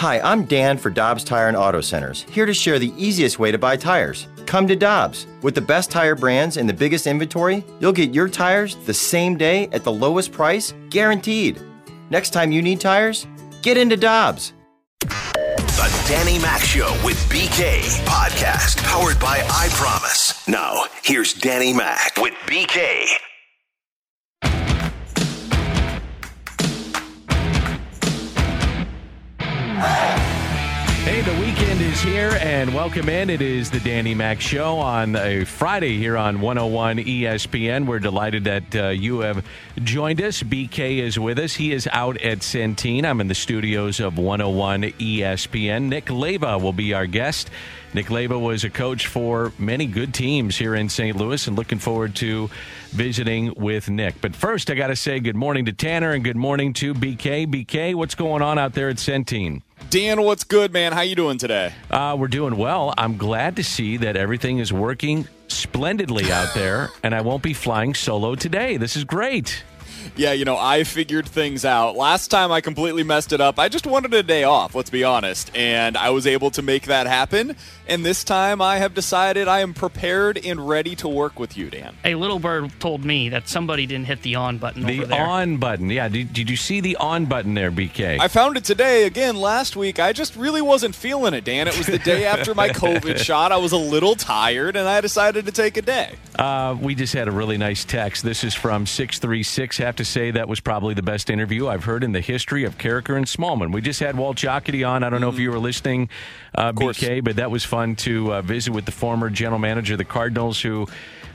Hi, 0.00 0.18
I'm 0.20 0.46
Dan 0.46 0.78
for 0.78 0.88
Dobbs 0.88 1.24
Tire 1.24 1.48
and 1.48 1.56
Auto 1.58 1.82
Centers, 1.82 2.22
here 2.30 2.46
to 2.46 2.54
share 2.54 2.78
the 2.78 2.90
easiest 2.96 3.38
way 3.38 3.52
to 3.52 3.58
buy 3.58 3.76
tires. 3.76 4.28
Come 4.46 4.66
to 4.68 4.74
Dobbs. 4.74 5.26
With 5.42 5.54
the 5.54 5.60
best 5.60 5.90
tire 5.90 6.14
brands 6.14 6.56
and 6.56 6.66
the 6.66 6.72
biggest 6.72 7.06
inventory, 7.06 7.62
you'll 7.80 7.92
get 7.92 8.14
your 8.14 8.26
tires 8.26 8.76
the 8.86 8.94
same 8.94 9.36
day 9.36 9.68
at 9.72 9.84
the 9.84 9.92
lowest 9.92 10.32
price, 10.32 10.72
guaranteed. 10.88 11.60
Next 12.08 12.30
time 12.30 12.50
you 12.50 12.62
need 12.62 12.80
tires, 12.80 13.26
get 13.60 13.76
into 13.76 13.98
Dobbs. 13.98 14.54
The 15.00 16.04
Danny 16.08 16.38
Mac 16.38 16.62
Show 16.62 16.98
with 17.04 17.18
BK 17.28 17.82
podcast 18.06 18.82
powered 18.84 19.20
by 19.20 19.46
I 19.50 19.68
Promise. 19.72 20.48
Now, 20.48 20.84
here's 21.04 21.34
Danny 21.34 21.74
Mac 21.74 22.16
with 22.16 22.32
BK. 22.46 23.04
Hey, 29.80 31.22
the 31.22 31.32
weekend 31.40 31.80
is 31.80 32.02
here, 32.02 32.36
and 32.42 32.74
welcome 32.74 33.08
in. 33.08 33.30
It 33.30 33.40
is 33.40 33.70
the 33.70 33.80
Danny 33.80 34.14
Mac 34.14 34.38
Show 34.38 34.76
on 34.78 35.16
a 35.16 35.44
Friday 35.44 35.96
here 35.96 36.18
on 36.18 36.42
101 36.42 36.98
ESPN. 36.98 37.86
We're 37.86 37.98
delighted 37.98 38.44
that 38.44 38.76
uh, 38.76 38.88
you 38.88 39.20
have 39.20 39.42
joined 39.82 40.20
us. 40.20 40.42
BK 40.42 40.98
is 40.98 41.18
with 41.18 41.38
us. 41.38 41.54
He 41.54 41.72
is 41.72 41.88
out 41.92 42.20
at 42.20 42.40
Centene. 42.40 43.04
I'm 43.04 43.22
in 43.22 43.28
the 43.28 43.34
studios 43.34 44.00
of 44.00 44.18
101 44.18 44.82
ESPN. 44.82 45.84
Nick 45.84 46.06
Leyva 46.06 46.60
will 46.60 46.74
be 46.74 46.92
our 46.92 47.06
guest. 47.06 47.48
Nick 47.94 48.06
Leyva 48.06 48.38
was 48.38 48.64
a 48.64 48.70
coach 48.70 49.06
for 49.06 49.52
many 49.58 49.86
good 49.86 50.12
teams 50.12 50.58
here 50.58 50.74
in 50.74 50.90
St. 50.90 51.16
Louis, 51.16 51.46
and 51.46 51.56
looking 51.56 51.78
forward 51.78 52.14
to 52.16 52.50
visiting 52.90 53.54
with 53.56 53.88
Nick. 53.88 54.20
But 54.20 54.34
first, 54.34 54.70
I 54.70 54.74
got 54.74 54.88
to 54.88 54.96
say 54.96 55.20
good 55.20 55.36
morning 55.36 55.64
to 55.66 55.72
Tanner 55.72 56.12
and 56.12 56.22
good 56.22 56.36
morning 56.36 56.72
to 56.74 56.94
BK. 56.94 57.46
BK, 57.46 57.94
what's 57.94 58.14
going 58.14 58.42
on 58.42 58.58
out 58.58 58.74
there 58.74 58.88
at 58.88 58.96
Centene? 58.96 59.62
Dan, 59.88 60.22
what's 60.22 60.44
good, 60.44 60.72
man? 60.72 60.92
How 60.92 61.00
you 61.00 61.16
doing 61.16 61.38
today? 61.38 61.72
Uh, 61.90 62.16
we're 62.18 62.28
doing 62.28 62.56
well. 62.56 62.94
I'm 62.96 63.16
glad 63.16 63.56
to 63.56 63.64
see 63.64 63.96
that 63.96 64.16
everything 64.16 64.58
is 64.58 64.72
working 64.72 65.26
splendidly 65.48 66.30
out 66.30 66.54
there, 66.54 66.90
and 67.02 67.14
I 67.14 67.22
won't 67.22 67.42
be 67.42 67.54
flying 67.54 67.94
solo 67.94 68.34
today. 68.34 68.76
This 68.76 68.96
is 68.96 69.04
great. 69.04 69.64
Yeah, 70.16 70.32
you 70.32 70.44
know, 70.44 70.56
I 70.58 70.84
figured 70.84 71.28
things 71.28 71.64
out. 71.64 71.96
Last 71.96 72.28
time 72.28 72.52
I 72.52 72.60
completely 72.60 73.02
messed 73.02 73.32
it 73.32 73.40
up. 73.40 73.58
I 73.58 73.68
just 73.68 73.86
wanted 73.86 74.12
a 74.14 74.22
day 74.22 74.44
off, 74.44 74.74
let's 74.74 74.90
be 74.90 75.04
honest, 75.04 75.50
and 75.56 75.96
I 75.96 76.10
was 76.10 76.26
able 76.26 76.50
to 76.52 76.62
make 76.62 76.84
that 76.86 77.06
happen. 77.06 77.56
And 77.88 78.04
this 78.04 78.22
time 78.22 78.62
I 78.62 78.78
have 78.78 78.94
decided 78.94 79.48
I 79.48 79.60
am 79.60 79.74
prepared 79.74 80.38
and 80.44 80.68
ready 80.68 80.94
to 80.96 81.08
work 81.08 81.38
with 81.40 81.56
you, 81.56 81.70
Dan. 81.70 81.96
A 82.04 82.14
little 82.14 82.38
bird 82.38 82.70
told 82.80 83.04
me 83.04 83.28
that 83.30 83.48
somebody 83.48 83.86
didn't 83.86 84.06
hit 84.06 84.22
the 84.22 84.36
on 84.36 84.58
button 84.58 84.82
The 84.86 84.98
over 84.98 85.06
there. 85.06 85.26
on 85.26 85.56
button. 85.56 85.90
Yeah, 85.90 86.08
did, 86.08 86.32
did 86.32 86.48
you 86.48 86.56
see 86.56 86.80
the 86.80 86.96
on 86.96 87.26
button 87.26 87.54
there, 87.54 87.72
BK? 87.72 88.18
I 88.20 88.28
found 88.28 88.56
it 88.56 88.64
today. 88.64 89.04
Again, 89.06 89.36
last 89.36 89.74
week, 89.76 89.98
I 89.98 90.12
just 90.12 90.36
really 90.36 90.62
wasn't 90.62 90.94
feeling 90.94 91.34
it, 91.34 91.44
Dan. 91.44 91.66
It 91.66 91.76
was 91.76 91.86
the 91.88 91.98
day 91.98 92.26
after 92.26 92.54
my 92.54 92.68
COVID 92.68 93.18
shot. 93.24 93.50
I 93.50 93.56
was 93.56 93.72
a 93.72 93.76
little 93.76 94.14
tired, 94.14 94.76
and 94.76 94.88
I 94.88 95.00
decided 95.00 95.46
to 95.46 95.52
take 95.52 95.76
a 95.76 95.82
day. 95.82 96.14
Uh, 96.38 96.76
we 96.80 96.94
just 96.94 97.12
had 97.12 97.26
a 97.28 97.32
really 97.32 97.58
nice 97.58 97.84
text. 97.84 98.22
This 98.22 98.44
is 98.44 98.54
from 98.54 98.86
636. 98.86 99.76
Have 99.90 99.96
to 99.96 100.04
say 100.04 100.30
that 100.30 100.46
was 100.46 100.60
probably 100.60 100.94
the 100.94 101.02
best 101.02 101.30
interview 101.30 101.66
I've 101.66 101.82
heard 101.82 102.04
in 102.04 102.12
the 102.12 102.20
history 102.20 102.62
of 102.62 102.78
Karraker 102.78 103.16
and 103.16 103.26
Smallman. 103.26 103.72
We 103.72 103.80
just 103.80 103.98
had 103.98 104.16
Walt 104.16 104.36
Jocketty 104.36 104.88
on. 104.88 105.02
I 105.02 105.10
don't 105.10 105.20
know 105.20 105.30
if 105.30 105.38
you 105.40 105.50
were 105.50 105.58
listening, 105.58 106.10
uh. 106.54 106.70
BK, 106.70 107.24
but 107.24 107.34
that 107.36 107.50
was 107.50 107.64
fun 107.64 107.96
to 107.96 108.34
uh, 108.34 108.42
visit 108.42 108.72
with 108.72 108.84
the 108.84 108.92
former 108.92 109.30
general 109.30 109.58
manager 109.58 109.94
of 109.94 109.98
the 109.98 110.04
Cardinals 110.04 110.60
who, 110.60 110.86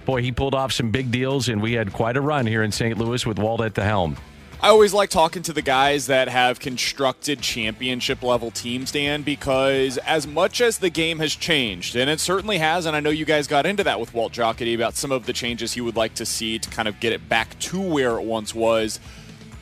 boy, 0.05 0.21
he 0.21 0.31
pulled 0.31 0.55
off 0.55 0.71
some 0.71 0.89
big 0.89 1.11
deals, 1.11 1.49
and 1.49 1.61
we 1.61 1.73
had 1.73 1.91
quite 1.91 2.15
a 2.15 2.21
run 2.21 2.47
here 2.47 2.63
in 2.63 2.71
St. 2.71 2.97
Louis 2.97 3.25
with 3.25 3.37
Walt 3.39 3.59
at 3.59 3.75
the 3.75 3.83
helm. 3.83 4.15
I 4.61 4.69
always 4.69 4.93
like 4.93 5.09
talking 5.09 5.43
to 5.43 5.53
the 5.53 5.61
guys 5.61 6.07
that 6.07 6.27
have 6.27 6.59
constructed 6.59 7.41
championship 7.41 8.23
level 8.23 8.51
teams, 8.51 8.91
Dan, 8.91 9.21
because 9.21 9.97
as 9.99 10.25
much 10.25 10.59
as 10.61 10.79
the 10.79 10.89
game 10.89 11.19
has 11.19 11.35
changed, 11.35 11.95
and 11.95 12.09
it 12.09 12.19
certainly 12.19 12.57
has, 12.57 12.85
and 12.85 12.95
I 12.95 12.99
know 12.99 13.09
you 13.09 13.25
guys 13.25 13.47
got 13.47 13.65
into 13.65 13.83
that 13.83 13.99
with 13.99 14.13
Walt 14.13 14.33
Jocketty 14.33 14.73
about 14.73 14.95
some 14.95 15.11
of 15.11 15.25
the 15.25 15.33
changes 15.33 15.73
he 15.73 15.81
would 15.81 15.95
like 15.95 16.15
to 16.15 16.25
see 16.25 16.57
to 16.57 16.69
kind 16.69 16.87
of 16.87 16.99
get 16.99 17.13
it 17.13 17.29
back 17.29 17.59
to 17.59 17.79
where 17.79 18.17
it 18.17 18.23
once 18.23 18.55
was, 18.55 18.99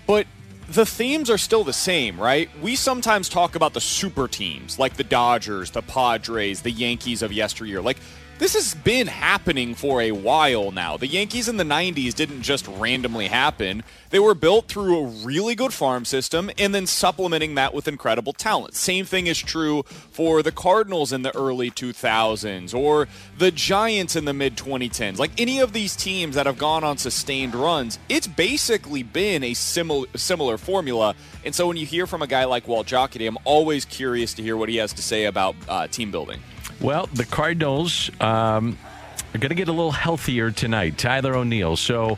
but 0.08 0.26
the 0.70 0.86
themes 0.86 1.30
are 1.30 1.38
still 1.38 1.64
the 1.64 1.74
same, 1.74 2.20
right? 2.20 2.50
We 2.62 2.76
sometimes 2.76 3.28
talk 3.28 3.56
about 3.56 3.74
the 3.74 3.82
super 3.82 4.28
teams 4.28 4.80
like 4.80 4.96
the 4.96 5.04
Dodgers, 5.04 5.72
the 5.72 5.82
Padres, 5.82 6.62
the 6.62 6.72
Yankees 6.72 7.22
of 7.22 7.34
yesteryear. 7.34 7.82
Like, 7.82 7.98
this 8.44 8.56
has 8.56 8.76
been 8.76 9.08
happening 9.08 9.74
for 9.74 10.02
a 10.02 10.12
while 10.12 10.70
now. 10.70 10.98
The 10.98 11.08
Yankees 11.08 11.48
in 11.48 11.56
the 11.56 11.64
90s 11.64 12.14
didn't 12.14 12.42
just 12.42 12.68
randomly 12.68 13.28
happen. 13.28 13.84
They 14.10 14.20
were 14.20 14.36
built 14.36 14.68
through 14.68 15.00
a 15.00 15.08
really 15.26 15.56
good 15.56 15.72
farm 15.72 16.04
system 16.04 16.52
and 16.58 16.76
then 16.76 16.86
supplementing 16.86 17.56
that 17.56 17.74
with 17.74 17.88
incredible 17.88 18.34
talent. 18.34 18.76
Same 18.76 19.06
thing 19.06 19.28
is 19.28 19.40
true 19.40 19.84
for 19.84 20.44
the 20.44 20.52
Cardinals 20.52 21.14
in 21.14 21.22
the 21.22 21.34
early 21.38 21.72
2000s 21.72 22.78
or 22.78 23.08
the 23.38 23.50
Giants 23.50 24.18
in 24.18 24.26
the 24.26 24.34
mid 24.34 24.58
2010s. 24.58 25.18
Like 25.18 25.40
any 25.40 25.62
of 25.62 25.72
these 25.72 25.96
teams 25.96 26.36
that 26.36 26.46
have 26.46 26.58
gone 26.58 26.84
on 26.84 26.98
sustained 26.98 27.56
runs, 27.56 27.98
it's 28.10 28.28
basically 28.28 29.04
been 29.04 29.42
a 29.46 29.54
similar 29.54 30.08
similar 30.16 30.58
formula. 30.58 31.16
And 31.46 31.56
so 31.56 31.66
when 31.66 31.78
you 31.78 31.86
hear 31.86 32.06
from 32.06 32.22
a 32.22 32.28
guy 32.28 32.44
like 32.44 32.68
Walt 32.68 32.88
Jocketty, 32.88 33.26
I'm 33.26 33.38
always 33.46 33.86
curious 33.86 34.34
to 34.34 34.44
hear 34.44 34.58
what 34.58 34.68
he 34.68 34.76
has 34.76 34.92
to 34.92 35.02
say 35.02 35.24
about 35.24 35.56
uh, 35.70 35.88
team 35.88 36.12
building. 36.12 36.42
Well, 36.82 37.08
the 37.14 37.26
Cardinals 37.26 38.10
um, 38.20 38.78
are 39.34 39.38
going 39.38 39.50
to 39.50 39.56
get 39.56 39.68
a 39.68 39.72
little 39.72 39.92
healthier 39.92 40.52
tonight. 40.52 40.98
Tyler 40.98 41.36
O'Neill. 41.36 41.76
So 41.76 42.18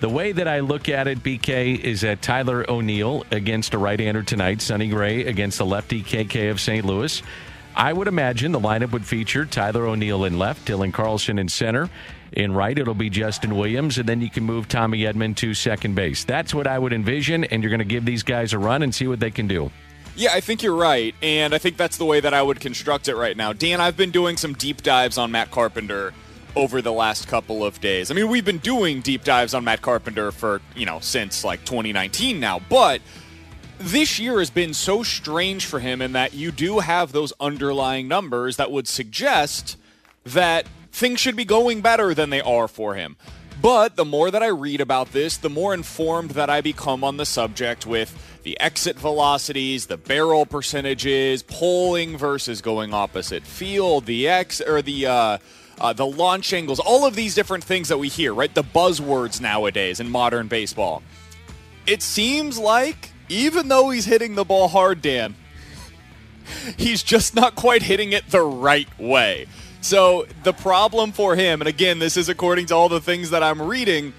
the 0.00 0.08
way 0.08 0.32
that 0.32 0.46
I 0.46 0.60
look 0.60 0.88
at 0.88 1.06
it, 1.06 1.22
BK, 1.22 1.78
is 1.78 2.02
that 2.02 2.22
Tyler 2.22 2.64
O'Neill 2.68 3.24
against 3.30 3.74
a 3.74 3.78
right-hander 3.78 4.22
tonight, 4.22 4.60
Sonny 4.60 4.88
Gray 4.88 5.24
against 5.26 5.58
the 5.58 5.66
lefty 5.66 6.02
KK 6.02 6.50
of 6.50 6.60
St. 6.60 6.84
Louis. 6.84 7.22
I 7.74 7.92
would 7.92 8.08
imagine 8.08 8.52
the 8.52 8.60
lineup 8.60 8.92
would 8.92 9.04
feature 9.04 9.44
Tyler 9.44 9.86
O'Neill 9.86 10.24
in 10.24 10.38
left, 10.38 10.66
Dylan 10.66 10.92
Carlson 10.92 11.38
in 11.38 11.48
center. 11.48 11.90
In 12.32 12.52
right, 12.52 12.78
it'll 12.78 12.94
be 12.94 13.10
Justin 13.10 13.56
Williams, 13.56 13.98
and 13.98 14.08
then 14.08 14.20
you 14.20 14.30
can 14.30 14.44
move 14.44 14.66
Tommy 14.66 15.00
Edman 15.00 15.36
to 15.36 15.54
second 15.54 15.94
base. 15.94 16.24
That's 16.24 16.54
what 16.54 16.66
I 16.66 16.78
would 16.78 16.92
envision, 16.92 17.44
and 17.44 17.62
you're 17.62 17.70
going 17.70 17.78
to 17.78 17.84
give 17.84 18.04
these 18.04 18.22
guys 18.22 18.52
a 18.52 18.58
run 18.58 18.82
and 18.82 18.94
see 18.94 19.06
what 19.06 19.20
they 19.20 19.30
can 19.30 19.46
do. 19.46 19.70
Yeah, 20.18 20.30
I 20.32 20.40
think 20.40 20.62
you're 20.62 20.74
right, 20.74 21.14
and 21.20 21.54
I 21.54 21.58
think 21.58 21.76
that's 21.76 21.98
the 21.98 22.06
way 22.06 22.20
that 22.20 22.32
I 22.32 22.40
would 22.40 22.58
construct 22.58 23.06
it 23.06 23.16
right 23.16 23.36
now. 23.36 23.52
Dan, 23.52 23.82
I've 23.82 23.98
been 23.98 24.10
doing 24.10 24.38
some 24.38 24.54
deep 24.54 24.82
dives 24.82 25.18
on 25.18 25.30
Matt 25.30 25.50
Carpenter 25.50 26.14
over 26.56 26.80
the 26.80 26.92
last 26.92 27.28
couple 27.28 27.62
of 27.62 27.82
days. 27.82 28.10
I 28.10 28.14
mean, 28.14 28.28
we've 28.28 28.44
been 28.44 28.56
doing 28.56 29.02
deep 29.02 29.24
dives 29.24 29.52
on 29.52 29.64
Matt 29.64 29.82
Carpenter 29.82 30.32
for, 30.32 30.62
you 30.74 30.86
know, 30.86 31.00
since 31.00 31.44
like 31.44 31.66
2019 31.66 32.40
now, 32.40 32.60
but 32.70 33.02
this 33.78 34.18
year 34.18 34.38
has 34.38 34.48
been 34.48 34.72
so 34.72 35.02
strange 35.02 35.66
for 35.66 35.80
him 35.80 36.00
in 36.00 36.12
that 36.12 36.32
you 36.32 36.50
do 36.50 36.78
have 36.78 37.12
those 37.12 37.34
underlying 37.38 38.08
numbers 38.08 38.56
that 38.56 38.70
would 38.70 38.88
suggest 38.88 39.76
that 40.24 40.66
things 40.92 41.20
should 41.20 41.36
be 41.36 41.44
going 41.44 41.82
better 41.82 42.14
than 42.14 42.30
they 42.30 42.40
are 42.40 42.68
for 42.68 42.94
him. 42.94 43.16
But 43.60 43.96
the 43.96 44.04
more 44.04 44.30
that 44.30 44.42
I 44.42 44.48
read 44.48 44.80
about 44.80 45.12
this, 45.12 45.36
the 45.36 45.50
more 45.50 45.74
informed 45.74 46.32
that 46.32 46.48
I 46.48 46.62
become 46.62 47.04
on 47.04 47.18
the 47.18 47.26
subject 47.26 47.86
with 47.86 48.35
the 48.46 48.58
exit 48.60 48.96
velocities, 48.96 49.86
the 49.86 49.96
barrel 49.96 50.46
percentages, 50.46 51.42
pulling 51.42 52.16
versus 52.16 52.62
going 52.62 52.94
opposite 52.94 53.42
field, 53.42 54.06
the 54.06 54.28
X 54.28 54.60
or 54.60 54.80
the 54.82 55.04
uh, 55.04 55.38
uh, 55.80 55.92
the 55.92 56.06
launch 56.06 56.52
angles, 56.52 56.78
all 56.78 57.04
of 57.04 57.16
these 57.16 57.34
different 57.34 57.64
things 57.64 57.88
that 57.88 57.98
we 57.98 58.06
hear, 58.06 58.32
right? 58.32 58.54
The 58.54 58.62
buzzwords 58.62 59.40
nowadays 59.40 59.98
in 59.98 60.08
modern 60.08 60.46
baseball. 60.46 61.02
It 61.88 62.02
seems 62.02 62.56
like 62.56 63.10
even 63.28 63.66
though 63.66 63.90
he's 63.90 64.04
hitting 64.04 64.36
the 64.36 64.44
ball 64.44 64.68
hard, 64.68 65.02
Dan, 65.02 65.34
he's 66.78 67.02
just 67.02 67.34
not 67.34 67.56
quite 67.56 67.82
hitting 67.82 68.12
it 68.12 68.30
the 68.30 68.42
right 68.42 68.88
way. 68.96 69.48
So 69.80 70.28
the 70.44 70.52
problem 70.52 71.10
for 71.10 71.34
him, 71.34 71.60
and 71.60 71.66
again, 71.66 71.98
this 71.98 72.16
is 72.16 72.28
according 72.28 72.66
to 72.66 72.76
all 72.76 72.88
the 72.88 73.00
things 73.00 73.30
that 73.30 73.42
I'm 73.42 73.60
reading, 73.60 74.14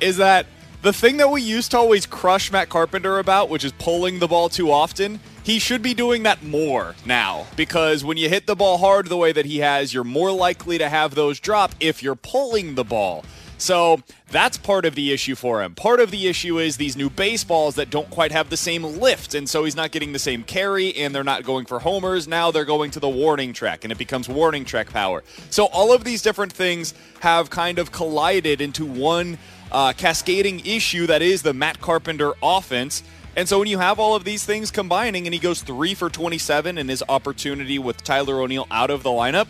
is 0.00 0.16
that 0.16 0.46
the 0.82 0.92
thing 0.92 1.16
that 1.16 1.30
we 1.30 1.42
used 1.42 1.72
to 1.72 1.78
always 1.78 2.06
crush 2.06 2.52
Matt 2.52 2.68
Carpenter 2.68 3.18
about, 3.18 3.48
which 3.48 3.64
is 3.64 3.72
pulling 3.72 4.18
the 4.18 4.28
ball 4.28 4.48
too 4.48 4.70
often, 4.70 5.20
he 5.42 5.58
should 5.58 5.82
be 5.82 5.94
doing 5.94 6.22
that 6.22 6.42
more 6.42 6.94
now. 7.04 7.46
Because 7.56 8.04
when 8.04 8.16
you 8.16 8.28
hit 8.28 8.46
the 8.46 8.54
ball 8.54 8.78
hard 8.78 9.06
the 9.06 9.16
way 9.16 9.32
that 9.32 9.46
he 9.46 9.58
has, 9.58 9.92
you're 9.92 10.04
more 10.04 10.30
likely 10.30 10.78
to 10.78 10.88
have 10.88 11.14
those 11.14 11.40
drop 11.40 11.74
if 11.80 12.02
you're 12.02 12.14
pulling 12.14 12.74
the 12.74 12.84
ball. 12.84 13.24
So 13.60 14.02
that's 14.30 14.56
part 14.56 14.84
of 14.84 14.94
the 14.94 15.12
issue 15.12 15.34
for 15.34 15.62
him. 15.62 15.74
Part 15.74 15.98
of 15.98 16.12
the 16.12 16.28
issue 16.28 16.60
is 16.60 16.76
these 16.76 16.96
new 16.96 17.10
baseballs 17.10 17.74
that 17.74 17.90
don't 17.90 18.08
quite 18.08 18.30
have 18.30 18.50
the 18.50 18.56
same 18.56 18.84
lift, 18.84 19.34
and 19.34 19.48
so 19.48 19.64
he's 19.64 19.74
not 19.74 19.90
getting 19.90 20.12
the 20.12 20.18
same 20.20 20.44
carry, 20.44 20.94
and 20.94 21.12
they're 21.12 21.24
not 21.24 21.42
going 21.42 21.66
for 21.66 21.80
homers. 21.80 22.28
Now 22.28 22.52
they're 22.52 22.64
going 22.64 22.92
to 22.92 23.00
the 23.00 23.08
warning 23.08 23.52
track, 23.52 23.82
and 23.82 23.90
it 23.90 23.98
becomes 23.98 24.28
warning 24.28 24.64
track 24.64 24.90
power. 24.90 25.24
So 25.50 25.64
all 25.66 25.92
of 25.92 26.04
these 26.04 26.22
different 26.22 26.52
things 26.52 26.94
have 27.18 27.50
kind 27.50 27.80
of 27.80 27.90
collided 27.90 28.60
into 28.60 28.86
one 28.86 29.38
uh, 29.70 29.92
cascading 29.92 30.60
issue 30.64 31.06
that 31.06 31.22
is 31.22 31.42
the 31.42 31.52
Matt 31.52 31.80
Carpenter 31.80 32.32
offense. 32.42 33.02
And 33.36 33.48
so 33.48 33.58
when 33.58 33.68
you 33.68 33.78
have 33.78 33.98
all 33.98 34.16
of 34.16 34.24
these 34.24 34.44
things 34.44 34.70
combining, 34.70 35.26
and 35.26 35.34
he 35.34 35.40
goes 35.40 35.62
three 35.62 35.94
for 35.94 36.10
27 36.10 36.78
in 36.78 36.88
his 36.88 37.04
opportunity 37.08 37.78
with 37.78 38.02
Tyler 38.02 38.40
O'Neill 38.40 38.66
out 38.70 38.90
of 38.90 39.02
the 39.02 39.10
lineup, 39.10 39.46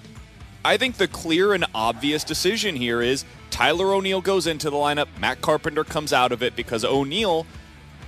I 0.65 0.77
think 0.77 0.97
the 0.97 1.09
clear 1.09 1.55
and 1.55 1.65
obvious 1.75 2.25
decision 2.25 2.77
here 2.77 3.01
is 3.01 3.25
Tyler 3.51 3.95
O'Neill 3.95 4.21
goes 4.21 4.47
into 4.47 4.69
the 4.71 4.77
lineup, 4.77 5.09
Matt 5.19 5.41
Carpenter 5.41 5.85
comes 5.85 6.13
out 6.13 6.33
of 6.33 6.43
it 6.43 6.55
because 6.55 6.85
O'Neill 6.85 7.47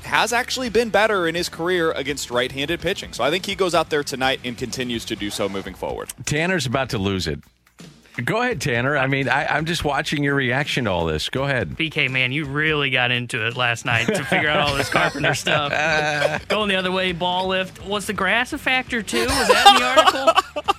has 0.03 0.33
actually 0.33 0.69
been 0.69 0.91
better 0.91 1.27
in 1.27 1.35
his 1.35 1.49
career 1.49 1.93
against 1.93 2.31
right-handed 2.31 2.81
pitching. 2.81 3.13
So 3.13 3.23
I 3.23 3.31
think 3.31 3.47
he 3.47 3.55
goes 3.55 3.75
out 3.75 3.91
there 3.91 4.03
tonight 4.03 4.41
and 4.45 4.57
continues 4.57 5.05
to 5.07 5.17
do 5.17 5.31
so 5.31 5.49
moving 5.49 5.75
forward. 5.75 6.13
Tanner's 6.25 6.67
about 6.67 6.91
to 6.91 6.99
lose 6.99 7.27
it. 7.27 7.41
Go 8.25 8.41
ahead, 8.41 8.61
Tanner. 8.61 8.97
I 8.97 9.07
mean, 9.07 9.29
I, 9.29 9.57
am 9.57 9.65
just 9.65 9.85
watching 9.85 10.23
your 10.25 10.35
reaction 10.35 10.85
to 10.85 10.91
all 10.91 11.07
this. 11.07 11.29
Go 11.29 11.45
ahead. 11.45 11.71
BK, 11.71 12.11
man, 12.11 12.33
you 12.33 12.45
really 12.45 12.91
got 12.91 13.11
into 13.11 13.47
it 13.47 13.57
last 13.57 13.85
night 13.85 14.07
to 14.07 14.25
figure 14.25 14.49
out 14.49 14.69
all 14.69 14.75
this 14.75 14.89
Carpenter 14.89 15.35
stuff. 15.35 15.73
Going 16.49 16.69
the 16.69 16.77
other 16.77 16.93
way, 16.93 17.13
ball 17.13 17.49
lift. 17.49 17.85
Was 17.85 18.07
the 18.07 18.13
grass 18.13 18.53
a 18.53 18.59
factor 18.59 19.03
too? 19.03 19.27
Was 19.27 19.49
that 19.49 19.67
in 19.69 19.77
the 19.77 20.25
article? 20.57 20.75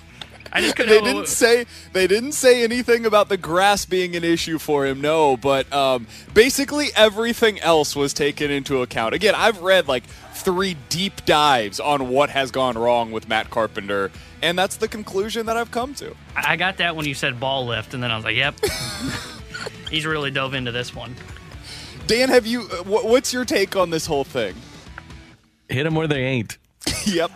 I 0.54 0.62
just 0.62 0.76
couldn't. 0.76 0.92
They 0.92 1.14
didn't 1.14 1.28
say 1.28 1.66
they 1.94 2.08
didn't 2.08 2.34
say 2.34 2.64
anything 2.64 3.06
about 3.06 3.30
the 3.30 3.38
grass 3.38 3.86
being 3.86 4.16
an 4.16 4.24
issue 4.24 4.58
for 4.58 4.86
him. 4.86 5.00
No, 5.00 5.38
but 5.38 5.72
um, 5.72 6.08
basically 6.34 6.88
everything 6.96 7.60
else 7.62 7.96
was 7.96 8.14
taken 8.14 8.52
into 8.52 8.82
account. 8.82 9.14
Again, 9.14 9.34
I've 9.36 9.62
read 9.62 9.88
like 9.88 10.04
three 10.34 10.76
deep 10.90 11.26
dives 11.26 11.80
on 11.80 12.10
what 12.10 12.30
has 12.32 12.52
gone 12.52 12.78
wrong 12.78 13.12
with 13.12 13.30
Matt 13.30 13.50
Carpenter, 13.50 14.12
and 14.42 14.58
that's 14.58 14.78
the 14.78 14.88
conclusion 14.88 15.46
that 15.46 15.58
I've 15.58 15.72
come 15.72 15.94
to. 15.96 16.16
I 16.36 16.56
got 16.56 16.78
that 16.78 16.96
when 16.96 17.06
you 17.06 17.14
said 17.14 17.40
ball 17.40 17.66
lift, 17.66 17.94
and 17.94 18.02
then 18.02 18.12
I 18.12 18.16
was 18.16 18.26
like, 18.26 18.36
"Yep." 18.36 18.56
He's 19.90 20.06
really 20.06 20.32
dove 20.32 20.54
into 20.54 20.72
this 20.72 20.96
one. 20.96 21.16
Dan, 22.08 22.30
have 22.30 22.46
you? 22.46 22.62
Uh, 22.62 22.84
what's 22.84 23.34
your 23.34 23.46
take 23.46 23.76
on 23.76 23.90
this 23.90 24.06
whole 24.06 24.24
thing? 24.24 24.56
Hit 25.70 25.84
them 25.84 25.96
where 25.96 26.08
they 26.08 26.24
ain't. 26.24 26.58
yep. 27.06 27.32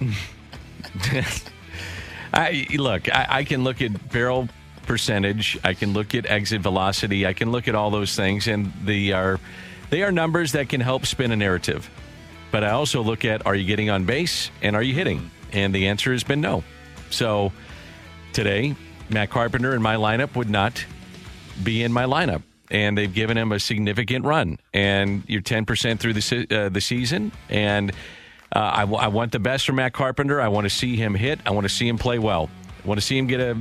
I 2.32 2.66
look. 2.74 3.14
I, 3.14 3.26
I 3.28 3.44
can 3.44 3.64
look 3.64 3.82
at 3.82 4.10
barrel 4.10 4.48
percentage. 4.86 5.58
I 5.64 5.74
can 5.74 5.92
look 5.92 6.14
at 6.14 6.26
exit 6.26 6.62
velocity. 6.62 7.26
I 7.26 7.32
can 7.32 7.52
look 7.52 7.68
at 7.68 7.74
all 7.74 7.90
those 7.90 8.16
things, 8.16 8.48
and 8.48 8.72
they 8.84 9.12
are 9.12 9.38
they 9.90 10.02
are 10.02 10.12
numbers 10.12 10.52
that 10.52 10.68
can 10.68 10.80
help 10.80 11.06
spin 11.06 11.30
a 11.32 11.36
narrative. 11.36 11.90
But 12.50 12.64
I 12.64 12.70
also 12.70 13.02
look 13.02 13.24
at 13.24 13.46
are 13.46 13.54
you 13.54 13.64
getting 13.66 13.90
on 13.90 14.04
base 14.04 14.50
and 14.62 14.76
are 14.76 14.82
you 14.82 14.94
hitting? 14.94 15.30
And 15.54 15.74
the 15.74 15.86
answer 15.86 16.12
has 16.12 16.24
been 16.24 16.40
no. 16.40 16.64
So 17.10 17.52
today, 18.32 18.74
Matt 19.08 19.30
Carpenter 19.30 19.74
in 19.74 19.82
my 19.82 19.94
lineup 19.96 20.34
would 20.36 20.50
not 20.50 20.84
be 21.62 21.82
in 21.82 21.92
my 21.92 22.04
lineup. 22.04 22.42
And 22.70 22.98
they've 22.98 23.12
given 23.12 23.36
him 23.36 23.52
a 23.52 23.60
significant 23.60 24.24
run. 24.24 24.58
And 24.72 25.22
you're 25.28 25.42
10% 25.42 26.00
through 26.00 26.14
the, 26.14 26.46
uh, 26.50 26.68
the 26.70 26.80
season. 26.80 27.30
And 27.48 27.92
uh, 28.52 28.72
I, 28.74 28.80
w- 28.80 28.98
I 28.98 29.08
want 29.08 29.32
the 29.32 29.38
best 29.38 29.66
from 29.66 29.76
Matt 29.76 29.92
Carpenter. 29.92 30.40
I 30.40 30.48
want 30.48 30.64
to 30.64 30.70
see 30.70 30.96
him 30.96 31.14
hit. 31.14 31.38
I 31.46 31.50
want 31.50 31.64
to 31.64 31.68
see 31.68 31.86
him 31.86 31.98
play 31.98 32.18
well. 32.18 32.50
I 32.82 32.88
want 32.88 32.98
to 32.98 33.06
see 33.06 33.16
him 33.16 33.26
get 33.26 33.40
a 33.40 33.56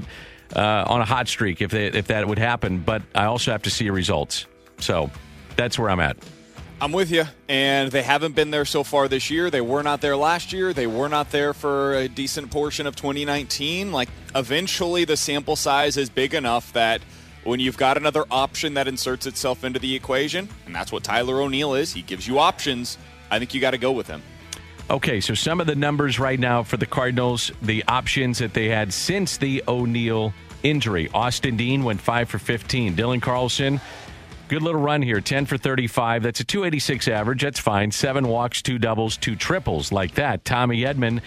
uh, 0.55 0.85
on 0.87 1.01
a 1.01 1.05
hot 1.05 1.27
streak 1.27 1.61
if 1.61 1.71
they, 1.71 1.87
if 1.87 2.07
that 2.07 2.27
would 2.27 2.39
happen. 2.39 2.79
But 2.79 3.01
I 3.13 3.25
also 3.25 3.51
have 3.51 3.63
to 3.63 3.69
see 3.69 3.89
results. 3.89 4.45
So 4.79 5.09
that's 5.55 5.77
where 5.77 5.89
I'm 5.89 5.99
at. 5.99 6.17
I'm 6.83 6.91
with 6.91 7.11
you. 7.11 7.23
And 7.47 7.93
they 7.93 8.03
haven't 8.03 8.35
been 8.35 8.51
there 8.51 8.65
so 8.65 8.83
far 8.83 9.07
this 9.07 9.29
year. 9.29 9.49
They 9.49 9.61
were 9.61 9.83
not 9.83 10.01
there 10.01 10.17
last 10.17 10.51
year. 10.51 10.73
They 10.73 10.85
were 10.85 11.07
not 11.07 11.31
there 11.31 11.53
for 11.53 11.93
a 11.93 12.09
decent 12.09 12.51
portion 12.51 12.85
of 12.87 12.97
2019. 12.97 13.93
Like, 13.93 14.09
eventually, 14.35 15.05
the 15.05 15.15
sample 15.15 15.55
size 15.55 15.95
is 15.95 16.09
big 16.09 16.33
enough 16.33 16.73
that 16.73 17.01
when 17.45 17.61
you've 17.61 17.77
got 17.77 17.95
another 17.95 18.25
option 18.29 18.73
that 18.73 18.89
inserts 18.89 19.25
itself 19.25 19.63
into 19.63 19.79
the 19.79 19.95
equation, 19.95 20.49
and 20.65 20.75
that's 20.75 20.91
what 20.91 21.05
Tyler 21.05 21.39
O'Neill 21.41 21.73
is, 21.73 21.93
he 21.93 22.01
gives 22.01 22.27
you 22.27 22.37
options. 22.37 22.97
I 23.31 23.39
think 23.39 23.53
you 23.53 23.61
got 23.61 23.71
to 23.71 23.77
go 23.77 23.93
with 23.93 24.07
him. 24.07 24.21
Okay, 24.89 25.21
so 25.21 25.33
some 25.33 25.61
of 25.61 25.67
the 25.67 25.75
numbers 25.75 26.19
right 26.19 26.39
now 26.39 26.63
for 26.63 26.75
the 26.75 26.85
Cardinals, 26.85 27.49
the 27.61 27.81
options 27.87 28.39
that 28.39 28.53
they 28.53 28.67
had 28.67 28.91
since 28.91 29.37
the 29.37 29.63
O'Neill 29.69 30.33
injury. 30.63 31.09
Austin 31.13 31.55
Dean 31.55 31.85
went 31.85 32.01
5 32.01 32.27
for 32.27 32.39
15. 32.39 32.95
Dylan 32.95 33.21
Carlson, 33.21 33.79
good 34.47 34.61
little 34.61 34.81
run 34.81 35.01
here, 35.01 35.21
10 35.21 35.45
for 35.45 35.57
35. 35.57 36.23
That's 36.23 36.39
a 36.39 36.43
286 36.43 37.07
average. 37.07 37.41
That's 37.41 37.59
fine. 37.59 37.91
Seven 37.91 38.27
walks, 38.27 38.61
two 38.61 38.77
doubles, 38.77 39.17
two 39.17 39.35
triples 39.35 39.91
like 39.91 40.15
that. 40.15 40.45
Tommy 40.45 40.81
Edman 40.81 41.21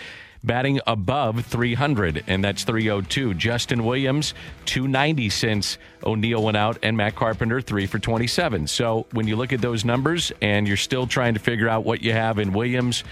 batting 0.44 0.80
above 0.86 1.44
300, 1.44 2.22
and 2.26 2.42
that's 2.42 2.64
302. 2.64 3.34
Justin 3.34 3.84
Williams, 3.84 4.32
290 4.66 5.28
since 5.28 5.78
O'Neill 6.04 6.42
went 6.42 6.56
out, 6.56 6.78
and 6.82 6.96
Matt 6.96 7.16
Carpenter, 7.16 7.60
3 7.60 7.86
for 7.86 7.98
27. 7.98 8.68
So 8.68 9.06
when 9.12 9.26
you 9.26 9.36
look 9.36 9.52
at 9.52 9.60
those 9.60 9.84
numbers 9.84 10.32
and 10.40 10.68
you're 10.68 10.76
still 10.76 11.06
trying 11.06 11.34
to 11.34 11.40
figure 11.40 11.68
out 11.68 11.84
what 11.84 12.02
you 12.02 12.12
have 12.12 12.38
in 12.38 12.52
Williams, 12.52 13.02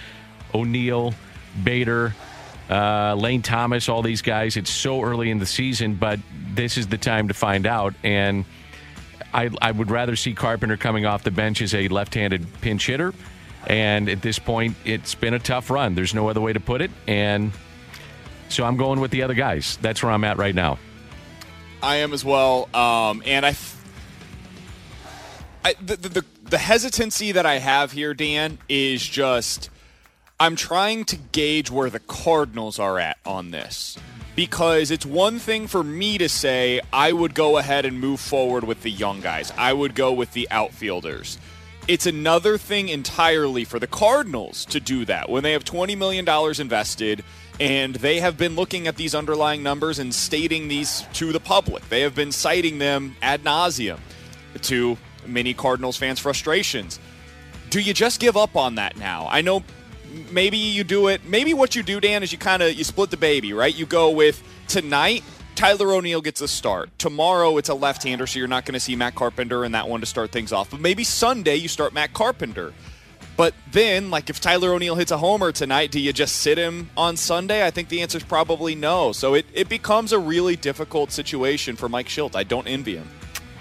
O'Neill, 0.55 1.13
Bader, 1.65 2.15
uh, 2.71 3.15
Lane 3.15 3.43
Thomas, 3.43 3.89
all 3.89 4.03
these 4.03 4.23
guys. 4.23 4.57
It's 4.57 4.71
so 4.71 5.03
early 5.03 5.31
in 5.31 5.39
the 5.39 5.47
season, 5.47 5.95
but 5.95 6.21
this 6.55 6.79
is 6.79 6.87
the 6.87 6.99
time 6.99 7.29
to 7.29 7.35
find 7.35 7.67
out. 7.67 7.95
And 8.03 8.45
I, 9.35 9.51
I 9.61 9.73
would 9.73 9.91
rather 9.91 10.17
see 10.17 10.33
Carpenter 10.33 10.77
coming 10.77 11.05
off 11.05 11.25
the 11.25 11.31
bench 11.31 11.61
as 11.61 11.75
a 11.75 11.89
left 11.89 12.15
handed 12.15 12.47
pinch 12.61 12.87
hitter. 12.87 13.13
And 13.67 14.09
at 14.09 14.23
this 14.23 14.39
point, 14.39 14.77
it's 14.85 15.15
been 15.15 15.35
a 15.35 15.39
tough 15.39 15.71
run. 15.71 15.95
There's 15.95 16.15
no 16.15 16.29
other 16.29 16.41
way 16.41 16.53
to 16.53 16.61
put 16.61 16.81
it. 16.81 16.91
And 17.07 17.53
so 18.49 18.65
I'm 18.65 18.77
going 18.77 19.01
with 19.01 19.11
the 19.11 19.23
other 19.23 19.35
guys. 19.35 19.79
That's 19.83 20.03
where 20.03 20.13
I'm 20.13 20.25
at 20.25 20.37
right 20.37 20.55
now. 20.55 20.79
I 21.83 21.97
am 21.97 22.13
as 22.13 22.25
well. 22.25 22.69
Um, 22.75 23.23
and 23.27 23.45
I, 23.45 23.57
I 25.65 25.75
the, 25.83 25.97
the, 25.97 26.25
the 26.45 26.59
hesitancy 26.59 27.33
that 27.33 27.47
I 27.47 27.59
have 27.59 27.93
here, 27.93 28.15
Dan, 28.15 28.59
is 28.69 29.07
just 29.07 29.71
I'm 30.39 30.57
trying 30.57 31.05
to 31.07 31.17
gauge 31.17 31.71
where 31.71 31.91
the 31.91 32.01
Cardinals 32.01 32.79
are 32.79 32.99
at 32.99 33.19
on 33.25 33.51
this. 33.51 33.99
Because 34.37 34.91
it's 34.91 35.07
one 35.07 35.39
thing 35.39 35.69
for 35.69 35.85
me 35.85 36.19
to 36.19 36.29
say, 36.29 36.81
I 36.93 37.13
would 37.13 37.35
go 37.35 37.59
ahead 37.59 37.85
and 37.85 38.01
move 38.01 38.19
forward 38.19 38.65
with 38.65 38.83
the 38.83 38.91
young 38.91 39.21
guys. 39.21 39.53
I 39.57 39.73
would 39.73 39.95
go 39.95 40.13
with 40.13 40.33
the 40.33 40.49
outfielders. 40.51 41.39
It's 41.87 42.07
another 42.07 42.59
thing 42.59 42.89
entirely 42.89 43.65
for 43.65 43.79
the 43.79 43.87
Cardinals 43.87 44.65
to 44.67 44.81
do 44.81 45.05
that 45.05 45.29
when 45.29 45.43
they 45.43 45.53
have 45.53 45.65
$20 45.65 45.97
million 45.97 46.27
invested 46.59 47.23
and 47.61 47.95
they 47.97 48.21
have 48.21 48.37
been 48.37 48.57
looking 48.57 48.89
at 48.89 48.97
these 48.97 49.15
underlying 49.15 49.63
numbers 49.63 49.99
and 49.99 50.13
stating 50.13 50.67
these 50.69 51.05
to 51.13 51.31
the 51.31 51.41
public. 51.41 51.89
They 51.89 52.01
have 52.01 52.15
been 52.15 52.33
citing 52.33 52.79
them 52.79 53.17
ad 53.23 53.45
nauseum 53.45 54.01
to 54.63 54.97
many 55.27 55.55
Cardinals 55.55 55.97
fans' 55.97 56.19
frustrations. 56.19 56.99
Do 57.71 57.81
you 57.81 57.95
just 57.95 58.19
give 58.19 58.37
up 58.37 58.57
on 58.57 58.77
that 58.77 58.97
now? 58.97 59.29
I 59.31 59.43
know 59.43 59.63
maybe 60.31 60.57
you 60.57 60.85
do 60.85 61.09
it. 61.09 61.25
Maybe 61.25 61.55
what 61.55 61.75
you 61.75 61.83
do, 61.83 62.01
Dan, 62.01 62.23
is 62.23 62.33
you 62.33 62.39
kind 62.39 62.63
of 62.63 62.75
you 62.75 62.85
split 62.85 63.11
the 63.11 63.17
baby, 63.17 63.53
right? 63.53 63.75
You 63.75 63.87
go 63.87 64.11
with 64.11 64.43
tonight. 64.69 65.23
Tyler 65.55 65.93
O'Neill 65.93 66.21
gets 66.21 66.41
a 66.41 66.49
start. 66.49 66.91
Tomorrow 66.99 67.57
it's 67.59 67.69
a 67.69 67.75
left-hander, 67.75 68.27
so 68.27 68.39
you're 68.39 68.49
not 68.49 68.65
going 68.65 68.75
to 68.75 68.81
see 68.81 68.97
Matt 68.97 69.15
Carpenter 69.15 69.65
in 69.65 69.73
that 69.73 69.89
one 69.89 70.01
to 70.01 70.07
start 70.07 70.33
things 70.33 70.53
off. 70.53 70.71
But 70.71 70.81
maybe 70.81 71.05
Sunday 71.05 71.57
you 71.57 71.69
start 71.69 71.93
Matt 71.93 72.13
Carpenter. 72.13 72.73
But 73.37 73.55
then, 73.71 74.11
like 74.11 74.31
if 74.31 74.41
Tyler 74.41 74.73
O'Neill 74.73 74.95
hits 74.95 75.11
a 75.11 75.19
homer 75.19 75.53
tonight, 75.53 75.91
do 75.91 76.01
you 76.01 76.13
just 76.13 76.37
sit 76.37 76.57
him 76.57 76.91
on 76.97 77.17
Sunday? 77.17 77.67
I 77.67 77.71
think 77.71 77.89
the 77.89 78.03
answer 78.03 78.19
is 78.19 78.25
probably 78.25 78.75
no. 78.75 79.13
So 79.13 79.35
it, 79.35 79.47
it 79.53 79.69
becomes 79.69 80.13
a 80.13 80.19
really 80.19 80.57
difficult 80.57 81.11
situation 81.11 81.77
for 81.77 81.89
Mike 81.89 82.07
Shildt. 82.07 82.37
I 82.37 82.45
don't 82.45 82.67
envy 82.67 82.97
him. 82.97 83.09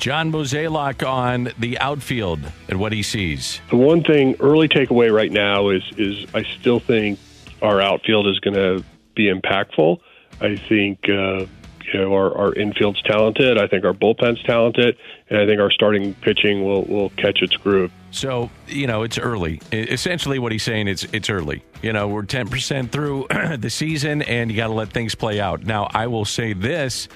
John 0.03 0.33
Mozeliak 0.33 1.07
on 1.07 1.53
the 1.57 1.79
outfield 1.79 2.41
and 2.67 2.77
what 2.77 2.91
he 2.91 3.01
sees. 3.01 3.61
The 3.69 3.77
one 3.77 4.03
thing, 4.03 4.35
early 4.41 4.67
takeaway 4.67 5.09
right 5.15 5.31
now 5.31 5.69
is 5.69 5.81
is 5.95 6.25
I 6.33 6.43
still 6.43 6.81
think 6.81 7.17
our 7.61 7.79
outfield 7.79 8.27
is 8.27 8.37
going 8.41 8.55
to 8.55 8.83
be 9.15 9.31
impactful. 9.31 9.99
I 10.41 10.57
think 10.57 11.07
uh, 11.07 11.45
you 11.93 11.93
know 11.93 12.13
our, 12.15 12.37
our 12.37 12.53
infield's 12.53 13.01
talented. 13.03 13.57
I 13.57 13.65
think 13.67 13.85
our 13.85 13.93
bullpen's 13.93 14.43
talented, 14.43 14.97
and 15.29 15.39
I 15.39 15.45
think 15.45 15.61
our 15.61 15.71
starting 15.71 16.13
pitching 16.15 16.65
will 16.65 16.83
will 16.83 17.11
catch 17.11 17.41
its 17.41 17.55
groove. 17.55 17.89
So 18.11 18.49
you 18.67 18.87
know 18.87 19.03
it's 19.03 19.17
early. 19.17 19.61
Essentially, 19.71 20.37
what 20.37 20.51
he's 20.51 20.63
saying 20.63 20.89
is 20.89 21.07
it's 21.13 21.29
early. 21.29 21.63
You 21.81 21.93
know 21.93 22.09
we're 22.09 22.23
ten 22.23 22.49
percent 22.49 22.91
through 22.91 23.27
the 23.57 23.69
season, 23.69 24.21
and 24.23 24.51
you 24.51 24.57
got 24.57 24.67
to 24.67 24.73
let 24.73 24.89
things 24.89 25.15
play 25.15 25.39
out. 25.39 25.63
Now 25.63 25.87
I 25.93 26.07
will 26.07 26.25
say 26.25 26.51
this 26.51 27.07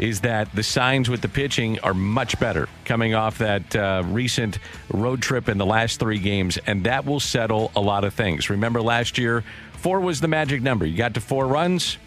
is 0.00 0.22
that 0.22 0.50
the 0.54 0.62
signs 0.62 1.10
with 1.10 1.20
the 1.20 1.28
pitching 1.28 1.78
are 1.80 1.92
much 1.92 2.40
better 2.40 2.68
coming 2.86 3.14
off 3.14 3.36
that 3.38 3.76
uh, 3.76 4.02
recent 4.06 4.58
road 4.90 5.20
trip 5.20 5.46
in 5.46 5.58
the 5.58 5.66
last 5.66 6.00
three 6.00 6.18
games, 6.18 6.58
and 6.66 6.84
that 6.84 7.04
will 7.04 7.20
settle 7.20 7.70
a 7.76 7.80
lot 7.80 8.02
of 8.02 8.14
things. 8.14 8.48
Remember 8.48 8.80
last 8.80 9.18
year, 9.18 9.44
four 9.74 10.00
was 10.00 10.22
the 10.22 10.28
magic 10.28 10.62
number. 10.62 10.86
You 10.86 10.96
got 10.96 11.14
to 11.14 11.20
four 11.20 11.46
runs, 11.46 11.98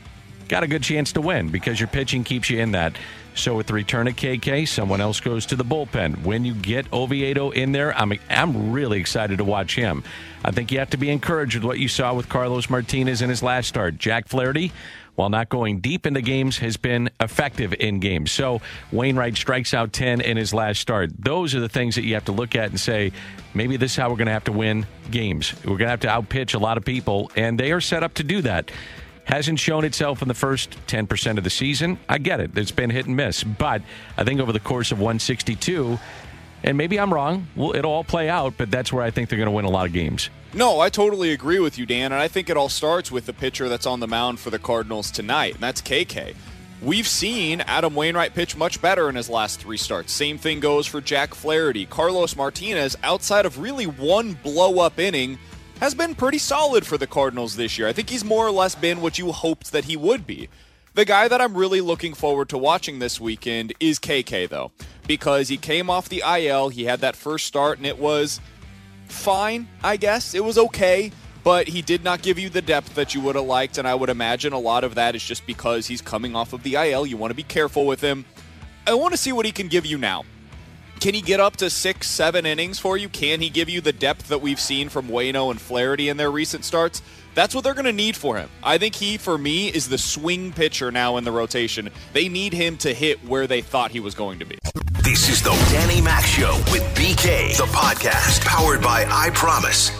got 0.47 0.63
a 0.63 0.67
good 0.67 0.81
chance 0.81 1.11
to 1.13 1.21
win 1.21 1.49
because 1.49 1.79
your 1.79 1.87
pitching 1.87 2.23
keeps 2.23 2.49
you 2.49 2.59
in 2.59 2.71
that. 2.71 2.95
So 3.35 3.55
with 3.55 3.67
the 3.67 3.73
return 3.73 4.07
of 4.07 4.15
KK, 4.15 4.67
someone 4.67 5.01
else 5.01 5.19
goes 5.19 5.45
to 5.47 5.55
the 5.55 5.65
bullpen. 5.65 6.23
When 6.23 6.45
you 6.45 6.53
get 6.53 6.91
Oviedo 6.91 7.51
in 7.51 7.71
there, 7.71 7.95
I'm 7.97 8.13
I'm 8.29 8.71
really 8.71 8.99
excited 8.99 9.39
to 9.39 9.43
watch 9.43 9.75
him. 9.75 10.03
I 10.45 10.51
think 10.51 10.71
you 10.71 10.79
have 10.79 10.91
to 10.91 10.97
be 10.97 11.09
encouraged 11.09 11.55
with 11.55 11.63
what 11.63 11.79
you 11.79 11.87
saw 11.87 12.13
with 12.13 12.29
Carlos 12.29 12.69
Martinez 12.69 13.21
in 13.21 13.29
his 13.29 13.41
last 13.41 13.67
start. 13.67 13.97
Jack 13.97 14.27
Flaherty 14.27 14.71
while 15.15 15.29
not 15.29 15.49
going 15.49 15.79
deep 15.79 16.05
into 16.05 16.21
games, 16.21 16.57
has 16.57 16.77
been 16.77 17.09
effective 17.19 17.73
in 17.73 17.99
games. 17.99 18.31
So 18.31 18.61
Wainwright 18.91 19.35
strikes 19.35 19.73
out 19.73 19.93
10 19.93 20.21
in 20.21 20.37
his 20.37 20.53
last 20.53 20.79
start. 20.79 21.11
Those 21.17 21.53
are 21.55 21.59
the 21.59 21.69
things 21.69 21.95
that 21.95 22.03
you 22.03 22.13
have 22.15 22.25
to 22.25 22.31
look 22.31 22.55
at 22.55 22.69
and 22.69 22.79
say, 22.79 23.11
maybe 23.53 23.77
this 23.77 23.91
is 23.91 23.97
how 23.97 24.09
we're 24.09 24.17
going 24.17 24.27
to 24.27 24.33
have 24.33 24.45
to 24.45 24.51
win 24.51 24.85
games. 25.11 25.53
We're 25.63 25.77
going 25.77 25.87
to 25.87 25.89
have 25.89 25.99
to 26.01 26.09
outpitch 26.09 26.53
a 26.53 26.59
lot 26.59 26.77
of 26.77 26.85
people, 26.85 27.31
and 27.35 27.59
they 27.59 27.71
are 27.71 27.81
set 27.81 28.03
up 28.03 28.15
to 28.15 28.23
do 28.23 28.41
that. 28.41 28.71
Hasn't 29.25 29.59
shown 29.59 29.85
itself 29.85 30.21
in 30.21 30.27
the 30.27 30.33
first 30.33 30.75
10% 30.87 31.37
of 31.37 31.45
the 31.45 31.49
season. 31.49 31.97
I 32.09 32.17
get 32.17 32.41
it. 32.41 32.57
It's 32.57 32.71
been 32.71 32.89
hit 32.89 33.05
and 33.05 33.15
miss. 33.15 33.43
But 33.43 33.81
I 34.17 34.25
think 34.25 34.41
over 34.41 34.51
the 34.51 34.59
course 34.59 34.91
of 34.91 34.99
162, 34.99 35.97
And 36.63 36.77
maybe 36.77 36.99
I'm 36.99 37.13
wrong. 37.13 37.47
It'll 37.57 37.91
all 37.91 38.03
play 38.03 38.29
out, 38.29 38.53
but 38.57 38.71
that's 38.71 38.93
where 38.93 39.03
I 39.03 39.11
think 39.11 39.29
they're 39.29 39.37
going 39.37 39.47
to 39.47 39.51
win 39.51 39.65
a 39.65 39.69
lot 39.69 39.85
of 39.85 39.93
games. 39.93 40.29
No, 40.53 40.79
I 40.79 40.89
totally 40.89 41.31
agree 41.31 41.59
with 41.59 41.77
you, 41.77 41.85
Dan, 41.85 42.11
and 42.11 42.21
I 42.21 42.27
think 42.27 42.49
it 42.49 42.55
all 42.55 42.69
starts 42.69 43.11
with 43.11 43.25
the 43.25 43.33
pitcher 43.33 43.67
that's 43.67 43.85
on 43.85 43.99
the 43.99 44.07
mound 44.07 44.39
for 44.39 44.49
the 44.49 44.59
Cardinals 44.59 45.11
tonight, 45.11 45.55
and 45.55 45.63
that's 45.63 45.81
KK. 45.81 46.35
We've 46.81 47.07
seen 47.07 47.61
Adam 47.61 47.95
Wainwright 47.95 48.33
pitch 48.33 48.55
much 48.55 48.81
better 48.81 49.09
in 49.09 49.15
his 49.15 49.29
last 49.29 49.59
three 49.59 49.77
starts. 49.77 50.11
Same 50.11 50.37
thing 50.37 50.59
goes 50.59 50.85
for 50.85 51.01
Jack 51.01 51.33
Flaherty. 51.33 51.85
Carlos 51.85 52.35
Martinez, 52.35 52.97
outside 53.03 53.45
of 53.45 53.59
really 53.59 53.85
one 53.85 54.33
blow 54.33 54.79
up 54.79 54.99
inning, 54.99 55.39
has 55.79 55.95
been 55.95 56.13
pretty 56.13 56.37
solid 56.37 56.85
for 56.85 56.97
the 56.97 57.07
Cardinals 57.07 57.55
this 57.55 57.77
year. 57.77 57.87
I 57.87 57.93
think 57.93 58.09
he's 58.09 58.23
more 58.23 58.45
or 58.45 58.51
less 58.51 58.75
been 58.75 59.01
what 59.01 59.17
you 59.17 59.31
hoped 59.31 59.71
that 59.71 59.85
he 59.85 59.97
would 59.97 60.27
be. 60.27 60.49
The 60.95 61.05
guy 61.05 61.27
that 61.27 61.41
I'm 61.41 61.57
really 61.57 61.81
looking 61.81 62.13
forward 62.13 62.49
to 62.49 62.57
watching 62.57 62.99
this 62.99 63.19
weekend 63.19 63.73
is 63.79 63.97
KK, 63.97 64.47
though, 64.47 64.71
because 65.07 65.47
he 65.47 65.57
came 65.57 65.89
off 65.89 66.07
the 66.07 66.21
IL. 66.21 66.69
He 66.69 66.85
had 66.85 66.99
that 66.99 67.15
first 67.15 67.47
start, 67.47 67.79
and 67.79 67.87
it 67.87 67.97
was 67.97 68.39
fine, 69.07 69.67
I 69.83 69.97
guess. 69.97 70.35
It 70.35 70.43
was 70.43 70.59
okay, 70.59 71.11
but 71.43 71.67
he 71.67 71.81
did 71.81 72.03
not 72.03 72.21
give 72.21 72.37
you 72.37 72.47
the 72.47 72.61
depth 72.61 72.93
that 72.93 73.15
you 73.15 73.21
would 73.21 73.33
have 73.33 73.45
liked, 73.45 73.79
and 73.79 73.87
I 73.87 73.95
would 73.95 74.09
imagine 74.09 74.53
a 74.53 74.59
lot 74.59 74.83
of 74.83 74.93
that 74.93 75.15
is 75.15 75.23
just 75.23 75.47
because 75.47 75.87
he's 75.87 76.01
coming 76.01 76.35
off 76.35 76.53
of 76.53 76.61
the 76.61 76.75
IL. 76.75 77.07
You 77.07 77.17
want 77.17 77.31
to 77.31 77.35
be 77.35 77.41
careful 77.41 77.87
with 77.87 78.01
him. 78.01 78.23
I 78.85 78.93
want 78.93 79.13
to 79.13 79.17
see 79.17 79.31
what 79.31 79.47
he 79.47 79.51
can 79.51 79.69
give 79.69 79.87
you 79.87 79.97
now. 79.97 80.25
Can 80.99 81.15
he 81.15 81.21
get 81.21 81.39
up 81.39 81.57
to 81.57 81.71
six, 81.71 82.07
seven 82.07 82.45
innings 82.45 82.77
for 82.77 82.97
you? 82.97 83.09
Can 83.09 83.41
he 83.41 83.49
give 83.49 83.67
you 83.67 83.81
the 83.81 83.91
depth 83.91 84.27
that 84.27 84.41
we've 84.41 84.59
seen 84.59 84.89
from 84.89 85.07
Wayno 85.07 85.49
and 85.49 85.59
Flaherty 85.59 86.07
in 86.07 86.17
their 86.17 86.31
recent 86.31 86.63
starts? 86.63 87.01
That's 87.35 87.55
what 87.55 87.63
they're 87.63 87.73
going 87.73 87.85
to 87.85 87.93
need 87.93 88.15
for 88.15 88.37
him. 88.37 88.49
I 88.63 88.77
think 88.77 88.95
he, 88.95 89.17
for 89.17 89.37
me, 89.37 89.69
is 89.69 89.89
the 89.89 89.97
swing 89.97 90.51
pitcher 90.51 90.91
now 90.91 91.17
in 91.17 91.23
the 91.23 91.31
rotation. 91.31 91.89
They 92.13 92.29
need 92.29 92.53
him 92.53 92.77
to 92.77 92.93
hit 92.93 93.23
where 93.27 93.47
they 93.47 93.61
thought 93.61 93.91
he 93.91 93.99
was 93.99 94.15
going 94.15 94.39
to 94.39 94.45
be. 94.45 94.57
This 95.03 95.29
is 95.29 95.41
the 95.41 95.51
Danny 95.71 96.01
Mac 96.01 96.23
Show 96.25 96.55
with 96.71 96.83
BK, 96.95 97.57
the 97.57 97.65
podcast 97.65 98.45
powered 98.45 98.81
by 98.81 99.05
I 99.09 99.31
Promise. 99.31 99.91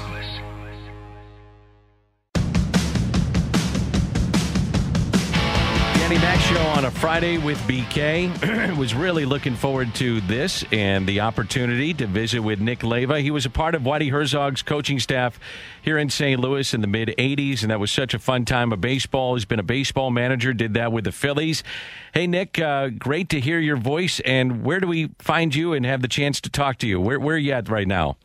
Danny 6.04 6.18
Mac 6.18 6.40
Show 6.42 6.62
on 6.78 6.84
a 6.84 6.92
Friday 6.92 7.38
with 7.38 7.58
BK. 7.60 8.78
was 8.78 8.94
really 8.94 9.24
looking 9.24 9.56
forward 9.56 9.96
to 9.96 10.20
this 10.20 10.66
and 10.74 11.08
the 11.08 11.22
opportunity 11.22 11.94
to 11.94 12.06
visit 12.08 12.42
with 12.42 12.60
Nick 12.60 12.80
Leyva. 12.80 13.22
He 13.22 13.32
was 13.32 13.46
a 13.46 13.50
part 13.50 13.74
of 13.74 13.84
Whitey 13.84 14.12
Herzog's 14.12 14.62
coaching 14.62 15.00
staff 15.00 15.40
here 15.82 15.98
in 15.98 16.10
St. 16.10 16.38
Louis 16.42 16.74
in 16.74 16.82
the 16.82 16.88
mid 16.88 17.16
80s, 17.18 17.62
and 17.62 17.72
that 17.72 17.80
was 17.80 17.90
such 17.90 18.14
a 18.14 18.20
fun 18.20 18.44
time 18.44 18.74
of 18.74 18.82
baseball. 18.82 19.36
He's 19.36 19.46
been 19.46 19.62
a 19.62 19.64
baseball 19.64 20.12
manager, 20.12 20.52
did 20.52 20.74
that 20.74 20.92
with 20.92 21.06
the 21.06 21.14
Phillies. 21.14 21.64
Hey, 22.14 22.28
Nick, 22.28 22.60
uh, 22.60 22.90
great 22.90 23.30
to 23.30 23.40
hear 23.40 23.60
your 23.60 23.78
voice. 23.78 24.20
And 24.26 24.66
where 24.66 24.82
do 24.82 24.88
we 24.88 25.12
find 25.20 25.56
you 25.56 25.72
and 25.72 25.86
have 25.86 26.02
the 26.02 26.10
chance 26.10 26.42
to 26.42 26.50
talk 26.50 26.80
to 26.80 26.88
you? 26.88 27.00
Where, 27.00 27.18
where 27.18 27.36
are 27.36 27.40
you 27.40 27.54
at 27.54 27.70
right 27.70 27.88
now? 27.88 28.18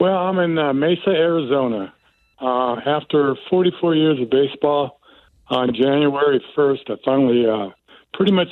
Well, 0.00 0.16
I'm 0.16 0.38
in 0.38 0.56
uh, 0.56 0.72
Mesa, 0.72 1.10
Arizona. 1.10 1.92
Uh, 2.40 2.76
after 2.86 3.36
44 3.50 3.94
years 3.94 4.22
of 4.22 4.30
baseball, 4.30 4.97
on 5.50 5.74
January 5.74 6.44
1st, 6.56 6.90
I 6.90 6.94
finally 7.04 7.46
uh, 7.46 7.70
pretty 8.14 8.32
much, 8.32 8.48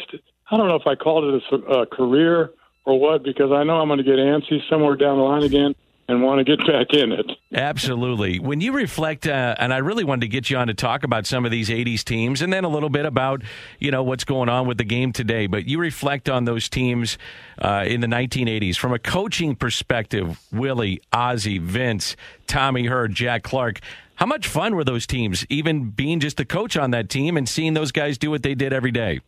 I 0.51 0.57
don't 0.57 0.69
know 0.69 0.77
if 0.77 0.87
I 0.87 0.95
called 0.95 1.35
it 1.35 1.43
a, 1.53 1.57
a 1.57 1.87
career 1.87 2.51
or 2.85 2.99
what, 2.99 3.23
because 3.23 3.51
I 3.53 3.65
know 3.65 3.81
I'm 3.81 3.89
going 3.89 3.99
to 3.99 4.05
get 4.05 4.17
antsy 4.17 4.61
somewhere 4.71 4.97
down 4.97 5.19
the 5.19 5.25
line 5.25 5.43
again 5.43 5.75
and 6.09 6.23
want 6.23 6.39
to 6.39 6.45
get 6.45 6.65
back 6.67 6.93
in 6.93 7.13
it. 7.13 7.33
Absolutely. 7.53 8.39
When 8.39 8.61
you 8.61 8.73
reflect, 8.73 9.27
uh, 9.27 9.57
and 9.59 9.75
I 9.75 9.79
really 9.79 10.05
wanted 10.05 10.21
to 10.21 10.29
get 10.29 10.49
you 10.51 10.57
on 10.57 10.69
to 10.69 10.75
talk 10.75 11.03
about 11.03 11.27
some 11.27 11.45
of 11.45 11.51
these 11.51 11.69
80s 11.69 12.05
teams 12.05 12.43
and 12.43 12.53
then 12.53 12.65
a 12.65 12.69
little 12.69 12.89
bit 12.89 13.07
about, 13.07 13.43
you 13.81 13.91
know, 13.91 14.03
what's 14.03 14.25
going 14.25 14.49
on 14.49 14.69
with 14.69 14.79
the 14.79 14.85
game 14.85 15.13
today, 15.13 15.47
but 15.47 15.67
you 15.67 15.79
reflect 15.79 16.29
on 16.29 16.45
those 16.45 16.69
teams 16.69 17.19
uh, 17.59 17.85
in 17.87 18.01
the 18.01 18.07
1980s 18.07 18.77
from 18.77 18.93
a 18.93 18.99
coaching 18.99 19.57
perspective, 19.57 20.39
Willie, 20.53 21.01
Ozzie, 21.13 21.59
Vince, 21.59 22.15
Tommy 22.47 22.87
Herr, 22.87 23.09
Jack 23.09 23.43
Clark. 23.43 23.81
How 24.17 24.27
much 24.27 24.47
fun 24.47 24.75
were 24.75 24.85
those 24.85 25.07
teams, 25.07 25.47
even 25.51 25.91
being 25.91 26.21
just 26.21 26.39
the 26.39 26.45
coach 26.45 26.77
on 26.77 26.91
that 26.91 27.09
team 27.09 27.37
and 27.37 27.47
seeing 27.49 27.75
those 27.75 27.93
guys 27.93 28.17
do 28.17 28.31
what 28.31 28.43
they 28.43 28.55
did 28.55 28.73
every 28.73 28.91
day? 28.91 29.21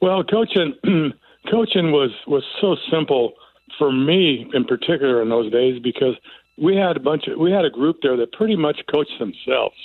Well, 0.00 0.24
coaching 0.24 0.74
coaching 1.50 1.92
was 1.92 2.10
was 2.26 2.42
so 2.60 2.76
simple 2.90 3.34
for 3.78 3.92
me 3.92 4.50
in 4.54 4.64
particular 4.64 5.22
in 5.22 5.28
those 5.28 5.52
days 5.52 5.80
because 5.82 6.14
we 6.56 6.74
had 6.76 6.96
a 6.96 7.00
bunch 7.00 7.26
of 7.28 7.38
we 7.38 7.52
had 7.52 7.64
a 7.64 7.70
group 7.70 7.98
there 8.02 8.16
that 8.16 8.32
pretty 8.32 8.56
much 8.56 8.80
coached 8.92 9.18
themselves. 9.18 9.76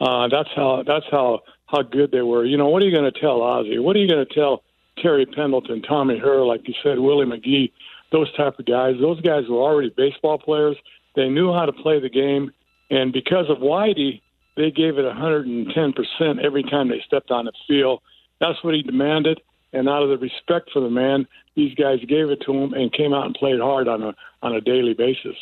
Uh, 0.00 0.28
that's 0.28 0.50
how 0.54 0.84
that's 0.86 1.06
how 1.10 1.40
how 1.66 1.82
good 1.82 2.12
they 2.12 2.22
were. 2.22 2.44
You 2.44 2.56
know, 2.56 2.68
what 2.68 2.82
are 2.82 2.86
you 2.86 2.94
going 2.94 3.12
to 3.12 3.20
tell 3.20 3.42
Ozzie? 3.42 3.78
What 3.78 3.96
are 3.96 3.98
you 3.98 4.08
going 4.08 4.24
to 4.24 4.34
tell 4.34 4.62
Terry 5.02 5.26
Pendleton, 5.26 5.82
Tommy 5.82 6.18
Herr, 6.18 6.44
like 6.44 6.68
you 6.68 6.74
said, 6.84 7.00
Willie 7.00 7.26
McGee, 7.26 7.72
those 8.12 8.32
type 8.36 8.58
of 8.60 8.66
guys? 8.66 8.94
Those 9.00 9.20
guys 9.22 9.48
were 9.48 9.58
already 9.58 9.92
baseball 9.96 10.38
players. 10.38 10.76
They 11.16 11.28
knew 11.28 11.52
how 11.52 11.66
to 11.66 11.72
play 11.72 12.00
the 12.00 12.10
game 12.10 12.52
and 12.94 13.12
because 13.12 13.50
of 13.50 13.58
Whitey, 13.58 14.20
they 14.56 14.70
gave 14.70 14.98
it 14.98 15.04
110% 15.04 16.44
every 16.44 16.62
time 16.62 16.88
they 16.88 17.02
stepped 17.04 17.32
on 17.32 17.46
the 17.46 17.52
field. 17.66 18.00
That's 18.38 18.62
what 18.62 18.74
he 18.74 18.82
demanded. 18.82 19.40
And 19.72 19.88
out 19.88 20.04
of 20.04 20.10
the 20.10 20.18
respect 20.18 20.70
for 20.72 20.78
the 20.78 20.90
man, 20.90 21.26
these 21.56 21.74
guys 21.74 21.98
gave 22.08 22.30
it 22.30 22.40
to 22.46 22.52
him 22.52 22.72
and 22.72 22.92
came 22.92 23.12
out 23.12 23.26
and 23.26 23.34
played 23.34 23.58
hard 23.58 23.88
on 23.88 24.02
a 24.02 24.14
on 24.42 24.54
a 24.54 24.60
daily 24.60 24.94
basis. 24.94 25.34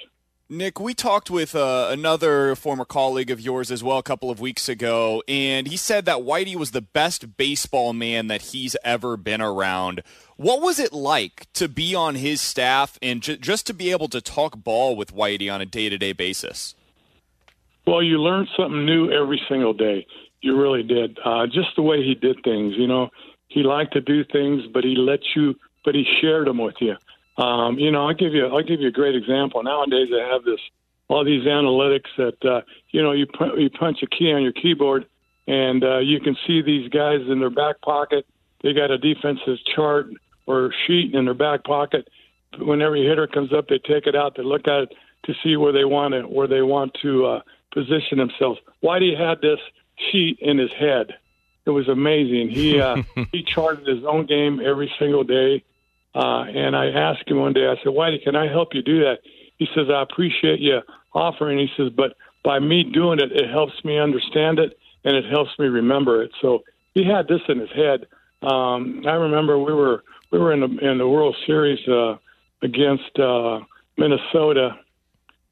Nick, 0.48 0.80
we 0.80 0.94
talked 0.94 1.30
with 1.30 1.54
uh, 1.54 1.88
another 1.90 2.54
former 2.56 2.86
colleague 2.86 3.30
of 3.30 3.40
yours 3.40 3.70
as 3.70 3.84
well 3.84 3.98
a 3.98 4.02
couple 4.02 4.30
of 4.30 4.40
weeks 4.40 4.68
ago, 4.68 5.22
and 5.28 5.66
he 5.66 5.76
said 5.76 6.06
that 6.06 6.18
Whitey 6.18 6.56
was 6.56 6.70
the 6.70 6.80
best 6.80 7.36
baseball 7.36 7.92
man 7.92 8.28
that 8.28 8.42
he's 8.42 8.76
ever 8.82 9.18
been 9.18 9.40
around. 9.42 10.02
What 10.36 10.62
was 10.62 10.78
it 10.78 10.92
like 10.92 11.46
to 11.54 11.68
be 11.68 11.94
on 11.94 12.14
his 12.14 12.40
staff 12.40 12.98
and 13.02 13.22
ju- 13.22 13.36
just 13.36 13.66
to 13.66 13.74
be 13.74 13.90
able 13.90 14.08
to 14.08 14.20
talk 14.20 14.56
ball 14.56 14.96
with 14.96 15.14
Whitey 15.14 15.52
on 15.52 15.60
a 15.60 15.66
day 15.66 15.90
to 15.90 15.98
day 15.98 16.12
basis? 16.12 16.74
Well, 17.86 18.02
you 18.02 18.18
learned 18.18 18.48
something 18.56 18.84
new 18.84 19.10
every 19.10 19.40
single 19.48 19.72
day. 19.72 20.06
You 20.40 20.60
really 20.60 20.82
did. 20.82 21.18
Uh, 21.24 21.46
just 21.46 21.74
the 21.76 21.82
way 21.82 22.02
he 22.02 22.14
did 22.14 22.42
things. 22.44 22.74
You 22.76 22.86
know, 22.86 23.10
he 23.48 23.62
liked 23.62 23.92
to 23.94 24.00
do 24.00 24.24
things, 24.24 24.62
but 24.72 24.84
he 24.84 24.94
let 24.96 25.20
you, 25.34 25.54
but 25.84 25.94
he 25.94 26.04
shared 26.20 26.46
them 26.46 26.58
with 26.58 26.76
you. 26.80 26.96
Um, 27.42 27.78
you 27.78 27.90
know, 27.90 28.06
I'll 28.06 28.14
give 28.14 28.34
you, 28.34 28.46
I'll 28.46 28.62
give 28.62 28.80
you 28.80 28.88
a 28.88 28.92
great 28.92 29.14
example. 29.14 29.62
Nowadays, 29.62 30.08
they 30.10 30.20
have 30.20 30.44
this, 30.44 30.60
all 31.08 31.24
these 31.24 31.44
analytics 31.44 32.08
that, 32.18 32.44
uh, 32.44 32.60
you 32.90 33.02
know, 33.02 33.12
you 33.12 33.26
pu- 33.26 33.58
you 33.58 33.70
punch 33.70 33.98
a 34.02 34.06
key 34.06 34.32
on 34.32 34.42
your 34.42 34.52
keyboard, 34.52 35.06
and 35.46 35.82
uh, 35.82 35.98
you 35.98 36.20
can 36.20 36.36
see 36.46 36.62
these 36.62 36.88
guys 36.90 37.20
in 37.28 37.40
their 37.40 37.50
back 37.50 37.80
pocket. 37.80 38.26
They 38.62 38.72
got 38.72 38.90
a 38.90 38.98
defensive 38.98 39.58
chart 39.74 40.08
or 40.46 40.72
sheet 40.86 41.14
in 41.14 41.24
their 41.24 41.34
back 41.34 41.64
pocket. 41.64 42.08
Whenever 42.58 42.96
a 42.96 43.08
hitter 43.08 43.26
comes 43.26 43.52
up, 43.52 43.68
they 43.68 43.78
take 43.78 44.06
it 44.06 44.14
out. 44.14 44.36
They 44.36 44.42
look 44.42 44.68
at 44.68 44.82
it 44.82 44.94
to 45.24 45.34
see 45.42 45.56
where 45.56 45.72
they 45.72 45.84
want 45.84 46.14
it, 46.14 46.28
where 46.28 46.46
they 46.46 46.62
want 46.62 46.96
to. 47.02 47.26
Uh, 47.26 47.40
position 47.72 48.18
themselves. 48.18 48.60
Whitey 48.82 49.18
had 49.18 49.40
this 49.40 49.60
sheet 50.10 50.38
in 50.40 50.58
his 50.58 50.72
head. 50.72 51.14
It 51.64 51.70
was 51.70 51.88
amazing. 51.88 52.50
He 52.50 52.80
uh, 52.80 53.02
he 53.32 53.42
charted 53.42 53.86
his 53.86 54.04
own 54.04 54.26
game 54.26 54.60
every 54.64 54.92
single 54.98 55.24
day. 55.24 55.64
Uh, 56.14 56.44
and 56.44 56.76
I 56.76 56.88
asked 56.88 57.28
him 57.28 57.38
one 57.38 57.54
day, 57.54 57.66
I 57.66 57.76
said, 57.76 57.92
Whitey, 57.92 58.22
can 58.22 58.36
I 58.36 58.46
help 58.46 58.74
you 58.74 58.82
do 58.82 59.00
that? 59.00 59.20
He 59.56 59.66
says, 59.74 59.88
I 59.88 60.02
appreciate 60.02 60.60
you 60.60 60.80
offering. 61.14 61.58
He 61.58 61.68
says, 61.76 61.90
but 61.90 62.16
by 62.42 62.58
me 62.58 62.82
doing 62.82 63.18
it, 63.18 63.32
it 63.32 63.48
helps 63.48 63.82
me 63.84 63.98
understand 63.98 64.58
it 64.58 64.78
and 65.04 65.16
it 65.16 65.24
helps 65.24 65.58
me 65.58 65.66
remember 65.66 66.22
it. 66.22 66.32
So 66.40 66.64
he 66.94 67.04
had 67.04 67.28
this 67.28 67.40
in 67.48 67.58
his 67.58 67.70
head. 67.70 68.06
Um, 68.42 69.04
I 69.06 69.12
remember 69.12 69.58
we 69.58 69.72
were 69.72 70.02
we 70.30 70.38
were 70.38 70.52
in 70.52 70.60
the 70.60 70.90
in 70.90 70.98
the 70.98 71.08
World 71.08 71.36
Series 71.46 71.86
uh, 71.88 72.16
against 72.62 73.18
uh, 73.18 73.60
Minnesota, 73.96 74.78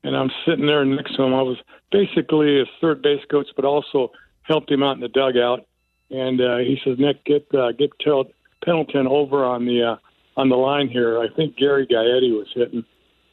and 0.03 0.17
I'm 0.17 0.31
sitting 0.47 0.67
there 0.67 0.85
next 0.85 1.17
to 1.17 1.23
him. 1.23 1.35
I 1.35 1.43
was 1.43 1.59
basically 1.93 2.61
a 2.61 2.65
third 2.81 3.03
base 3.03 3.25
coach, 3.31 3.49
but 3.57 3.65
also 3.65 4.13
helped 4.43 4.71
him 4.71 4.83
out 4.83 4.97
in 4.97 5.01
the 5.01 5.09
dugout. 5.09 5.67
And 6.11 6.41
uh, 6.41 6.59
he 6.59 6.79
says, 6.85 6.97
Nick, 6.99 7.25
get 7.25 7.47
uh, 7.55 7.73
get 7.73 7.91
Tel- 8.01 8.31
Pendleton 8.65 9.07
over 9.07 9.45
on 9.45 9.65
the 9.65 9.83
uh, 9.93 9.97
on 10.41 10.49
the 10.49 10.57
line 10.57 10.89
here. 10.89 11.19
I 11.19 11.29
think 11.35 11.57
Gary 11.57 11.87
Gaetti 11.87 12.33
was 12.33 12.49
hitting, 12.55 12.85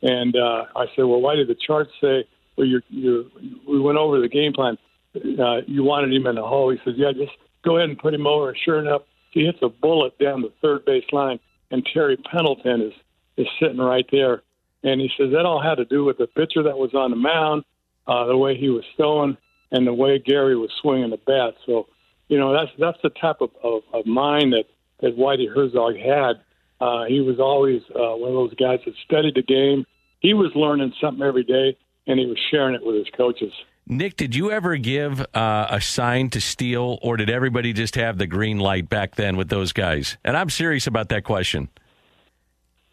and 0.01 0.35
uh, 0.35 0.65
I 0.75 0.85
said, 0.95 1.03
well, 1.03 1.21
why 1.21 1.35
did 1.35 1.47
the 1.47 1.55
chart 1.55 1.87
say? 1.99 2.27
Well, 2.55 2.67
you 2.67 2.81
you 2.89 3.31
we 3.67 3.79
went 3.79 3.97
over 3.97 4.19
the 4.19 4.29
game 4.29 4.53
plan. 4.53 4.77
Uh, 5.15 5.61
you 5.65 5.83
wanted 5.83 6.13
him 6.13 6.27
in 6.27 6.35
the 6.35 6.45
hole. 6.45 6.69
He 6.69 6.77
says, 6.85 6.93
yeah, 6.97 7.11
just 7.11 7.31
go 7.65 7.77
ahead 7.77 7.89
and 7.89 7.97
put 7.97 8.13
him 8.13 8.27
over. 8.27 8.55
Sure 8.63 8.79
enough, 8.79 9.01
he 9.31 9.45
hits 9.45 9.59
a 9.63 9.69
bullet 9.69 10.17
down 10.19 10.41
the 10.41 10.53
third 10.61 10.85
base 10.85 11.05
line, 11.11 11.39
and 11.71 11.87
Terry 11.91 12.17
Pendleton 12.17 12.81
is 12.81 12.93
is 13.37 13.47
sitting 13.59 13.79
right 13.79 14.05
there. 14.11 14.43
And 14.87 15.01
he 15.01 15.09
says 15.17 15.31
that 15.33 15.45
all 15.45 15.61
had 15.61 15.75
to 15.75 15.85
do 15.85 16.05
with 16.05 16.17
the 16.17 16.27
pitcher 16.27 16.63
that 16.63 16.77
was 16.77 16.93
on 16.93 17.09
the 17.11 17.17
mound, 17.17 17.65
uh, 18.07 18.25
the 18.25 18.37
way 18.37 18.55
he 18.55 18.69
was 18.69 18.85
throwing, 18.95 19.37
and 19.71 19.85
the 19.85 19.93
way 19.93 20.17
Gary 20.17 20.55
was 20.55 20.69
swinging 20.81 21.09
the 21.09 21.17
bat. 21.17 21.55
So, 21.65 21.87
you 22.29 22.39
know, 22.39 22.53
that's 22.53 22.71
that's 22.79 22.97
the 23.03 23.09
type 23.09 23.41
of, 23.41 23.49
of, 23.63 23.81
of 23.93 24.05
mind 24.05 24.53
that 24.53 24.63
that 25.01 25.17
Whitey 25.17 25.53
Herzog 25.53 25.97
had. 25.97 26.41
Uh, 26.79 27.05
he 27.05 27.19
was 27.19 27.39
always 27.39 27.81
uh, 27.89 28.15
one 28.15 28.29
of 28.29 28.35
those 28.35 28.53
guys 28.53 28.79
that 28.85 28.93
studied 29.03 29.35
the 29.35 29.41
game. 29.41 29.85
He 30.19 30.33
was 30.33 30.51
learning 30.55 30.93
something 31.01 31.25
every 31.25 31.43
day, 31.43 31.77
and 32.05 32.19
he 32.19 32.25
was 32.25 32.37
sharing 32.49 32.75
it 32.75 32.85
with 32.85 32.95
his 32.95 33.07
coaches. 33.15 33.51
Nick, 33.87 34.15
did 34.15 34.35
you 34.35 34.51
ever 34.51 34.77
give 34.77 35.21
uh, 35.33 35.67
a 35.69 35.81
sign 35.81 36.29
to 36.31 36.41
steal, 36.41 36.99
or 37.01 37.17
did 37.17 37.29
everybody 37.29 37.73
just 37.73 37.95
have 37.95 38.17
the 38.17 38.27
green 38.27 38.59
light 38.59 38.89
back 38.89 39.15
then 39.15 39.37
with 39.37 39.49
those 39.49 39.73
guys? 39.73 40.17
And 40.23 40.37
I'm 40.37 40.49
serious 40.49 40.87
about 40.87 41.09
that 41.09 41.23
question. 41.23 41.69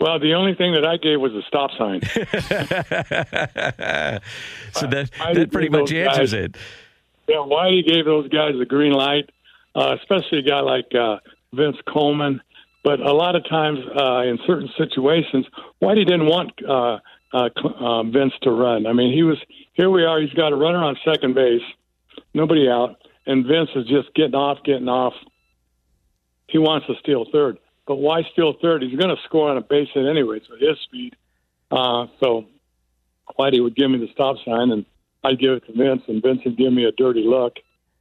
Well, 0.00 0.18
the 0.18 0.34
only 0.34 0.54
thing 0.54 0.74
that 0.74 0.84
I 0.84 0.96
gave 0.96 1.20
was 1.20 1.32
a 1.32 1.42
stop 1.46 1.70
sign. 1.78 2.00
so 4.72 4.86
that 4.86 5.10
I- 5.20 5.34
that 5.34 5.50
pretty 5.52 5.68
much 5.68 5.92
answers 5.92 6.32
guys- 6.32 6.44
it. 6.44 6.56
Yeah, 7.26 7.36
Whitey 7.36 7.86
gave 7.86 8.04
those 8.04 8.28
guys 8.28 8.52
the 8.58 8.66
green 8.66 8.92
light, 8.92 9.30
uh, 9.74 9.96
especially 9.98 10.40
a 10.40 10.42
guy 10.42 10.60
like 10.60 10.94
uh, 10.94 11.18
Vince 11.54 11.78
Coleman. 11.88 12.42
But 12.82 13.00
a 13.00 13.14
lot 13.14 13.34
of 13.34 13.48
times, 13.48 13.78
uh, 13.98 14.20
in 14.24 14.38
certain 14.46 14.68
situations, 14.76 15.46
Whitey 15.80 16.04
didn't 16.04 16.26
want 16.26 16.52
uh, 16.68 16.98
uh, 17.32 17.48
uh, 17.80 18.02
Vince 18.02 18.34
to 18.42 18.50
run. 18.50 18.86
I 18.86 18.92
mean, 18.92 19.10
he 19.14 19.22
was 19.22 19.38
here. 19.72 19.88
We 19.88 20.04
are. 20.04 20.20
He's 20.20 20.34
got 20.34 20.52
a 20.52 20.56
runner 20.56 20.84
on 20.84 20.98
second 21.02 21.34
base, 21.34 21.62
nobody 22.34 22.68
out, 22.68 22.96
and 23.26 23.46
Vince 23.46 23.70
is 23.74 23.86
just 23.86 24.12
getting 24.14 24.34
off, 24.34 24.58
getting 24.62 24.88
off. 24.88 25.14
He 26.46 26.58
wants 26.58 26.86
to 26.88 26.94
steal 27.00 27.24
third, 27.32 27.56
but 27.86 27.96
why 27.96 28.22
steal 28.32 28.54
third? 28.60 28.82
He's 28.82 28.98
going 28.98 29.14
to 29.14 29.22
score 29.24 29.50
on 29.50 29.56
a 29.56 29.60
base 29.60 29.88
hit 29.92 30.06
anyway, 30.06 30.40
so 30.46 30.56
his 30.56 30.78
speed. 30.84 31.16
Uh, 31.70 32.06
so 32.20 32.46
Whitey 33.38 33.62
would 33.62 33.76
give 33.76 33.90
me 33.90 33.98
the 33.98 34.08
stop 34.12 34.36
sign, 34.44 34.70
and 34.70 34.84
I'd 35.22 35.38
give 35.38 35.52
it 35.52 35.66
to 35.66 35.72
Vince, 35.72 36.02
and 36.08 36.22
Vince 36.22 36.40
would 36.44 36.56
give 36.56 36.72
me 36.72 36.84
a 36.84 36.92
dirty 36.92 37.24
look. 37.24 37.56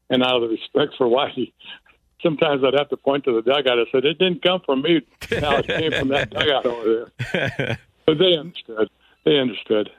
And 0.10 0.22
out 0.24 0.36
of 0.36 0.42
the 0.42 0.48
respect 0.50 0.94
for 0.98 1.08
Whitey, 1.08 1.54
sometimes 2.22 2.64
I'd 2.64 2.78
have 2.78 2.90
to 2.90 2.98
point 2.98 3.24
to 3.26 3.34
the 3.34 3.42
dugout. 3.42 3.80
I 3.80 3.86
said, 3.92 4.06
"It 4.06 4.20
didn't 4.20 4.44
come 4.44 4.62
from 4.66 4.82
me. 4.82 5.02
Now 5.32 5.58
it 5.58 5.68
came 5.68 5.92
from 5.92 6.10
that 6.10 6.30
dugout 6.30 6.66
over 6.66 7.12
there." 7.24 7.80
But 8.06 8.18
they 8.18 8.36
understood. 8.38 8.90
They 9.24 9.40
understood. 9.40 9.90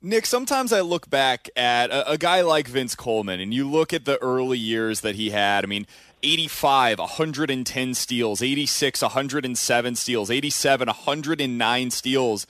Nick, 0.00 0.26
sometimes 0.26 0.72
I 0.72 0.80
look 0.82 1.10
back 1.10 1.50
at 1.56 1.90
a, 1.90 2.12
a 2.12 2.18
guy 2.18 2.42
like 2.42 2.68
Vince 2.68 2.94
Coleman, 2.94 3.40
and 3.40 3.52
you 3.52 3.68
look 3.68 3.92
at 3.92 4.04
the 4.04 4.16
early 4.18 4.58
years 4.58 5.00
that 5.00 5.16
he 5.16 5.30
had. 5.30 5.64
I 5.64 5.66
mean, 5.66 5.86
85, 6.22 6.98
110 6.98 7.94
steals, 7.94 8.42
86, 8.42 9.02
107 9.02 9.94
steals, 9.94 10.30
87, 10.30 10.86
109 10.86 11.90
steals. 11.90 12.46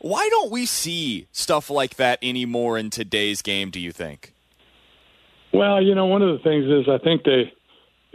Why 0.00 0.28
don't 0.30 0.50
we 0.50 0.66
see 0.66 1.28
stuff 1.32 1.70
like 1.70 1.96
that 1.96 2.18
anymore 2.22 2.76
in 2.76 2.90
today's 2.90 3.42
game, 3.42 3.70
do 3.70 3.78
you 3.78 3.92
think? 3.92 4.34
Well, 5.52 5.82
you 5.82 5.94
know, 5.94 6.06
one 6.06 6.22
of 6.22 6.36
the 6.36 6.42
things 6.42 6.64
is 6.64 6.88
I 6.88 6.98
think 6.98 7.24
they 7.24 7.52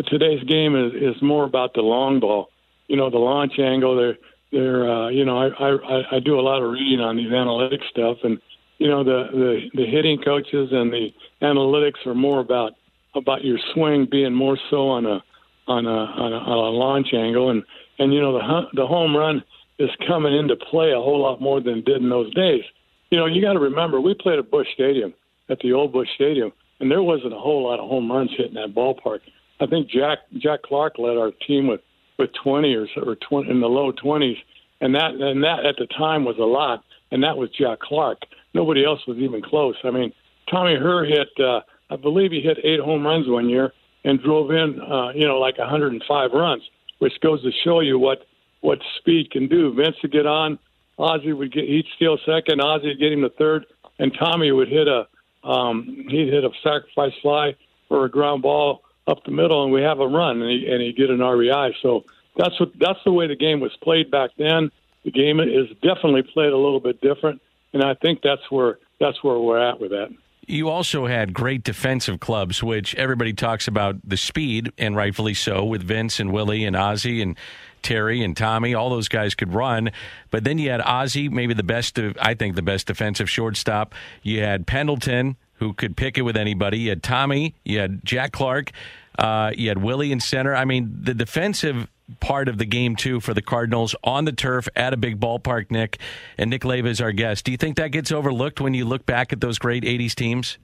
today's 0.06 0.44
game 0.44 0.76
is, 0.76 0.94
is 0.94 1.22
more 1.22 1.44
about 1.44 1.74
the 1.74 1.82
long 1.82 2.20
ball. 2.20 2.50
You 2.88 2.98
know, 2.98 3.10
the 3.10 3.18
launch 3.18 3.60
angle. 3.60 3.96
They're 3.96 4.18
they're 4.52 4.90
uh, 4.90 5.10
you 5.10 5.26
know 5.26 5.38
I, 5.38 5.48
I 5.50 6.16
I 6.18 6.20
do 6.20 6.40
a 6.40 6.42
lot 6.42 6.62
of 6.62 6.72
reading 6.72 7.00
on 7.00 7.18
these 7.18 7.30
analytics 7.30 7.88
stuff, 7.90 8.18
and 8.24 8.40
you 8.78 8.88
know 8.88 9.04
the 9.04 9.28
the 9.32 9.70
the 9.74 9.86
hitting 9.86 10.22
coaches 10.22 10.70
and 10.72 10.92
the 10.92 11.14
analytics 11.42 12.06
are 12.06 12.16
more 12.16 12.40
about 12.40 12.74
about 13.18 13.44
your 13.44 13.60
swing 13.74 14.08
being 14.10 14.34
more 14.34 14.58
so 14.70 14.90
on 14.90 15.06
a 15.06 15.24
on 15.68 15.86
a 15.86 15.90
on 15.90 16.34
a, 16.34 16.38
on 16.38 16.58
a 16.58 16.78
launch 16.78 17.14
angle, 17.14 17.50
and 17.50 17.64
and 18.00 18.14
you 18.14 18.22
know 18.22 18.34
the 18.34 18.62
the 18.74 18.88
home 18.88 19.16
run 19.16 19.44
is 19.80 19.90
coming 20.08 20.36
into 20.36 20.56
play 20.56 20.92
a 20.92 20.96
whole 20.96 21.22
lot 21.22 21.42
more 21.42 21.62
than 21.62 21.80
it 21.80 21.86
did 21.86 22.02
in 22.02 22.10
those 22.10 22.34
days. 22.34 22.64
You 23.12 23.18
know, 23.18 23.26
you 23.26 23.42
got 23.42 23.54
to 23.54 23.60
remember 23.60 24.02
we 24.02 24.16
played 24.16 24.40
at 24.40 24.52
Busch 24.52 24.68
Stadium, 24.74 25.14
at 25.50 25.60
the 25.60 25.74
old 25.74 25.94
Busch 25.94 26.10
Stadium, 26.16 26.52
and 26.80 26.92
there 26.92 27.04
wasn't 27.04 27.34
a 27.34 27.38
whole 27.38 27.64
lot 27.64 27.80
of 27.80 27.88
home 27.88 28.12
runs 28.12 28.32
hitting 28.36 28.56
that 28.56 28.76
ballpark. 28.76 29.20
I 29.60 29.66
think 29.66 29.90
Jack 29.90 30.20
Jack 30.38 30.64
Clark 30.64 30.98
led 30.98 31.18
our 31.18 31.32
team 31.46 31.68
with 31.68 31.82
with 32.18 32.32
20 32.44 32.74
or 32.74 32.88
or 33.06 33.16
20 33.16 33.50
in 33.50 33.62
the 33.62 33.68
low 33.68 33.92
20s, 33.92 34.38
and 34.82 34.96
that 34.96 35.12
and 35.14 35.44
that 35.44 35.66
at 35.66 35.76
the 35.78 35.88
time 35.98 36.26
was 36.26 36.38
a 36.38 36.44
lot, 36.44 36.84
and 37.12 37.24
that 37.24 37.38
was 37.38 37.50
Jack 37.52 37.80
Clark. 37.80 38.20
Nobody 38.54 38.86
else 38.86 39.06
was 39.08 39.18
even 39.18 39.42
close. 39.42 39.76
I 39.84 39.92
mean, 39.92 40.12
Tommy 40.50 40.76
Herr 40.76 41.06
hit, 41.06 41.28
uh, 41.40 41.62
I 41.90 41.96
believe 41.96 42.32
he 42.32 42.42
hit 42.42 42.58
eight 42.64 42.80
home 42.80 43.06
runs 43.06 43.28
one 43.28 43.50
year 43.50 43.74
and 44.04 44.22
drove 44.22 44.52
in, 44.52 44.82
uh, 44.82 45.10
you 45.14 45.28
know, 45.28 45.40
like 45.40 45.58
105 45.58 46.32
runs, 46.32 46.64
which 47.00 47.20
goes 47.22 47.42
to 47.44 47.52
show 47.64 47.80
you 47.80 48.00
what 48.00 48.26
what 48.62 48.80
speed 48.98 49.32
can 49.32 49.48
do. 49.48 49.74
Vince 49.74 49.96
would 50.02 50.12
get 50.12 50.26
on, 50.26 50.58
Ozzie 50.98 51.34
would 51.34 51.52
get 51.52 51.66
he'd 51.66 51.86
steal 51.96 52.18
second, 52.26 52.60
Ozzie 52.62 52.88
would 52.88 53.00
get 53.00 53.14
him 53.14 53.22
to 53.22 53.30
third, 53.30 53.66
and 54.00 54.14
Tommy 54.18 54.52
would 54.52 54.68
hit 54.68 54.88
a 54.88 55.08
um, 55.44 56.06
he'd 56.10 56.30
hit 56.30 56.44
a 56.44 56.50
sacrifice 56.64 57.14
fly 57.22 57.56
or 57.90 58.06
a 58.06 58.10
ground 58.10 58.42
ball 58.42 58.84
up 59.08 59.24
the 59.24 59.32
middle, 59.32 59.64
and 59.64 59.72
we 59.72 59.82
have 59.82 60.00
a 60.00 60.08
run, 60.08 60.42
and 60.42 60.52
he 60.52 60.68
and 60.68 60.82
he 60.82 60.92
get 60.92 61.10
an 61.10 61.20
RBI. 61.20 61.74
So 61.82 62.04
that's 62.36 62.60
what 62.60 62.72
that's 62.80 63.00
the 63.06 63.12
way 63.12 63.28
the 63.28 63.36
game 63.36 63.60
was 63.60 63.76
played 63.82 64.12
back 64.12 64.32
then. 64.38 64.72
The 65.06 65.12
game 65.12 65.40
is 65.40 65.70
definitely 65.82 66.24
played 66.24 66.52
a 66.52 66.58
little 66.58 66.82
bit 66.82 67.00
different, 67.02 67.42
and 67.74 67.84
I 67.84 67.94
think 67.94 68.22
that's 68.22 68.50
where 68.50 68.80
that's 69.00 69.24
where 69.24 69.40
we're 69.40 69.60
at 69.60 69.80
with 69.80 69.92
that. 69.92 70.10
You 70.50 70.70
also 70.70 71.08
had 71.08 71.34
great 71.34 71.64
defensive 71.64 72.22
clubs, 72.22 72.64
which 72.64 72.96
everybody 72.96 73.34
talks 73.34 73.68
about 73.68 73.98
the 74.04 74.16
speed, 74.16 74.72
and 74.78 74.96
rightfully 74.96 75.34
so, 75.34 75.66
with 75.66 75.84
Vince 75.84 76.22
and 76.22 76.32
Willie 76.32 76.64
and 76.64 76.74
Ozzie 76.74 77.22
and 77.22 77.38
Terry 77.82 78.24
and 78.24 78.36
Tommy. 78.36 78.74
All 78.74 78.90
those 78.90 79.10
guys 79.10 79.36
could 79.36 79.54
run. 79.54 79.92
But 80.32 80.46
then 80.46 80.58
you 80.58 80.70
had 80.70 80.80
Ozzie, 80.80 81.28
maybe 81.28 81.54
the 81.54 81.64
best, 81.64 81.98
of, 81.98 82.18
I 82.22 82.34
think, 82.34 82.56
the 82.56 82.62
best 82.62 82.88
defensive 82.88 83.30
shortstop. 83.30 83.94
You 84.24 84.40
had 84.40 84.66
Pendleton, 84.66 85.36
who 85.56 85.74
could 85.74 85.98
pick 85.98 86.18
it 86.18 86.22
with 86.22 86.38
anybody. 86.38 86.80
You 86.80 86.90
had 86.90 87.04
Tommy. 87.04 87.54
You 87.66 87.80
had 87.80 88.06
Jack 88.06 88.32
Clark. 88.32 88.72
Uh, 89.20 89.52
you 89.54 89.68
had 89.68 89.82
Willie 89.82 90.14
in 90.14 90.22
center. 90.22 90.56
I 90.56 90.64
mean, 90.64 90.98
the 91.02 91.14
defensive 91.14 91.90
part 92.20 92.48
of 92.48 92.58
the 92.58 92.66
game 92.66 92.96
too 92.96 93.20
for 93.20 93.34
the 93.34 93.42
Cardinals 93.42 93.96
on 94.04 94.26
the 94.26 94.32
turf 94.32 94.68
at 94.76 94.94
a 94.94 94.98
big 94.98 95.20
ballpark. 95.20 95.72
Nick 95.72 96.00
and 96.38 96.50
Nick 96.50 96.62
Leyva 96.62 96.88
is 96.88 97.02
our 97.02 97.12
guest. 97.12 97.46
Do 97.46 97.52
you 97.52 97.58
think 97.58 97.78
that 97.78 97.92
gets 97.92 98.12
overlooked 98.12 98.62
when 98.62 98.74
you 98.74 98.86
look 98.86 99.06
back 99.06 99.34
at 99.34 99.42
those 99.42 99.58
great 99.58 99.84
'80s 99.84 100.16
teams? 100.16 100.58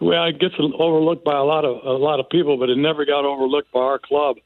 Well, 0.00 0.24
it 0.24 0.38
gets 0.38 0.54
overlooked 0.58 1.24
by 1.24 1.36
a 1.36 1.44
lot 1.44 1.64
of 1.64 1.84
a 1.84 1.92
lot 1.92 2.20
of 2.20 2.28
people, 2.28 2.56
but 2.58 2.68
it 2.68 2.76
never 2.76 3.04
got 3.04 3.24
overlooked 3.24 3.72
by 3.72 3.80
our 3.80 3.98
club. 3.98 4.36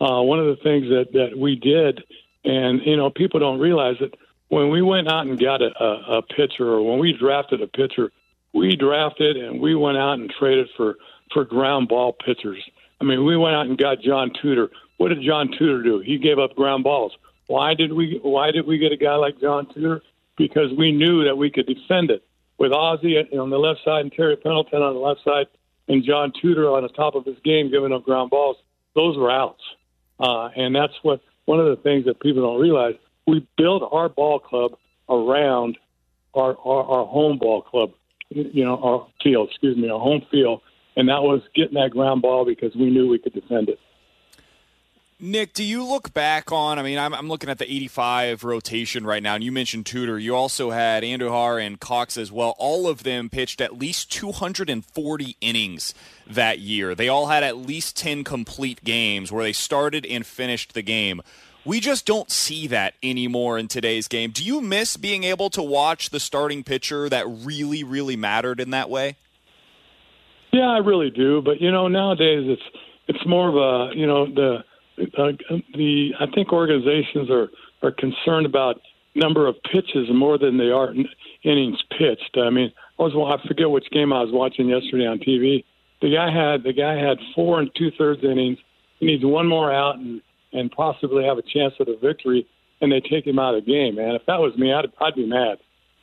Uh, 0.00 0.22
one 0.22 0.38
of 0.38 0.46
the 0.46 0.62
things 0.62 0.88
that 0.88 1.12
that 1.12 1.36
we 1.36 1.56
did, 1.56 2.02
and 2.44 2.80
you 2.84 2.96
know, 2.96 3.10
people 3.10 3.40
don't 3.40 3.58
realize 3.58 3.96
it. 4.00 4.14
When 4.48 4.70
we 4.70 4.82
went 4.82 5.08
out 5.08 5.26
and 5.26 5.40
got 5.40 5.62
a, 5.62 5.70
a, 5.80 6.18
a 6.18 6.22
pitcher, 6.22 6.68
or 6.68 6.82
when 6.82 6.98
we 6.98 7.12
drafted 7.12 7.62
a 7.62 7.66
pitcher, 7.66 8.12
we 8.52 8.76
drafted 8.76 9.36
and 9.36 9.60
we 9.60 9.74
went 9.74 9.96
out 9.98 10.14
and 10.14 10.30
traded 10.30 10.68
for 10.76 10.96
for 11.32 11.44
ground 11.44 11.88
ball 11.88 12.12
pitchers. 12.12 12.62
I 13.00 13.04
mean, 13.04 13.24
we 13.24 13.36
went 13.36 13.56
out 13.56 13.66
and 13.66 13.76
got 13.76 14.00
John 14.00 14.30
Tudor. 14.40 14.70
What 14.98 15.08
did 15.08 15.22
John 15.22 15.50
Tudor 15.58 15.82
do? 15.82 15.98
He 16.04 16.18
gave 16.18 16.38
up 16.38 16.54
ground 16.54 16.84
balls. 16.84 17.12
Why 17.46 17.74
did 17.74 17.92
we? 17.92 18.20
Why 18.22 18.50
did 18.50 18.66
we 18.66 18.78
get 18.78 18.92
a 18.92 18.96
guy 18.96 19.16
like 19.16 19.40
John 19.40 19.66
Tudor? 19.74 20.02
Because 20.38 20.70
we 20.76 20.92
knew 20.92 21.24
that 21.24 21.36
we 21.36 21.50
could 21.50 21.66
defend 21.66 22.10
it 22.10 22.24
with 22.58 22.72
Ozzie 22.72 23.18
on 23.18 23.50
the 23.50 23.58
left 23.58 23.80
side 23.84 24.02
and 24.02 24.12
Terry 24.12 24.36
Pendleton 24.36 24.82
on 24.82 24.94
the 24.94 25.00
left 25.00 25.20
side, 25.24 25.46
and 25.88 26.04
John 26.04 26.32
Tudor 26.40 26.70
on 26.70 26.82
the 26.82 26.88
top 26.88 27.14
of 27.14 27.24
his 27.24 27.36
game 27.44 27.70
giving 27.70 27.92
up 27.92 28.04
ground 28.04 28.30
balls. 28.30 28.56
Those 28.94 29.16
were 29.16 29.30
outs, 29.30 29.62
uh, 30.20 30.48
and 30.56 30.74
that's 30.74 30.94
what 31.02 31.20
one 31.44 31.60
of 31.60 31.66
the 31.66 31.82
things 31.82 32.04
that 32.06 32.20
people 32.20 32.42
don't 32.42 32.60
realize. 32.60 32.94
We 33.26 33.46
built 33.56 33.82
our 33.90 34.08
ball 34.08 34.38
club 34.38 34.72
around 35.08 35.76
our 36.34 36.56
our, 36.64 36.84
our 36.84 37.06
home 37.06 37.38
ball 37.38 37.62
club, 37.62 37.90
you 38.30 38.64
know, 38.64 38.78
our 38.78 39.06
field. 39.22 39.48
Excuse 39.50 39.76
me, 39.76 39.88
our 39.88 40.00
home 40.00 40.22
field, 40.30 40.62
and 40.96 41.08
that 41.08 41.22
was 41.22 41.42
getting 41.54 41.74
that 41.74 41.90
ground 41.90 42.22
ball 42.22 42.44
because 42.44 42.74
we 42.74 42.90
knew 42.90 43.08
we 43.08 43.18
could 43.18 43.34
defend 43.34 43.68
it. 43.68 43.78
Nick, 45.24 45.52
do 45.52 45.62
you 45.62 45.84
look 45.84 46.12
back 46.12 46.50
on? 46.50 46.80
I 46.80 46.82
mean, 46.82 46.98
I'm, 46.98 47.14
I'm 47.14 47.28
looking 47.28 47.48
at 47.48 47.58
the 47.58 47.72
85 47.72 48.42
rotation 48.42 49.06
right 49.06 49.22
now, 49.22 49.36
and 49.36 49.44
you 49.44 49.52
mentioned 49.52 49.86
Tudor. 49.86 50.18
You 50.18 50.34
also 50.34 50.72
had 50.72 51.04
Andujar 51.04 51.64
and 51.64 51.78
Cox 51.78 52.16
as 52.16 52.32
well. 52.32 52.56
All 52.58 52.88
of 52.88 53.04
them 53.04 53.30
pitched 53.30 53.60
at 53.60 53.78
least 53.78 54.10
240 54.10 55.36
innings 55.40 55.94
that 56.26 56.58
year. 56.58 56.96
They 56.96 57.08
all 57.08 57.28
had 57.28 57.44
at 57.44 57.56
least 57.56 57.96
10 57.98 58.24
complete 58.24 58.82
games 58.82 59.30
where 59.30 59.44
they 59.44 59.52
started 59.52 60.04
and 60.06 60.26
finished 60.26 60.74
the 60.74 60.82
game. 60.82 61.22
We 61.64 61.78
just 61.78 62.04
don't 62.04 62.28
see 62.28 62.66
that 62.66 62.94
anymore 63.00 63.58
in 63.58 63.68
today's 63.68 64.08
game. 64.08 64.32
Do 64.32 64.42
you 64.42 64.60
miss 64.60 64.96
being 64.96 65.22
able 65.22 65.50
to 65.50 65.62
watch 65.62 66.10
the 66.10 66.18
starting 66.18 66.64
pitcher 66.64 67.08
that 67.08 67.28
really, 67.28 67.84
really 67.84 68.16
mattered 68.16 68.58
in 68.58 68.70
that 68.70 68.90
way? 68.90 69.14
Yeah, 70.52 70.68
I 70.68 70.78
really 70.78 71.10
do. 71.10 71.40
But 71.42 71.60
you 71.60 71.70
know, 71.70 71.86
nowadays 71.86 72.42
it's 72.48 72.76
it's 73.06 73.24
more 73.24 73.48
of 73.48 73.54
a 73.54 73.96
you 73.96 74.08
know 74.08 74.26
the 74.26 74.64
uh, 74.98 75.32
the 75.74 76.12
I 76.20 76.26
think 76.34 76.52
organizations 76.52 77.30
are 77.30 77.48
are 77.82 77.92
concerned 77.92 78.46
about 78.46 78.80
number 79.14 79.46
of 79.46 79.56
pitches 79.70 80.08
more 80.12 80.38
than 80.38 80.56
they 80.58 80.70
are 80.70 80.94
innings 81.42 81.82
pitched. 81.90 82.36
I 82.36 82.50
mean, 82.50 82.72
I 82.98 83.02
was 83.02 83.12
I 83.14 83.46
forget 83.46 83.70
which 83.70 83.90
game 83.90 84.12
I 84.12 84.22
was 84.22 84.32
watching 84.32 84.68
yesterday 84.68 85.06
on 85.06 85.18
TV. 85.18 85.64
The 86.00 86.14
guy 86.14 86.30
had 86.30 86.62
the 86.62 86.72
guy 86.72 86.94
had 86.94 87.18
four 87.34 87.60
and 87.60 87.70
two 87.76 87.90
thirds 87.96 88.22
innings. 88.24 88.58
He 88.98 89.06
needs 89.06 89.24
one 89.24 89.48
more 89.48 89.72
out 89.72 89.96
and 89.96 90.20
and 90.52 90.70
possibly 90.70 91.24
have 91.24 91.38
a 91.38 91.42
chance 91.42 91.74
at 91.80 91.88
a 91.88 91.96
victory. 91.96 92.46
And 92.80 92.90
they 92.90 93.00
take 93.00 93.24
him 93.24 93.38
out 93.38 93.54
of 93.54 93.64
the 93.64 93.70
game. 93.70 93.94
Man, 93.94 94.16
if 94.16 94.26
that 94.26 94.40
was 94.40 94.56
me, 94.56 94.72
I'd 94.72 94.86
I'd 95.00 95.14
be 95.14 95.26
mad. 95.26 95.58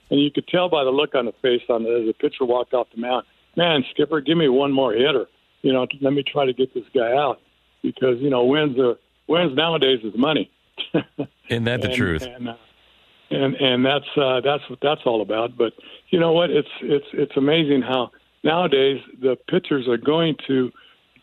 And 0.09 0.19
you 0.19 0.31
could 0.31 0.47
tell 0.47 0.69
by 0.69 0.83
the 0.83 0.89
look 0.89 1.13
on 1.13 1.25
the 1.25 1.33
face 1.41 1.61
on 1.69 1.83
the, 1.83 1.89
as 1.89 2.07
the 2.07 2.13
pitcher 2.13 2.45
walked 2.45 2.73
off 2.73 2.87
the 2.95 3.01
mound. 3.01 3.25
Man, 3.55 3.83
Skipper, 3.91 4.21
give 4.21 4.37
me 4.37 4.47
one 4.47 4.71
more 4.71 4.93
hitter. 4.93 5.27
You 5.61 5.73
know, 5.73 5.85
let 6.01 6.13
me 6.13 6.23
try 6.23 6.45
to 6.45 6.53
get 6.53 6.73
this 6.73 6.85
guy 6.95 7.11
out 7.11 7.41
because 7.81 8.19
you 8.19 8.29
know 8.29 8.45
wins 8.45 8.77
are 8.79 8.97
wins 9.27 9.55
nowadays 9.55 9.99
is 10.03 10.13
money. 10.17 10.51
Isn't 11.49 11.65
that 11.65 11.81
the 11.81 11.87
and, 11.87 11.95
truth? 11.95 12.21
And, 12.23 12.49
uh, 12.49 12.55
and 13.31 13.55
and 13.55 13.85
that's 13.85 14.17
uh, 14.17 14.41
that's 14.41 14.67
what 14.69 14.79
that's 14.81 15.01
all 15.05 15.21
about. 15.21 15.57
But 15.57 15.73
you 16.09 16.19
know 16.19 16.31
what? 16.31 16.49
It's 16.49 16.69
it's 16.81 17.07
it's 17.13 17.37
amazing 17.37 17.81
how 17.81 18.11
nowadays 18.43 19.01
the 19.21 19.37
pitchers 19.49 19.87
are 19.87 19.97
going 19.97 20.35
to 20.47 20.71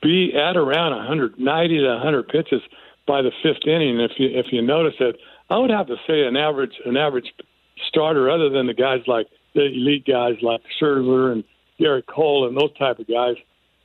be 0.03 0.35
at 0.35 0.57
around 0.57 0.95
190 0.95 1.79
to 1.79 1.89
100 1.89 2.29
pitches 2.29 2.63
by 3.07 3.23
the 3.23 3.33
fifth 3.43 3.67
inning. 3.67 4.01
If 4.01 4.13
you 4.19 4.29
if 4.29 4.53
you 4.53 4.63
notice 4.63 4.95
that 4.99 5.15
I 5.51 5.59
would 5.59 5.71
have 5.71 5.87
to 5.89 5.97
say 6.07 6.27
an 6.27 6.37
average 6.37 6.75
an 6.85 6.97
average 6.97 7.33
starter, 7.89 8.31
other 8.31 8.49
than 8.49 8.67
the 8.67 8.75
guys 8.75 9.01
like 9.07 9.27
the 9.55 9.67
elite 9.67 10.07
guys 10.07 10.37
like 10.43 10.61
Scherzer 10.81 11.33
and 11.33 11.45
Gerrit 11.81 12.07
Cole 12.07 12.47
and 12.47 12.57
those 12.57 12.73
type 12.77 12.99
of 12.99 13.07
guys, 13.07 13.37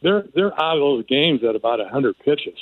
they're 0.01 0.23
they're 0.33 0.53
out 0.59 0.77
of 0.77 0.81
those 0.81 1.05
games 1.07 1.41
at 1.47 1.55
about 1.55 1.79
a 1.79 1.87
hundred 1.87 2.17
pitches. 2.19 2.57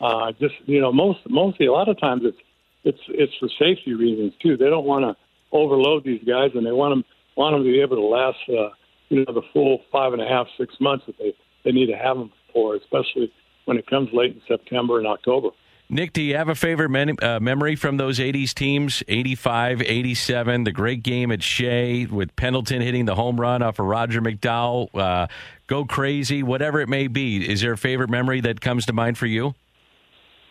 Uh, 0.00 0.32
just 0.40 0.54
you 0.66 0.80
know, 0.80 0.92
most 0.92 1.20
mostly 1.28 1.66
a 1.66 1.72
lot 1.72 1.88
of 1.88 1.98
times 1.98 2.22
it's 2.24 2.38
it's 2.84 3.00
it's 3.08 3.32
for 3.38 3.48
safety 3.58 3.94
reasons 3.94 4.32
too. 4.42 4.56
They 4.56 4.68
don't 4.68 4.86
want 4.86 5.04
to 5.04 5.16
overload 5.52 6.04
these 6.04 6.22
guys, 6.24 6.50
and 6.54 6.66
they 6.66 6.72
want 6.72 6.92
them 6.92 7.04
want 7.36 7.54
them 7.54 7.64
to 7.64 7.70
be 7.70 7.80
able 7.80 7.96
to 7.96 8.02
last 8.02 8.38
uh, 8.48 8.70
you 9.08 9.24
know 9.24 9.32
the 9.32 9.42
full 9.52 9.80
five 9.90 10.12
and 10.12 10.22
a 10.22 10.26
half 10.26 10.46
six 10.58 10.74
months 10.80 11.06
that 11.06 11.16
they 11.18 11.34
they 11.64 11.72
need 11.72 11.86
to 11.86 11.96
have 11.96 12.16
them 12.16 12.30
for, 12.52 12.76
especially 12.76 13.32
when 13.64 13.78
it 13.78 13.86
comes 13.86 14.10
late 14.12 14.32
in 14.32 14.42
September 14.46 14.98
and 14.98 15.06
October. 15.06 15.48
Nick, 15.90 16.12
do 16.14 16.22
you 16.22 16.36
have 16.36 16.48
a 16.48 16.54
favorite 16.54 16.88
men- 16.88 17.16
uh, 17.22 17.38
memory 17.40 17.76
from 17.76 17.98
those 17.98 18.18
80s 18.18 18.54
teams? 18.54 19.02
85, 19.06 19.82
87, 19.82 20.64
the 20.64 20.72
great 20.72 21.02
game 21.02 21.30
at 21.30 21.42
Shea 21.42 22.06
with 22.06 22.34
Pendleton 22.36 22.80
hitting 22.80 23.04
the 23.04 23.14
home 23.14 23.38
run 23.38 23.62
off 23.62 23.78
of 23.78 23.86
Roger 23.86 24.22
McDowell. 24.22 24.88
Uh, 24.94 25.26
go 25.66 25.84
crazy, 25.84 26.42
whatever 26.42 26.80
it 26.80 26.88
may 26.88 27.06
be. 27.06 27.48
Is 27.48 27.60
there 27.60 27.72
a 27.72 27.78
favorite 27.78 28.08
memory 28.08 28.40
that 28.40 28.60
comes 28.60 28.86
to 28.86 28.92
mind 28.92 29.18
for 29.18 29.26
you? 29.26 29.54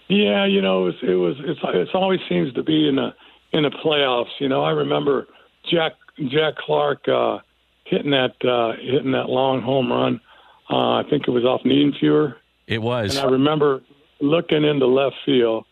Yeah, 0.08 0.46
you 0.46 0.62
know, 0.62 0.84
it 0.84 0.86
was, 0.86 0.96
it 1.02 1.16
was 1.16 1.36
it's 1.40 1.60
it 1.64 1.96
always 1.96 2.20
seems 2.30 2.54
to 2.54 2.64
be 2.64 2.88
in 2.88 2.98
the 2.98 3.14
in 3.54 3.64
the 3.64 3.72
playoffs. 3.72 4.32
You 4.40 4.50
know, 4.50 4.64
I 4.64 4.72
remember 4.72 5.28
Jack 5.72 5.94
Jack 6.30 6.56
Clark 6.58 7.08
uh, 7.08 7.40
hitting 7.86 8.12
that 8.12 8.36
uh, 8.46 8.74
hitting 8.80 9.14
that 9.14 9.30
long 9.30 9.62
home 9.62 9.92
run. 9.92 10.20
Uh, 10.70 11.00
I 11.00 11.04
think 11.10 11.28
it 11.28 11.32
was 11.32 11.46
off 11.46 11.62
Niedenfuer. 11.64 12.36
It 12.68 12.82
was. 12.82 13.16
And 13.16 13.28
I 13.28 13.32
remember 13.32 13.82
looking 14.24 14.64
into 14.64 14.88
left 14.88 15.16
field, 15.26 15.66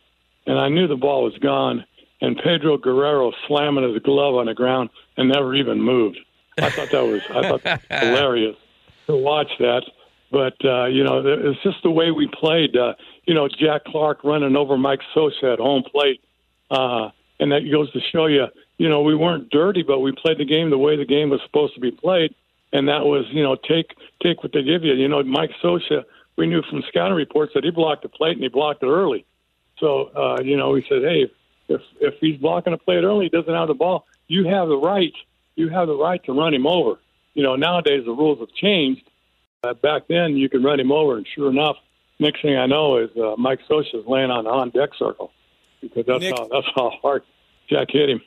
and 0.46 0.60
I 0.60 0.70
knew 0.70 0.88
the 0.88 0.96
ball 0.96 1.24
was 1.24 1.38
gone. 1.38 1.86
And 2.24 2.38
Pedro 2.38 2.78
Guerrero 2.78 3.32
slamming 3.48 3.92
his 3.92 4.02
glove 4.04 4.36
on 4.36 4.46
the 4.46 4.54
ground 4.54 4.92
and 5.18 5.30
never 5.30 5.56
even 5.56 5.82
moved. 5.82 6.20
I 6.60 6.70
thought 6.70 6.92
that 6.92 7.04
was 7.04 7.22
I 7.32 7.48
thought 7.48 7.64
that 7.64 7.82
was 7.90 8.00
hilarious 8.10 8.56
to 9.08 9.16
watch 9.16 9.50
that. 9.60 9.84
But 10.32 10.54
uh, 10.64 10.86
you 10.86 11.04
know, 11.04 11.24
it's 11.26 11.62
just 11.64 11.82
the 11.84 11.90
way 11.90 12.12
we 12.12 12.28
played. 12.28 12.78
Uh, 12.78 12.94
you 13.26 13.34
know, 13.34 13.48
Jack 13.48 13.86
Clark 13.86 14.24
running 14.24 14.56
over 14.56 14.78
Mike 14.78 15.02
Scioscia 15.16 15.54
at 15.54 15.60
home 15.60 15.84
plate, 15.84 16.22
uh, 16.70 17.10
and 17.40 17.52
that 17.52 17.70
goes 17.70 17.92
to 17.94 18.00
show 18.12 18.28
you, 18.28 18.46
you 18.78 18.88
know, 18.88 19.02
we 19.02 19.16
weren't 19.16 19.50
dirty, 19.50 19.84
but 19.84 20.00
we 20.00 20.12
played 20.12 20.38
the 20.38 20.46
game 20.46 20.70
the 20.70 20.78
way 20.78 20.96
the 20.96 21.06
game 21.06 21.30
was 21.30 21.42
supposed 21.46 21.74
to 21.74 21.82
be 21.82 21.92
played, 21.92 22.34
and 22.72 22.88
that 22.88 23.06
was, 23.06 23.26
you 23.32 23.44
know, 23.44 23.56
take 23.56 23.96
take 24.22 24.44
what 24.44 24.54
they 24.54 24.64
give 24.64 24.84
you. 24.84 24.94
You 24.94 25.08
know, 25.08 25.22
Mike 25.24 25.52
Scioscia, 25.62 26.04
we 26.38 26.48
knew 26.48 26.62
from 26.70 26.84
scouting 26.88 27.16
reports 27.16 27.54
that 27.54 27.64
he 27.64 27.72
blocked 27.72 28.04
the 28.04 28.10
plate 28.10 28.34
and 28.34 28.44
he 28.44 28.50
blocked 28.50 28.84
it 28.84 28.88
early. 28.88 29.26
So, 29.80 30.12
uh, 30.16 30.42
you 30.44 30.58
know, 30.58 30.72
we 30.72 30.86
said, 30.88 31.02
hey, 31.02 31.32
if 31.68 31.82
if 32.00 32.16
he's 32.20 32.38
blocking 32.38 32.74
a 32.74 32.78
plate 32.78 33.04
early, 33.04 33.26
he 33.26 33.30
doesn't 33.30 33.54
have 33.54 33.68
the 33.68 33.74
ball. 33.74 34.06
You 34.28 34.46
have 34.48 34.68
the 34.68 34.78
right. 34.78 35.14
You 35.56 35.70
have 35.70 35.88
the 35.88 35.96
right 35.96 36.24
to 36.26 36.34
run 36.34 36.54
him 36.54 36.68
over. 36.68 37.00
You 37.34 37.44
know, 37.44 37.56
nowadays 37.56 38.04
the 38.06 38.12
rules 38.12 38.40
have 38.40 38.54
changed. 38.54 39.04
Uh, 39.64 39.74
back 39.74 40.04
then, 40.08 40.36
you 40.38 40.50
could 40.50 40.64
run 40.64 40.80
him 40.80 40.92
over, 40.92 41.18
and 41.18 41.28
sure 41.36 41.50
enough, 41.50 41.78
next 42.20 42.42
thing 42.42 42.58
I 42.58 42.66
know 42.66 42.98
is 42.98 43.10
uh, 43.16 43.36
Mike 43.38 43.60
Scioscia 43.70 44.02
is 44.02 44.06
laying 44.08 44.32
on 44.32 44.48
on 44.48 44.70
deck 44.72 44.90
circle 44.98 45.32
because 45.82 46.06
that's 46.06 46.22
Nick- 46.22 46.38
how 46.38 46.48
that's 46.48 46.68
how 46.76 46.92
hard 47.02 47.24
Jack 47.70 47.88
hit 47.92 48.10
him. 48.10 48.22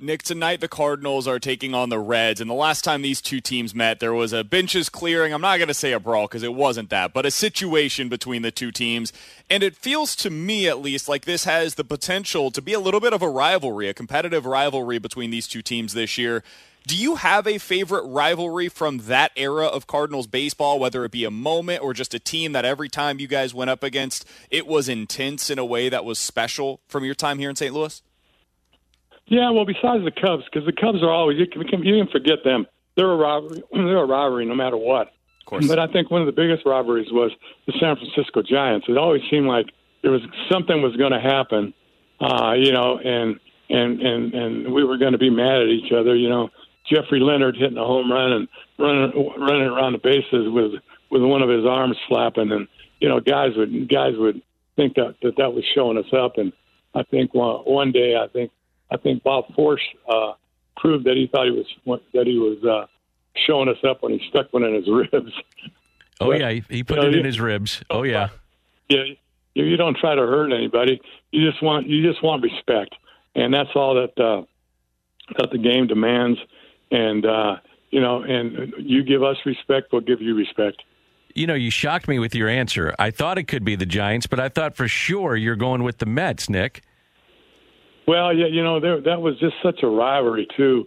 Nick, 0.00 0.22
tonight 0.22 0.60
the 0.60 0.68
Cardinals 0.68 1.26
are 1.26 1.40
taking 1.40 1.74
on 1.74 1.88
the 1.88 1.98
Reds, 1.98 2.40
and 2.40 2.48
the 2.48 2.54
last 2.54 2.84
time 2.84 3.02
these 3.02 3.20
two 3.20 3.40
teams 3.40 3.74
met, 3.74 3.98
there 3.98 4.14
was 4.14 4.32
a 4.32 4.44
benches 4.44 4.88
clearing. 4.88 5.32
I'm 5.34 5.40
not 5.40 5.56
going 5.56 5.66
to 5.68 5.74
say 5.74 5.90
a 5.90 5.98
brawl 5.98 6.28
because 6.28 6.44
it 6.44 6.54
wasn't 6.54 6.90
that, 6.90 7.12
but 7.12 7.26
a 7.26 7.32
situation 7.32 8.08
between 8.08 8.42
the 8.42 8.52
two 8.52 8.70
teams. 8.70 9.12
And 9.50 9.64
it 9.64 9.74
feels 9.74 10.14
to 10.16 10.30
me, 10.30 10.68
at 10.68 10.80
least, 10.80 11.08
like 11.08 11.24
this 11.24 11.44
has 11.44 11.74
the 11.74 11.82
potential 11.82 12.52
to 12.52 12.62
be 12.62 12.74
a 12.74 12.80
little 12.80 13.00
bit 13.00 13.12
of 13.12 13.22
a 13.22 13.28
rivalry, 13.28 13.88
a 13.88 13.94
competitive 13.94 14.46
rivalry 14.46 14.98
between 14.98 15.32
these 15.32 15.48
two 15.48 15.62
teams 15.62 15.94
this 15.94 16.16
year. 16.16 16.44
Do 16.86 16.96
you 16.96 17.16
have 17.16 17.48
a 17.48 17.58
favorite 17.58 18.04
rivalry 18.04 18.68
from 18.68 18.98
that 18.98 19.32
era 19.34 19.66
of 19.66 19.88
Cardinals 19.88 20.28
baseball, 20.28 20.78
whether 20.78 21.04
it 21.04 21.10
be 21.10 21.24
a 21.24 21.30
moment 21.30 21.82
or 21.82 21.92
just 21.92 22.14
a 22.14 22.20
team 22.20 22.52
that 22.52 22.64
every 22.64 22.88
time 22.88 23.18
you 23.18 23.26
guys 23.26 23.52
went 23.52 23.70
up 23.70 23.82
against, 23.82 24.24
it 24.48 24.66
was 24.66 24.88
intense 24.88 25.50
in 25.50 25.58
a 25.58 25.64
way 25.64 25.88
that 25.88 26.04
was 26.04 26.20
special 26.20 26.80
from 26.86 27.04
your 27.04 27.16
time 27.16 27.40
here 27.40 27.50
in 27.50 27.56
St. 27.56 27.74
Louis? 27.74 28.00
Yeah, 29.28 29.50
well, 29.50 29.66
besides 29.66 30.04
the 30.04 30.10
Cubs, 30.10 30.44
because 30.44 30.66
the 30.66 30.72
Cubs 30.72 31.02
are 31.02 31.10
always 31.10 31.38
you 31.38 31.46
can, 31.46 31.84
you 31.84 32.02
can 32.02 32.10
forget 32.10 32.44
them. 32.44 32.66
They're 32.96 33.10
a 33.10 33.16
rivalry. 33.16 33.62
They're 33.72 34.02
a 34.02 34.06
rivalry 34.06 34.46
no 34.46 34.54
matter 34.54 34.76
what. 34.76 35.08
Of 35.08 35.46
course. 35.46 35.68
But 35.68 35.78
I 35.78 35.86
think 35.86 36.10
one 36.10 36.20
of 36.20 36.26
the 36.26 36.32
biggest 36.32 36.66
rivalries 36.66 37.08
was 37.10 37.30
the 37.66 37.72
San 37.80 37.96
Francisco 37.96 38.42
Giants. 38.42 38.86
It 38.88 38.98
always 38.98 39.22
seemed 39.30 39.46
like 39.46 39.66
there 40.02 40.10
was 40.10 40.22
something 40.50 40.82
was 40.82 40.96
going 40.96 41.12
to 41.12 41.20
happen, 41.20 41.74
uh, 42.20 42.54
you 42.56 42.72
know, 42.72 42.98
and 42.98 43.38
and 43.70 44.00
and 44.00 44.34
and 44.34 44.74
we 44.74 44.84
were 44.84 44.98
going 44.98 45.12
to 45.12 45.18
be 45.18 45.30
mad 45.30 45.62
at 45.62 45.68
each 45.68 45.92
other. 45.92 46.16
You 46.16 46.28
know, 46.28 46.50
Jeffrey 46.90 47.20
Leonard 47.20 47.56
hitting 47.56 47.78
a 47.78 47.84
home 47.84 48.10
run 48.10 48.32
and 48.32 48.48
running 48.78 49.32
running 49.38 49.68
around 49.68 49.92
the 49.92 49.98
bases 49.98 50.48
with 50.52 50.72
with 51.10 51.22
one 51.22 51.42
of 51.42 51.48
his 51.48 51.66
arms 51.66 51.96
flapping, 52.08 52.50
and 52.52 52.68
you 53.00 53.08
know, 53.08 53.20
guys 53.20 53.52
would 53.56 53.88
guys 53.88 54.14
would 54.16 54.42
think 54.76 54.94
that 54.94 55.16
that, 55.22 55.36
that 55.36 55.52
was 55.52 55.64
showing 55.74 55.98
us 55.98 56.12
up. 56.12 56.38
And 56.38 56.52
I 56.94 57.02
think 57.04 57.34
one, 57.34 57.60
one 57.64 57.92
day, 57.92 58.16
I 58.16 58.28
think 58.28 58.50
I 58.90 58.96
think 58.96 59.22
Bob 59.22 59.46
Forsch 59.56 59.80
uh, 60.08 60.32
proved 60.76 61.04
that 61.06 61.16
he 61.16 61.26
thought 61.26 61.46
he 61.46 61.50
was 61.52 62.00
that 62.14 62.26
he 62.26 62.38
was 62.38 62.62
uh, 62.64 62.86
showing 63.46 63.68
us 63.68 63.76
up 63.88 64.02
when 64.02 64.12
he 64.12 64.20
stuck 64.28 64.52
one 64.52 64.64
in 64.64 64.74
his 64.74 64.88
ribs. 64.90 65.32
Oh, 66.20 66.28
But, 66.30 66.40
yeah. 66.40 66.50
He, 66.50 66.64
he 66.68 66.84
put 66.84 66.96
you 66.96 67.02
know, 67.02 67.08
it 67.08 67.14
in 67.14 67.20
you- 67.20 67.26
his 67.26 67.40
ribs. 67.40 67.82
Oh, 67.90 68.02
yeah. 68.02 68.28
yeah, 68.88 69.04
you, 69.54 69.64
you 69.64 69.76
don't 69.76 69.96
try 69.96 70.14
to 70.14 70.22
hurt 70.22 70.52
anybody. 70.52 71.00
You 71.30 71.48
just 71.50 71.62
want 71.62 71.86
you 71.86 72.02
just 72.08 72.22
want 72.22 72.42
respect, 72.42 72.94
and 73.34 73.52
that's 73.52 73.70
all 73.74 73.94
that 73.94 74.18
uh, 74.22 74.42
that 75.38 75.50
the 75.50 75.58
game 75.58 75.86
demands. 75.86 76.38
And 76.90 77.26
uh, 77.26 77.56
you 77.90 78.00
know, 78.00 78.22
and 78.22 78.72
you 78.78 79.02
give 79.02 79.22
us 79.22 79.36
respect, 79.44 79.92
we'll 79.92 80.00
give 80.00 80.22
you 80.22 80.34
respect. 80.34 80.82
You 81.34 81.46
know, 81.46 81.54
you 81.54 81.70
shocked 81.70 82.08
me 82.08 82.18
with 82.18 82.34
your 82.34 82.48
answer. 82.48 82.94
I 82.98 83.10
thought 83.10 83.36
it 83.38 83.44
could 83.44 83.64
be 83.64 83.76
the 83.76 83.86
Giants, 83.86 84.26
but 84.26 84.40
I 84.40 84.48
thought 84.48 84.74
for 84.76 84.88
sure 84.88 85.36
you're 85.36 85.54
going 85.56 85.82
with 85.82 85.98
the 85.98 86.06
Mets, 86.06 86.48
Nick. 86.48 86.82
Well, 88.08 88.32
yeah, 88.34 88.46
you 88.46 88.64
know, 88.64 88.80
there, 88.80 89.02
that 89.02 89.20
was 89.20 89.38
just 89.38 89.54
such 89.62 89.80
a 89.82 89.86
rivalry 89.86 90.48
too. 90.56 90.86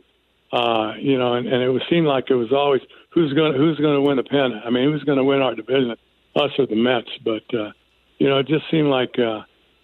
Uh, 0.51 0.93
you 0.99 1.19
know, 1.19 1.35
and, 1.35 1.47
and 1.47 1.61
it 1.61 1.69
was 1.69 1.83
seemed 1.87 2.07
like 2.07 2.31
it 2.31 2.35
was 2.35 2.51
always 2.51 2.81
who's 3.13 3.31
going 3.33 3.53
who's 3.53 3.77
going 3.77 3.93
to 3.93 4.01
win 4.01 4.17
the 4.17 4.23
pen. 4.23 4.59
I 4.65 4.71
mean, 4.71 4.91
who's 4.91 5.03
going 5.03 5.19
to 5.19 5.23
win 5.23 5.39
our 5.39 5.53
division, 5.53 5.91
us 6.35 6.49
or 6.57 6.65
the 6.65 6.75
Mets? 6.75 7.07
But 7.23 7.43
uh, 7.53 7.69
you 8.17 8.27
know, 8.27 8.39
it 8.39 8.47
just 8.47 8.65
seemed 8.71 8.87
like 8.87 9.19
uh, 9.19 9.41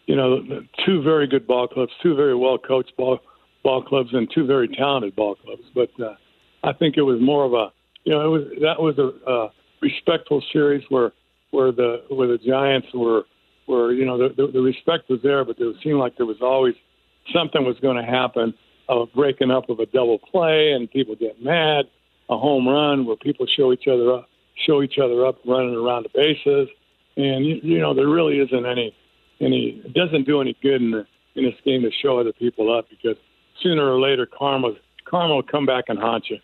you 0.07 0.15
know 0.15 0.41
two 0.83 1.03
very 1.03 1.27
good 1.27 1.45
ball 1.45 1.67
clubs, 1.67 1.91
two 2.01 2.15
very 2.15 2.35
well 2.35 2.57
coached 2.57 2.97
ball 2.97 3.19
ball 3.63 3.83
clubs, 3.83 4.09
and 4.13 4.27
two 4.33 4.47
very 4.47 4.67
talented 4.67 5.15
ball 5.15 5.35
clubs. 5.35 5.61
But 5.75 5.91
uh, 6.03 6.15
I 6.63 6.73
think 6.73 6.97
it 6.97 7.03
was 7.03 7.21
more 7.21 7.45
of 7.45 7.53
a 7.53 7.71
you 8.03 8.13
know 8.13 8.25
it 8.25 8.29
was 8.29 8.47
that 8.61 8.81
was 8.81 8.97
a, 8.97 9.31
a 9.31 9.49
respectful 9.83 10.43
series 10.51 10.83
where 10.89 11.11
where 11.51 11.71
the 11.71 12.01
where 12.09 12.27
the 12.27 12.39
Giants 12.39 12.87
were 12.95 13.25
were 13.67 13.93
you 13.93 14.05
know 14.05 14.17
the, 14.17 14.29
the, 14.35 14.51
the 14.51 14.61
respect 14.61 15.07
was 15.07 15.19
there, 15.21 15.45
but 15.45 15.59
it 15.59 15.75
seemed 15.83 15.99
like 15.99 16.17
there 16.17 16.25
was 16.25 16.41
always 16.41 16.73
something 17.33 17.65
was 17.65 17.77
going 17.79 17.97
to 17.97 18.09
happen 18.09 18.53
of 18.89 19.09
breaking 19.13 19.51
up 19.51 19.69
of 19.69 19.79
a 19.79 19.85
double 19.85 20.19
play 20.19 20.71
and 20.71 20.89
people 20.89 21.15
get 21.15 21.41
mad, 21.43 21.85
a 22.29 22.37
home 22.37 22.67
run 22.67 23.05
where 23.05 23.15
people 23.15 23.45
show 23.45 23.73
each 23.73 23.87
other 23.87 24.13
up, 24.13 24.29
show 24.65 24.81
each 24.81 24.97
other 24.97 25.25
up 25.25 25.37
running 25.45 25.75
around 25.75 26.03
the 26.03 26.09
bases, 26.13 26.69
and 27.15 27.45
you, 27.45 27.59
you 27.63 27.79
know 27.79 27.93
there 27.93 28.07
really 28.07 28.39
isn't 28.39 28.65
any 28.65 28.95
any 29.41 29.81
it 29.83 29.93
doesn't 29.93 30.25
do 30.25 30.41
any 30.41 30.55
good 30.61 30.81
in 30.81 30.91
the 30.91 31.05
in 31.35 31.43
this 31.43 31.55
game 31.65 31.81
to 31.81 31.91
show 31.91 32.19
other 32.19 32.33
people 32.33 32.75
up 32.75 32.87
because 32.89 33.17
sooner 33.61 33.91
or 33.91 33.99
later 33.99 34.25
karma 34.25 34.73
karma 35.05 35.35
will 35.35 35.43
come 35.43 35.65
back 35.65 35.85
and 35.87 35.99
haunt 35.99 36.29
you. 36.29 36.37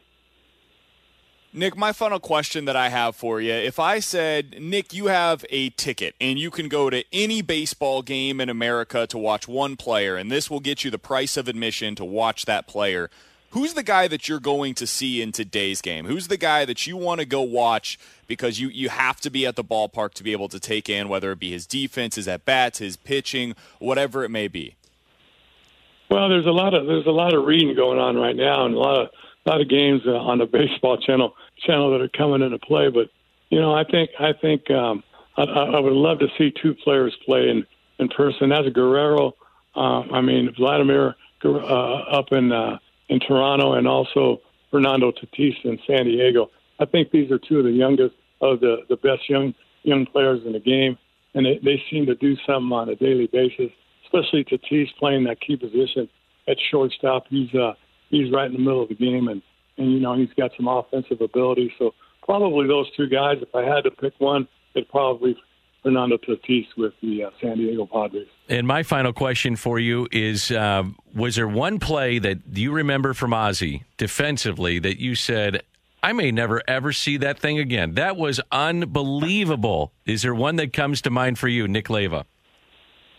Nick, 1.55 1.77
my 1.77 1.93
final 1.93 2.19
question 2.19 2.65
that 2.65 2.75
I 2.75 2.89
have 2.89 3.15
for 3.15 3.39
you 3.39 3.53
if 3.53 3.79
I 3.79 3.99
said, 3.99 4.59
Nick, 4.59 4.91
you 4.91 5.05
have 5.05 5.45
a 5.51 5.69
ticket 5.69 6.15
and 6.19 6.39
you 6.39 6.49
can 6.49 6.67
go 6.67 6.89
to 6.89 7.03
any 7.13 7.43
baseball 7.43 8.01
game 8.01 8.41
in 8.41 8.49
America 8.49 9.05
to 9.05 9.19
watch 9.19 9.47
one 9.47 9.75
player, 9.75 10.15
and 10.15 10.31
this 10.31 10.49
will 10.49 10.59
get 10.59 10.83
you 10.83 10.89
the 10.89 10.97
price 10.97 11.37
of 11.37 11.47
admission 11.47 11.93
to 11.93 12.03
watch 12.03 12.45
that 12.45 12.65
player. 12.65 13.11
Who's 13.51 13.75
the 13.75 13.83
guy 13.83 14.07
that 14.07 14.27
you're 14.27 14.39
going 14.39 14.73
to 14.73 14.87
see 14.87 15.21
in 15.21 15.31
today's 15.31 15.79
game? 15.79 16.05
Who's 16.05 16.27
the 16.27 16.37
guy 16.37 16.65
that 16.65 16.87
you 16.87 16.97
want 16.97 17.19
to 17.19 17.25
go 17.25 17.43
watch 17.43 17.99
because 18.25 18.59
you, 18.59 18.69
you 18.69 18.89
have 18.89 19.21
to 19.21 19.29
be 19.29 19.45
at 19.45 19.55
the 19.55 19.63
ballpark 19.63 20.15
to 20.15 20.23
be 20.23 20.31
able 20.31 20.49
to 20.49 20.59
take 20.59 20.89
in 20.89 21.07
whether 21.07 21.31
it 21.31 21.39
be 21.39 21.51
his 21.51 21.67
defense, 21.67 22.15
his 22.15 22.27
at 22.27 22.45
bats, 22.45 22.79
his 22.79 22.97
pitching, 22.97 23.53
whatever 23.77 24.23
it 24.23 24.29
may 24.29 24.47
be? 24.47 24.75
Well, 26.09 26.29
there's 26.29 26.47
a 26.47 26.51
lot 26.51 26.73
of 26.73 26.87
there's 26.87 27.05
a 27.05 27.11
lot 27.11 27.35
of 27.35 27.45
reading 27.45 27.75
going 27.75 27.99
on 27.99 28.15
right 28.15 28.35
now, 28.35 28.65
and 28.65 28.73
a 28.73 28.79
lot 28.79 29.01
of 29.01 29.09
a 29.45 29.49
lot 29.49 29.61
of 29.61 29.69
games 29.69 30.01
on 30.07 30.39
the 30.39 30.45
baseball 30.45 30.97
channel 30.97 31.35
channel 31.65 31.91
that 31.91 32.01
are 32.01 32.09
coming 32.09 32.41
into 32.41 32.59
play. 32.59 32.89
But 32.89 33.09
you 33.49 33.59
know, 33.59 33.73
I 33.73 33.83
think 33.83 34.11
I 34.19 34.33
think 34.33 34.69
um, 34.71 35.03
I, 35.37 35.43
I 35.43 35.79
would 35.79 35.93
love 35.93 36.19
to 36.19 36.27
see 36.37 36.51
two 36.61 36.73
players 36.75 37.15
play 37.25 37.49
in 37.49 37.65
in 37.99 38.09
person. 38.09 38.49
That's 38.49 38.69
Guerrero. 38.69 39.35
Uh, 39.75 40.01
I 40.11 40.21
mean, 40.21 40.53
Vladimir 40.55 41.15
uh, 41.43 41.47
up 41.47 42.31
in 42.31 42.51
uh, 42.51 42.77
in 43.09 43.19
Toronto, 43.19 43.73
and 43.73 43.87
also 43.87 44.41
Fernando 44.71 45.11
Tatis 45.11 45.55
in 45.63 45.79
San 45.87 46.05
Diego. 46.05 46.49
I 46.79 46.85
think 46.85 47.11
these 47.11 47.31
are 47.31 47.39
two 47.39 47.59
of 47.59 47.65
the 47.65 47.71
youngest 47.71 48.15
of 48.41 48.59
the 48.59 48.85
the 48.89 48.97
best 48.97 49.29
young 49.29 49.53
young 49.83 50.05
players 50.05 50.41
in 50.45 50.53
the 50.53 50.59
game, 50.59 50.97
and 51.33 51.45
they, 51.45 51.59
they 51.63 51.83
seem 51.91 52.05
to 52.05 52.15
do 52.15 52.37
something 52.45 52.71
on 52.71 52.89
a 52.89 52.95
daily 52.95 53.27
basis 53.27 53.71
especially 54.13 54.43
Tatis 54.43 54.87
playing 54.97 55.23
that 55.25 55.41
key 55.41 55.55
position 55.55 56.09
at 56.47 56.57
shortstop. 56.71 57.25
He's 57.29 57.53
uh, 57.53 57.73
he's 58.09 58.31
right 58.31 58.45
in 58.47 58.53
the 58.53 58.59
middle 58.59 58.81
of 58.81 58.89
the 58.89 58.95
game, 58.95 59.27
and 59.27 59.41
and 59.77 59.91
you 59.91 59.99
know 59.99 60.15
he's 60.15 60.33
got 60.37 60.51
some 60.57 60.67
offensive 60.67 61.21
ability. 61.21 61.73
So 61.77 61.93
probably 62.23 62.67
those 62.67 62.87
two 62.95 63.07
guys. 63.07 63.37
If 63.41 63.53
I 63.55 63.63
had 63.63 63.83
to 63.83 63.91
pick 63.91 64.13
one, 64.19 64.47
it'd 64.75 64.89
probably 64.89 65.37
Fernando 65.83 66.17
Tatis 66.17 66.65
with 66.77 66.93
the 67.01 67.25
uh, 67.25 67.29
San 67.41 67.57
Diego 67.57 67.85
Padres. 67.85 68.27
And 68.49 68.65
my 68.65 68.83
final 68.83 69.13
question 69.13 69.55
for 69.55 69.79
you 69.79 70.07
is: 70.11 70.51
uh, 70.51 70.83
Was 71.13 71.35
there 71.35 71.47
one 71.47 71.79
play 71.79 72.19
that 72.19 72.39
you 72.53 72.71
remember 72.71 73.13
from 73.13 73.33
Ozzie 73.33 73.83
defensively 73.97 74.79
that 74.79 74.99
you 74.99 75.15
said? 75.15 75.61
I 76.01 76.11
may 76.11 76.31
never 76.31 76.61
ever 76.67 76.91
see 76.91 77.15
that 77.17 77.39
thing 77.39 77.59
again. 77.59 77.93
That 77.93 78.17
was 78.17 78.41
unbelievable. 78.51 79.93
Is 80.05 80.23
there 80.23 80.35
one 80.35 80.57
that 80.57 80.73
comes 80.73 81.01
to 81.03 81.09
mind 81.09 81.39
for 81.39 81.47
you, 81.47 81.67
Nick 81.67 81.87
Leyva? 81.87 82.25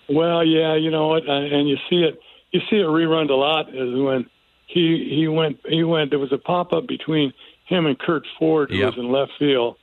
Well, 0.08 0.44
yeah, 0.44 0.76
you 0.76 0.90
know 0.90 1.08
what, 1.08 1.26
uh, 1.26 1.32
and 1.32 1.66
you 1.66 1.76
see 1.88 2.02
it, 2.02 2.20
you 2.50 2.60
see 2.68 2.76
it 2.76 2.86
rerun 2.86 3.30
a 3.30 3.34
lot 3.34 3.70
is 3.70 3.94
when 3.94 4.26
he 4.74 5.08
he 5.18 5.28
went 5.28 5.58
he 5.66 5.84
went. 5.84 6.10
There 6.10 6.18
was 6.18 6.32
a 6.32 6.38
pop 6.38 6.72
up 6.72 6.87
between 6.88 7.32
him 7.66 7.87
and 7.87 7.98
Curt 7.98 8.24
Ford, 8.38 8.70
who 8.70 8.78
Yep. 8.78 8.87
was 8.90 8.98
in 8.98 9.12
left 9.12 9.32
field. 9.38 9.76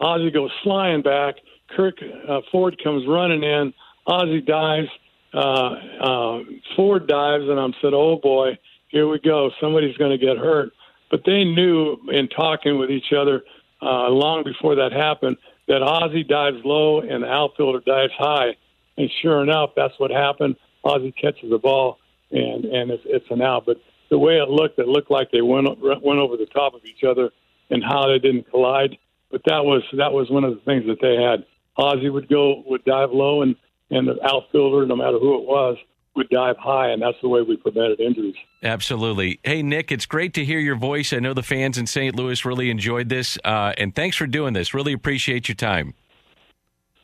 Ozzie 0.00 0.30
goes 0.30 0.50
flying 0.62 1.02
back. 1.02 1.34
Kirk 1.74 1.96
uh, 2.28 2.40
Ford 2.52 2.80
comes 2.82 3.06
running 3.08 3.42
in. 3.42 3.74
Ozzie 4.06 4.40
dives. 4.40 4.88
Uh, 5.34 5.74
uh, 6.00 6.38
Ford 6.76 7.06
dives, 7.08 7.44
and 7.48 7.58
I'm 7.58 7.74
said, 7.82 7.92
"Oh 7.92 8.16
boy, 8.22 8.56
here 8.88 9.08
we 9.08 9.18
go. 9.18 9.50
Somebody's 9.60 9.96
going 9.96 10.16
to 10.18 10.24
get 10.24 10.36
hurt." 10.38 10.70
But 11.10 11.22
they 11.26 11.44
knew 11.44 11.96
in 12.10 12.28
talking 12.28 12.78
with 12.78 12.90
each 12.90 13.12
other 13.12 13.42
uh, 13.82 14.08
long 14.08 14.44
before 14.44 14.76
that 14.76 14.92
happened 14.92 15.36
that 15.68 15.82
Ozzie 15.82 16.24
dives 16.24 16.58
low 16.64 17.00
and 17.00 17.22
the 17.24 17.28
outfielder 17.28 17.80
dives 17.84 18.12
high. 18.16 18.56
And 18.96 19.10
sure 19.20 19.42
enough, 19.42 19.70
that's 19.76 19.94
what 19.98 20.10
happened. 20.10 20.56
Ozzie 20.84 21.12
catches 21.12 21.50
the 21.50 21.58
ball, 21.58 21.98
and 22.30 22.64
and 22.64 22.90
it's, 22.92 23.02
it's 23.06 23.26
an 23.30 23.42
out. 23.42 23.66
But 23.66 23.78
the 24.10 24.18
way 24.18 24.34
it 24.34 24.48
looked, 24.48 24.78
it 24.78 24.88
looked 24.88 25.10
like 25.10 25.30
they 25.30 25.42
went 25.42 25.68
went 25.80 26.18
over 26.18 26.36
the 26.36 26.46
top 26.46 26.74
of 26.74 26.84
each 26.84 27.04
other, 27.04 27.30
and 27.70 27.82
how 27.82 28.06
they 28.06 28.18
didn't 28.18 28.50
collide. 28.50 28.96
But 29.30 29.42
that 29.46 29.64
was 29.64 29.82
that 29.96 30.12
was 30.12 30.30
one 30.30 30.44
of 30.44 30.54
the 30.54 30.60
things 30.60 30.84
that 30.86 31.00
they 31.00 31.16
had. 31.22 31.44
Ozzie 31.76 32.08
would 32.08 32.28
go 32.28 32.62
would 32.66 32.84
dive 32.84 33.10
low, 33.12 33.42
and 33.42 33.56
and 33.90 34.08
the 34.08 34.18
outfielder, 34.24 34.86
no 34.86 34.96
matter 34.96 35.18
who 35.18 35.38
it 35.38 35.44
was, 35.46 35.76
would 36.14 36.28
dive 36.30 36.56
high, 36.58 36.90
and 36.90 37.02
that's 37.02 37.18
the 37.22 37.28
way 37.28 37.42
we 37.42 37.56
prevented 37.56 38.00
injuries. 38.00 38.34
Absolutely. 38.62 39.38
Hey, 39.44 39.62
Nick, 39.62 39.92
it's 39.92 40.06
great 40.06 40.34
to 40.34 40.44
hear 40.44 40.58
your 40.58 40.76
voice. 40.76 41.12
I 41.12 41.18
know 41.18 41.34
the 41.34 41.42
fans 41.42 41.78
in 41.78 41.86
St. 41.86 42.16
Louis 42.16 42.44
really 42.44 42.70
enjoyed 42.70 43.08
this, 43.08 43.38
uh, 43.44 43.74
and 43.78 43.94
thanks 43.94 44.16
for 44.16 44.26
doing 44.26 44.54
this. 44.54 44.74
Really 44.74 44.92
appreciate 44.92 45.48
your 45.48 45.56
time. 45.56 45.94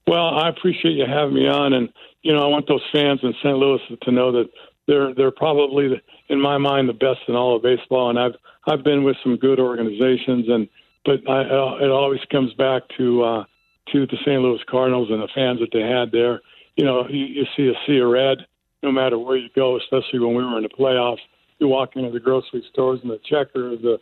Well, 0.06 0.38
I 0.38 0.48
appreciate 0.48 0.92
you 0.92 1.04
having 1.06 1.34
me 1.34 1.46
on, 1.46 1.72
and 1.72 1.88
you 2.22 2.32
know 2.32 2.42
I 2.42 2.46
want 2.46 2.66
those 2.66 2.82
fans 2.92 3.20
in 3.22 3.34
St. 3.42 3.56
Louis 3.56 3.80
to 4.02 4.10
know 4.10 4.32
that 4.32 4.48
they're 4.87 5.14
they're 5.14 5.31
probably, 5.31 6.03
in 6.29 6.40
my 6.40 6.59
mind, 6.59 6.88
the 6.88 6.95
best 6.95 7.21
in 7.29 7.35
all 7.35 7.57
of 7.57 7.62
baseball. 7.62 8.11
And 8.11 8.18
I've 8.18 8.35
I've 8.66 8.85
been 8.85 9.05
with 9.05 9.16
some 9.23 9.37
good 9.37 9.61
organizations, 9.61 10.47
and 10.49 10.68
but 11.05 11.29
I, 11.29 11.40
uh, 11.42 11.77
it 11.81 11.90
always 11.90 12.21
comes 12.31 12.53
back 12.55 12.83
to 12.99 13.23
uh, 13.23 13.45
to 13.92 14.07
the 14.07 14.16
St. 14.25 14.40
Louis 14.40 14.61
Cardinals 14.68 15.09
and 15.11 15.23
the 15.23 15.29
fans 15.35 15.61
that 15.61 15.71
they 15.73 15.83
had 15.83 16.12
there. 16.12 16.40
You 16.77 16.85
know, 16.85 17.07
you, 17.09 17.25
you 17.25 17.45
see 17.57 17.68
a 17.68 17.75
sea 17.87 17.99
of 17.99 18.09
red 18.09 18.38
no 18.83 18.90
matter 18.90 19.18
where 19.18 19.37
you 19.37 19.49
go, 19.55 19.77
especially 19.77 20.18
when 20.18 20.35
we 20.35 20.45
were 20.45 20.57
in 20.57 20.64
the 20.64 20.68
playoffs. 20.68 21.21
You 21.59 21.68
walk 21.68 21.95
into 21.95 22.11
the 22.11 22.21
grocery 22.21 22.64
stores 22.73 23.01
and 23.03 23.11
the 23.11 23.21
checkers, 23.25 23.81
the 23.83 23.99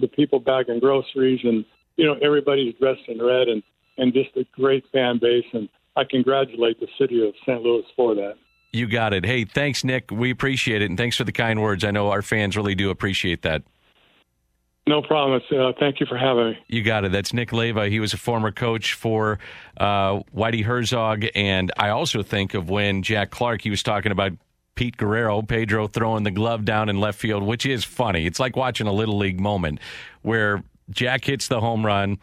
the 0.00 0.08
people 0.08 0.40
bagging 0.40 0.80
groceries, 0.80 1.40
and 1.44 1.64
you 1.96 2.06
know 2.06 2.16
everybody's 2.22 2.74
dressed 2.76 3.02
in 3.08 3.22
red, 3.22 3.48
and 3.48 3.62
and 3.98 4.12
just 4.12 4.36
a 4.36 4.44
great 4.52 4.84
fan 4.92 5.18
base. 5.18 5.44
And 5.52 5.68
I 5.96 6.04
congratulate 6.04 6.80
the 6.80 6.88
city 6.98 7.26
of 7.26 7.34
St. 7.42 7.62
Louis 7.62 7.84
for 7.96 8.14
that. 8.14 8.34
You 8.74 8.88
got 8.88 9.14
it. 9.14 9.24
Hey, 9.24 9.44
thanks, 9.44 9.84
Nick. 9.84 10.10
We 10.10 10.32
appreciate 10.32 10.82
it, 10.82 10.86
and 10.86 10.98
thanks 10.98 11.16
for 11.16 11.22
the 11.22 11.32
kind 11.32 11.62
words. 11.62 11.84
I 11.84 11.92
know 11.92 12.10
our 12.10 12.22
fans 12.22 12.56
really 12.56 12.74
do 12.74 12.90
appreciate 12.90 13.42
that. 13.42 13.62
No 14.86 15.00
problem. 15.00 15.40
Uh, 15.50 15.72
thank 15.78 16.00
you 16.00 16.06
for 16.06 16.18
having 16.18 16.50
me. 16.50 16.58
You 16.66 16.82
got 16.82 17.04
it. 17.04 17.12
That's 17.12 17.32
Nick 17.32 17.50
Leyva. 17.50 17.88
He 17.88 18.00
was 18.00 18.12
a 18.12 18.18
former 18.18 18.50
coach 18.50 18.92
for 18.92 19.38
uh, 19.78 20.20
Whitey 20.36 20.64
Herzog. 20.64 21.24
And 21.34 21.72
I 21.78 21.88
also 21.90 22.22
think 22.22 22.52
of 22.52 22.68
when 22.68 23.02
Jack 23.02 23.30
Clark, 23.30 23.62
he 23.62 23.70
was 23.70 23.82
talking 23.82 24.12
about 24.12 24.32
Pete 24.74 24.96
Guerrero, 24.96 25.40
Pedro 25.40 25.86
throwing 25.86 26.24
the 26.24 26.30
glove 26.32 26.64
down 26.64 26.88
in 26.88 27.00
left 27.00 27.18
field, 27.18 27.44
which 27.44 27.64
is 27.64 27.84
funny. 27.84 28.26
It's 28.26 28.40
like 28.40 28.56
watching 28.56 28.86
a 28.86 28.92
Little 28.92 29.16
League 29.16 29.40
moment 29.40 29.78
where 30.22 30.62
Jack 30.90 31.24
hits 31.24 31.48
the 31.48 31.60
home 31.60 31.86
run. 31.86 32.18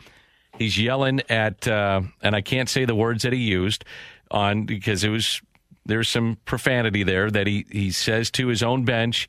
He's 0.60 0.78
yelling 0.78 1.22
at, 1.30 1.68
uh, 1.68 2.02
and 2.22 2.36
I 2.36 2.42
can't 2.42 2.70
say 2.70 2.86
the 2.86 2.94
words 2.94 3.24
that 3.24 3.34
he 3.34 3.40
used 3.40 3.86
on 4.30 4.66
because 4.66 5.04
it 5.04 5.10
was, 5.10 5.42
there's 5.86 6.10
some 6.10 6.38
profanity 6.46 7.04
there 7.04 7.30
that 7.32 7.48
he, 7.48 7.65
he 7.72 7.91
says 7.91 8.32
to 8.32 8.48
his 8.48 8.63
own 8.63 8.86
bench 8.86 9.28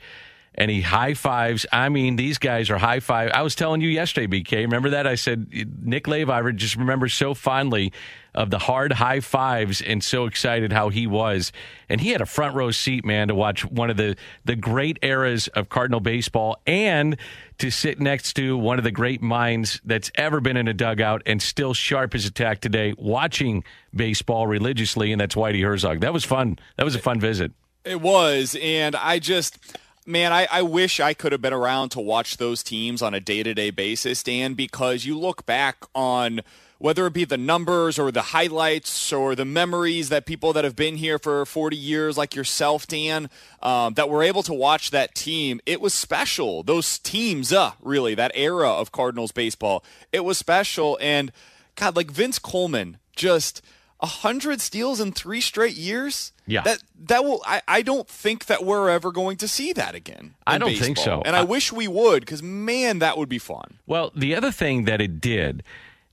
and 0.55 0.71
he 0.71 0.83
high 0.83 1.15
fives. 1.15 1.65
I 1.73 1.89
mean, 1.89 2.17
these 2.17 2.39
guys 2.39 2.71
are 2.71 2.79
high 2.79 3.01
five. 3.01 3.31
I 3.33 3.43
was 3.43 3.55
telling 3.55 3.81
you 3.81 3.89
yesterday, 3.89 4.43
BK. 4.43 4.63
Remember 4.63 4.91
that? 4.91 5.07
I 5.07 5.15
said 5.15 5.49
Nick 5.83 6.05
Leyva. 6.05 6.55
just 6.57 6.77
remember 6.77 7.09
so 7.09 7.35
fondly 7.35 7.93
of 8.35 8.51
the 8.51 8.59
hard 8.59 8.93
high 8.93 9.21
fives 9.21 9.83
and 9.83 10.03
so 10.03 10.25
excited 10.25 10.73
how 10.73 10.89
he 10.89 11.07
was. 11.07 11.53
And 11.89 12.01
he 12.01 12.11
had 12.11 12.21
a 12.21 12.27
front 12.27 12.55
row 12.55 12.71
seat, 12.71 13.05
man, 13.05 13.29
to 13.29 13.35
watch 13.35 13.65
one 13.65 13.91
of 13.91 13.97
the 13.97 14.17
the 14.45 14.57
great 14.57 14.99
eras 15.03 15.49
of 15.49 15.69
Cardinal 15.69 16.01
baseball 16.01 16.61
and 16.67 17.17
to 17.59 17.71
sit 17.71 18.01
next 18.01 18.35
to 18.35 18.57
one 18.57 18.79
of 18.79 18.85
the 18.85 18.91
great 18.91 19.23
minds 19.23 19.81
that's 19.85 20.11
ever 20.17 20.41
been 20.41 20.57
in 20.57 20.69
a 20.69 20.75
dugout 20.75 21.23
and 21.27 21.41
still 21.41 21.75
sharp 21.75 22.15
as 22.15 22.25
a 22.27 22.31
tack 22.31 22.61
today, 22.61 22.95
watching 22.99 23.63
baseball 23.95 24.47
religiously, 24.47 25.13
and 25.13 25.21
that's 25.21 25.35
Whitey 25.35 25.63
Herzog. 25.63 26.01
That 26.01 26.13
was 26.13 26.25
fun. 26.25 26.59
That 26.77 26.85
was 26.85 26.95
a 26.95 26.99
fun 26.99 27.21
visit. 27.21 27.53
It 27.85 28.01
was, 28.01 28.57
and 28.61 28.95
I 28.97 29.19
just 29.19 29.59
man, 30.07 30.33
I, 30.33 30.47
I 30.51 30.63
wish 30.63 31.01
I 31.01 31.15
could 31.15 31.33
have 31.33 31.43
been 31.43 31.53
around 31.53 31.91
to 31.91 32.01
watch 32.01 32.37
those 32.37 32.63
teams 32.63 33.03
on 33.03 33.15
a 33.15 33.21
day 33.21 33.43
to 33.43 33.55
day 33.55 33.71
basis, 33.71 34.23
Dan, 34.23 34.55
because 34.55 35.05
you 35.05 35.19
look 35.19 35.47
back 35.47 35.85
on 35.95 36.41
whether 36.79 37.07
it 37.07 37.13
be 37.13 37.25
the 37.25 37.39
numbers 37.39 37.97
or 37.97 38.11
the 38.11 38.23
highlights 38.23 39.13
or 39.13 39.37
the 39.37 39.45
memories 39.45 40.09
that 40.09 40.27
people 40.27 40.53
that 40.53 40.65
have 40.65 40.75
been 40.75 40.97
here 40.97 41.17
for 41.17 41.47
40 41.47 41.77
years, 41.77 42.19
like 42.19 42.35
yourself, 42.35 42.89
Dan, 42.89 43.31
um, 43.63 43.95
that 43.95 44.09
were 44.09 44.25
able 44.25 44.43
to 44.43 44.53
watch 44.53 44.91
that 44.91 45.15
team, 45.15 45.61
it 45.65 45.81
was 45.81 45.95
special. 45.95 46.65
Those 46.65 46.99
teams, 46.99 47.53
uh, 47.53 47.73
really, 47.81 48.17
that 48.17 48.33
era 48.35 48.69
of 48.69 48.91
Cardinals 48.91 49.31
baseball, 49.31 49.85
it 50.13 50.25
was 50.25 50.39
special. 50.39 50.99
And 51.01 51.31
God, 51.77 51.95
like 51.95 52.11
Vince 52.11 52.41
Coleman, 52.41 52.99
just 53.15 53.63
hundred 54.03 54.61
steals 54.61 55.01
in 55.01 55.13
three 55.13 55.41
straight 55.41 55.77
years. 55.77 56.33
Yeah. 56.47 56.63
that 56.63 56.83
that 57.05 57.25
will. 57.25 57.43
I, 57.47 57.63
I 57.69 57.83
don't 57.83 58.09
think 58.09 58.47
that 58.47 58.65
we're 58.65 58.89
ever 58.91 59.13
going 59.13 59.37
to 59.39 59.49
see 59.49 59.73
that 59.75 59.95
again. 59.95 60.35
I 60.47 60.59
don't 60.59 60.77
think 60.77 60.99
so. 60.99 61.23
and 61.25 61.37
I, 61.37 61.41
I- 61.41 61.45
wish 61.45 61.73
we 61.73 61.87
would, 61.89 62.21
because 62.21 62.43
man, 62.43 62.99
that 62.99 63.17
would 63.17 63.29
be 63.29 63.39
fun. 63.39 63.79
Well, 63.87 64.11
the 64.15 64.35
other 64.35 64.51
thing 64.51 64.85
that 64.87 65.01
it 65.01 65.21
did, 65.21 65.63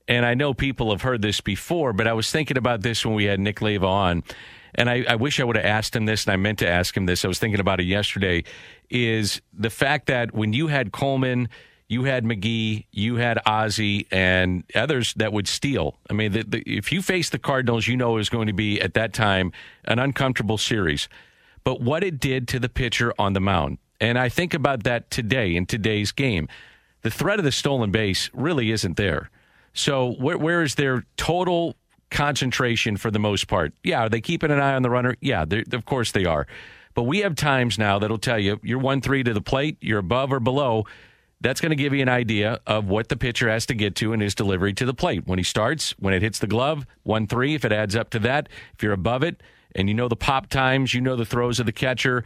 and 0.08 0.26
I 0.26 0.34
know 0.36 0.54
people 0.54 0.92
have 0.92 1.02
heard 1.02 1.22
this 1.22 1.42
before, 1.42 1.94
but 1.94 2.08
I 2.08 2.14
was 2.14 2.32
thinking 2.32 2.58
about 2.58 2.82
this 2.82 3.06
when 3.06 3.16
we 3.16 3.26
had 3.26 3.40
Nick 3.40 3.58
Leyva 3.60 3.88
on, 3.88 4.24
and 4.76 4.90
I, 4.90 5.04
I 5.10 5.16
wish 5.16 5.40
I 5.40 5.44
would 5.44 5.56
have 5.56 5.66
asked 5.66 5.96
him 5.96 6.06
this, 6.06 6.26
and 6.26 6.34
I 6.34 6.36
meant 6.38 6.60
to 6.60 6.68
ask 6.70 6.96
him 6.96 7.06
this. 7.08 7.26
I 7.26 7.28
was 7.28 7.40
thinking 7.40 7.60
about 7.60 7.80
it 7.80 7.86
yesterday. 7.86 8.44
Is 8.92 9.42
the 9.54 9.70
fact 9.70 10.06
that 10.08 10.34
when 10.34 10.54
you 10.54 10.68
had 10.68 10.92
Coleman, 10.92 11.50
you 11.90 12.06
had 12.06 12.24
McGee, 12.24 12.86
you 12.92 13.16
had 13.16 13.40
Ozzie, 13.46 14.08
and 14.12 14.64
others 14.74 15.14
that 15.16 15.34
would 15.34 15.48
steal. 15.48 15.98
I 16.10 16.14
mean, 16.14 16.32
the, 16.32 16.44
the, 16.44 16.60
if 16.62 16.92
you 16.92 17.02
face 17.02 17.30
the 17.30 17.40
Cardinals, 17.40 17.88
you 17.88 17.98
know 17.98 18.12
it 18.12 18.20
was 18.20 18.30
going 18.30 18.48
to 18.48 18.54
be 18.54 18.80
at 18.80 18.94
that 18.94 19.12
time 19.12 19.52
an 19.86 20.00
uncomfortable 20.00 20.58
series. 20.58 21.10
But 21.64 21.82
what 21.82 22.04
it 22.04 22.20
did 22.20 22.48
to 22.50 22.60
the 22.60 22.70
pitcher 22.70 23.14
on 23.20 23.34
the 23.34 23.42
mound, 23.42 23.80
and 24.00 24.18
I 24.18 24.30
think 24.30 24.54
about 24.54 24.84
that 24.84 25.12
today 25.12 25.56
in 25.56 25.66
today's 25.66 26.14
game 26.14 26.48
the 27.02 27.10
threat 27.10 27.40
of 27.40 27.46
the 27.46 27.52
stolen 27.52 27.92
base 27.92 28.30
really 28.34 28.72
isn't 28.72 28.98
there. 28.98 29.30
So 29.74 30.14
where, 30.14 30.38
where 30.38 30.64
is 30.64 30.76
their 30.76 31.06
total 31.16 31.76
concentration 32.12 32.98
for 32.98 33.12
the 33.12 33.20
most 33.20 33.48
part? 33.48 33.74
Yeah, 33.84 34.02
are 34.02 34.10
they 34.10 34.22
keeping 34.22 34.52
an 34.52 34.60
eye 34.60 34.76
on 34.76 34.82
the 34.82 34.90
runner? 34.90 35.16
Yeah, 35.22 35.46
of 35.72 35.86
course 35.86 36.12
they 36.12 36.26
are. 36.26 36.48
But 36.96 37.04
we 37.04 37.20
have 37.20 37.36
times 37.36 37.78
now 37.78 38.00
that'll 38.00 38.18
tell 38.18 38.40
you 38.40 38.60
you're 38.64 38.80
one 38.80 39.00
three 39.00 39.24
to 39.24 39.34
the 39.34 39.42
plate, 39.42 39.78
you're 39.80 40.00
above 40.00 40.34
or 40.34 40.40
below. 40.40 40.86
That's 41.42 41.62
going 41.62 41.70
to 41.70 41.76
give 41.76 41.94
you 41.94 42.02
an 42.02 42.10
idea 42.10 42.60
of 42.68 42.86
what 42.86 43.08
the 43.08 43.16
pitcher 43.16 43.50
has 43.50 43.66
to 43.68 43.74
get 43.74 43.96
to 43.96 44.12
in 44.12 44.20
his 44.20 44.36
delivery 44.36 44.74
to 44.74 44.86
the 44.86 44.94
plate. 44.94 45.26
When 45.26 45.40
he 45.40 45.44
starts, 45.44 45.92
when 46.00 46.14
it 46.14 46.22
hits 46.22 46.40
the 46.40 46.48
glove, 46.48 46.86
one 47.04 47.28
three. 47.28 47.56
If 47.56 47.64
it 47.64 47.72
adds 47.72 47.96
up 47.96 48.10
to 48.12 48.20
that, 48.20 48.50
if 48.74 48.84
you're 48.84 48.94
above 48.94 49.24
it, 49.24 49.42
and 49.76 49.88
you 49.88 49.94
know 49.94 50.08
the 50.08 50.16
pop 50.16 50.48
times, 50.50 50.94
you 50.94 51.02
know 51.02 51.16
the 51.16 51.26
throws 51.26 51.60
of 51.60 51.66
the 51.66 51.72
catcher, 51.72 52.24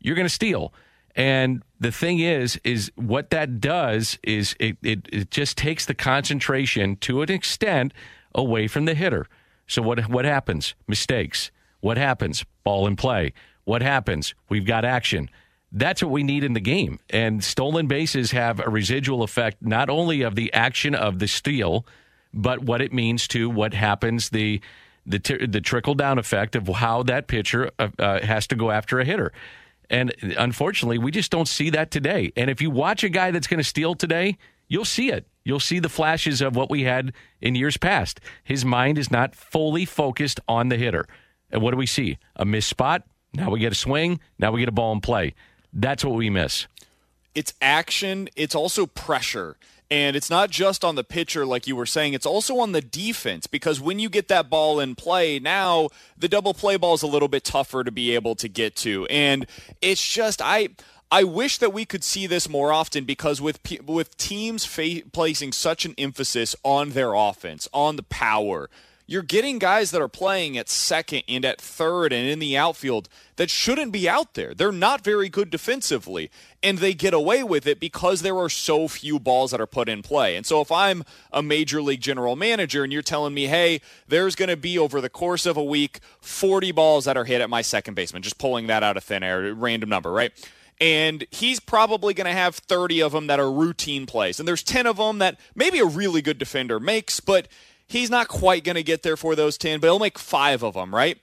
you're 0.00 0.14
going 0.14 0.26
to 0.26 0.32
steal. 0.32 0.72
And 1.16 1.62
the 1.78 1.92
thing 1.92 2.18
is, 2.18 2.58
is 2.64 2.90
what 2.96 3.30
that 3.30 3.60
does 3.60 4.18
is 4.22 4.56
it, 4.58 4.78
it, 4.82 5.08
it 5.12 5.30
just 5.30 5.56
takes 5.56 5.86
the 5.86 5.94
concentration 5.94 6.96
to 6.96 7.22
an 7.22 7.30
extent 7.30 7.92
away 8.34 8.66
from 8.66 8.84
the 8.84 8.94
hitter. 8.94 9.26
So 9.66 9.82
what 9.82 10.08
what 10.08 10.24
happens? 10.24 10.74
Mistakes. 10.88 11.50
What 11.80 11.98
happens? 11.98 12.44
Ball 12.64 12.86
in 12.86 12.96
play. 12.96 13.32
What 13.64 13.82
happens? 13.82 14.34
We've 14.48 14.66
got 14.66 14.84
action. 14.84 15.30
That's 15.76 16.02
what 16.02 16.12
we 16.12 16.22
need 16.22 16.44
in 16.44 16.52
the 16.52 16.60
game. 16.60 17.00
And 17.10 17.42
stolen 17.42 17.88
bases 17.88 18.30
have 18.30 18.60
a 18.60 18.70
residual 18.70 19.24
effect 19.24 19.58
not 19.60 19.90
only 19.90 20.22
of 20.22 20.36
the 20.36 20.52
action 20.52 20.94
of 20.94 21.18
the 21.18 21.26
steal, 21.26 21.84
but 22.32 22.60
what 22.60 22.80
it 22.80 22.92
means 22.92 23.26
to 23.28 23.50
what 23.50 23.74
happens 23.74 24.30
the 24.30 24.60
the 25.04 25.18
t- 25.18 25.44
the 25.46 25.60
trickle 25.60 25.94
down 25.94 26.18
effect 26.18 26.56
of 26.56 26.66
how 26.68 27.02
that 27.02 27.26
pitcher 27.26 27.70
uh, 27.78 27.88
uh, 27.98 28.20
has 28.20 28.46
to 28.46 28.54
go 28.54 28.70
after 28.70 29.00
a 29.00 29.04
hitter. 29.04 29.32
And 29.90 30.14
unfortunately, 30.38 30.96
we 30.96 31.10
just 31.10 31.30
don't 31.30 31.48
see 31.48 31.70
that 31.70 31.90
today. 31.90 32.32
And 32.36 32.48
if 32.48 32.62
you 32.62 32.70
watch 32.70 33.04
a 33.04 33.10
guy 33.10 33.32
that's 33.32 33.46
going 33.46 33.58
to 33.58 33.64
steal 33.64 33.94
today, 33.94 34.38
you'll 34.68 34.86
see 34.86 35.10
it. 35.10 35.26
You'll 35.44 35.60
see 35.60 35.78
the 35.78 35.90
flashes 35.90 36.40
of 36.40 36.56
what 36.56 36.70
we 36.70 36.84
had 36.84 37.12
in 37.42 37.54
years 37.54 37.76
past. 37.76 38.20
His 38.44 38.64
mind 38.64 38.96
is 38.96 39.10
not 39.10 39.34
fully 39.34 39.84
focused 39.84 40.40
on 40.48 40.68
the 40.68 40.76
hitter. 40.78 41.06
And 41.50 41.60
what 41.60 41.72
do 41.72 41.76
we 41.76 41.86
see? 41.86 42.16
A 42.36 42.46
missed 42.46 42.68
spot. 42.68 43.02
Now 43.34 43.50
we 43.50 43.58
get 43.60 43.72
a 43.72 43.76
swing. 43.76 44.20
Now 44.38 44.52
we 44.52 44.60
get 44.60 44.70
a 44.70 44.72
ball 44.72 44.92
in 44.92 45.02
play. 45.02 45.34
That's 45.74 46.04
what 46.04 46.14
we 46.14 46.30
miss. 46.30 46.66
It's 47.34 47.52
action, 47.60 48.28
it's 48.36 48.54
also 48.54 48.86
pressure. 48.86 49.56
And 49.90 50.16
it's 50.16 50.30
not 50.30 50.50
just 50.50 50.82
on 50.82 50.94
the 50.94 51.04
pitcher, 51.04 51.44
like 51.44 51.66
you 51.66 51.76
were 51.76 51.86
saying, 51.86 52.14
it's 52.14 52.24
also 52.24 52.58
on 52.58 52.72
the 52.72 52.80
defense 52.80 53.46
because 53.46 53.80
when 53.80 53.98
you 53.98 54.08
get 54.08 54.28
that 54.28 54.48
ball 54.48 54.80
in 54.80 54.94
play, 54.94 55.38
now 55.38 55.90
the 56.16 56.28
double 56.28 56.54
play 56.54 56.76
ball 56.76 56.94
is 56.94 57.02
a 57.02 57.06
little 57.06 57.28
bit 57.28 57.44
tougher 57.44 57.84
to 57.84 57.92
be 57.92 58.14
able 58.14 58.34
to 58.36 58.48
get 58.48 58.76
to. 58.76 59.06
And 59.06 59.46
it's 59.82 60.06
just, 60.06 60.40
I. 60.42 60.70
I 61.12 61.22
wish 61.22 61.58
that 61.58 61.72
we 61.72 61.84
could 61.84 62.02
see 62.02 62.26
this 62.26 62.48
more 62.48 62.72
often 62.72 63.04
because 63.04 63.40
with 63.40 63.60
with 63.84 64.16
teams 64.16 64.64
fa- 64.64 65.02
placing 65.12 65.52
such 65.52 65.84
an 65.84 65.94
emphasis 65.96 66.56
on 66.64 66.90
their 66.90 67.14
offense, 67.14 67.68
on 67.72 67.94
the 67.94 68.02
power, 68.02 68.68
you're 69.06 69.22
getting 69.22 69.58
guys 69.58 69.90
that 69.90 70.00
are 70.00 70.08
playing 70.08 70.56
at 70.56 70.68
second 70.68 71.22
and 71.28 71.44
at 71.44 71.60
third 71.60 72.12
and 72.12 72.26
in 72.26 72.38
the 72.38 72.56
outfield 72.56 73.08
that 73.36 73.50
shouldn't 73.50 73.92
be 73.92 74.08
out 74.08 74.34
there. 74.34 74.54
They're 74.54 74.72
not 74.72 75.04
very 75.04 75.28
good 75.28 75.50
defensively, 75.50 76.30
and 76.62 76.78
they 76.78 76.94
get 76.94 77.12
away 77.12 77.42
with 77.42 77.66
it 77.66 77.80
because 77.80 78.22
there 78.22 78.38
are 78.38 78.48
so 78.48 78.88
few 78.88 79.18
balls 79.18 79.50
that 79.50 79.60
are 79.60 79.66
put 79.66 79.88
in 79.88 80.02
play. 80.02 80.36
And 80.36 80.46
so 80.46 80.60
if 80.60 80.72
I'm 80.72 81.04
a 81.32 81.42
major 81.42 81.82
league 81.82 82.00
general 82.00 82.36
manager 82.36 82.82
and 82.82 82.92
you're 82.92 83.02
telling 83.02 83.34
me, 83.34 83.46
hey, 83.46 83.80
there's 84.08 84.36
going 84.36 84.48
to 84.48 84.56
be 84.56 84.78
over 84.78 85.00
the 85.00 85.10
course 85.10 85.44
of 85.44 85.56
a 85.56 85.64
week 85.64 86.00
40 86.20 86.72
balls 86.72 87.04
that 87.04 87.16
are 87.16 87.24
hit 87.24 87.40
at 87.40 87.50
my 87.50 87.60
second 87.62 87.94
baseman, 87.94 88.22
just 88.22 88.38
pulling 88.38 88.68
that 88.68 88.82
out 88.82 88.96
of 88.96 89.04
thin 89.04 89.22
air, 89.22 89.52
random 89.54 89.90
number, 89.90 90.10
right? 90.10 90.32
and 90.80 91.24
he's 91.30 91.60
probably 91.60 92.14
going 92.14 92.26
to 92.26 92.32
have 92.32 92.56
30 92.56 93.00
of 93.00 93.12
them 93.12 93.28
that 93.28 93.38
are 93.38 93.50
routine 93.50 94.06
plays. 94.06 94.40
And 94.40 94.48
there's 94.48 94.62
10 94.62 94.86
of 94.86 94.96
them 94.96 95.18
that 95.18 95.38
maybe 95.54 95.78
a 95.78 95.84
really 95.84 96.20
good 96.20 96.36
defender 96.36 96.80
makes, 96.80 97.20
but 97.20 97.46
he's 97.86 98.10
not 98.10 98.28
quite 98.28 98.64
going 98.64 98.76
to 98.76 98.82
get 98.82 99.02
there 99.02 99.16
for 99.16 99.34
those 99.34 99.58
10, 99.58 99.80
but 99.80 99.86
he'll 99.86 99.98
make 99.98 100.18
five 100.18 100.62
of 100.62 100.74
them, 100.74 100.94
right? 100.94 101.18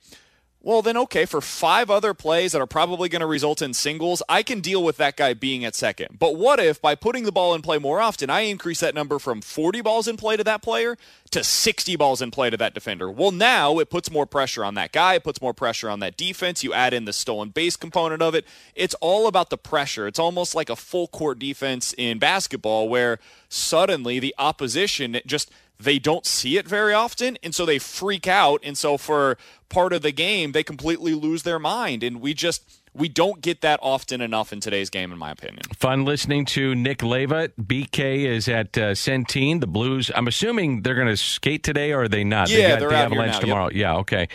Well, 0.64 0.84
then, 0.84 0.96
okay, 0.96 1.26
for 1.26 1.42
five 1.42 1.90
other 1.90 2.14
plays 2.14 2.52
that 2.52 2.62
are 2.62 2.68
probably 2.68 3.10
going 3.10 3.22
to 3.22 3.26
result 3.26 3.64
in 3.64 3.74
singles, 3.74 4.22
I 4.30 4.44
can 4.44 4.60
deal 4.60 4.84
with 4.84 4.98
that 4.98 5.18
guy 5.18 5.34
being 5.34 5.66
at 5.66 5.74
second. 5.74 6.20
But 6.20 6.36
what 6.36 6.60
if 6.60 6.80
by 6.80 6.94
putting 6.94 7.24
the 7.24 7.32
ball 7.32 7.56
in 7.56 7.64
play 7.64 7.80
more 7.80 8.00
often, 8.00 8.30
I 8.30 8.42
increase 8.42 8.80
that 8.82 8.94
number 8.94 9.18
from 9.18 9.42
40 9.42 9.82
balls 9.82 10.08
in 10.08 10.18
play 10.18 10.38
to 10.38 10.44
that 10.44 10.62
player 10.62 10.98
to 11.32 11.44
60 11.44 11.96
balls 11.96 12.22
in 12.22 12.30
play 12.30 12.52
to 12.52 12.58
that 12.58 12.76
defender? 12.76 13.10
Well, 13.10 13.32
now 13.32 13.80
it 13.80 13.90
puts 13.90 14.12
more 14.12 14.28
pressure 14.28 14.64
on 14.64 14.76
that 14.76 14.92
guy, 14.92 15.16
it 15.16 15.24
puts 15.24 15.42
more 15.42 15.56
pressure 15.56 15.90
on 15.90 16.00
that 16.02 16.16
defense. 16.16 16.64
You 16.64 16.74
add 16.76 16.94
in 16.94 17.06
the 17.06 17.14
stolen 17.14 17.50
base 17.50 17.76
component 17.76 18.22
of 18.22 18.36
it. 18.36 18.46
It's 18.76 18.94
all 19.02 19.26
about 19.26 19.50
the 19.50 19.58
pressure. 19.58 20.06
It's 20.06 20.20
almost 20.20 20.54
like 20.54 20.70
a 20.70 20.76
full 20.76 21.08
court 21.08 21.40
defense 21.40 21.92
in 21.98 22.20
basketball 22.20 22.88
where 22.88 23.18
suddenly 23.50 24.20
the 24.20 24.36
opposition 24.38 25.20
just 25.26 25.50
they 25.84 26.00
don't 26.00 26.26
see 26.26 26.58
it 26.58 26.68
very 26.68 26.94
often 26.94 27.38
and 27.44 27.54
so 27.54 27.66
they 27.66 27.80
freak 27.80 28.28
out 28.28 28.60
and 28.64 28.78
so 28.78 28.98
for 28.98 29.38
part 29.70 29.94
of 29.94 30.02
the 30.02 30.12
game 30.12 30.52
they 30.52 30.64
completely 30.64 31.14
lose 31.14 31.44
their 31.44 31.60
mind 31.60 32.04
and 32.04 32.22
we 32.22 32.34
just 32.34 32.80
we 32.94 33.08
don't 33.08 33.42
get 33.42 33.62
that 33.62 33.80
often 33.82 34.20
enough 34.20 34.52
in 34.52 34.60
today's 34.60 34.90
game 34.90 35.12
in 35.12 35.18
my 35.18 35.32
opinion 35.32 35.62
fun 35.78 36.04
listening 36.06 36.46
to 36.46 36.76
nick 36.76 37.00
leyva 37.00 37.50
bk 37.60 38.26
is 38.26 38.48
at 38.48 38.78
uh, 38.78 38.92
centene 38.92 39.60
the 39.60 39.68
blues 39.68 40.12
i'm 40.16 40.28
assuming 40.28 40.82
they're 40.82 40.96
going 40.96 41.08
to 41.08 41.18
skate 41.18 41.64
today 41.64 41.92
or 41.92 42.04
are 42.04 42.08
they 42.08 42.24
not 42.24 42.50
yeah, 42.50 42.58
they 42.58 42.68
got 42.70 42.80
they're 42.80 42.90
the 42.90 42.96
out 42.96 43.06
avalanche 43.06 43.34
now, 43.34 43.40
tomorrow 43.40 43.66
yep. 43.66 43.76
yeah 43.76 43.96
okay 43.96 44.28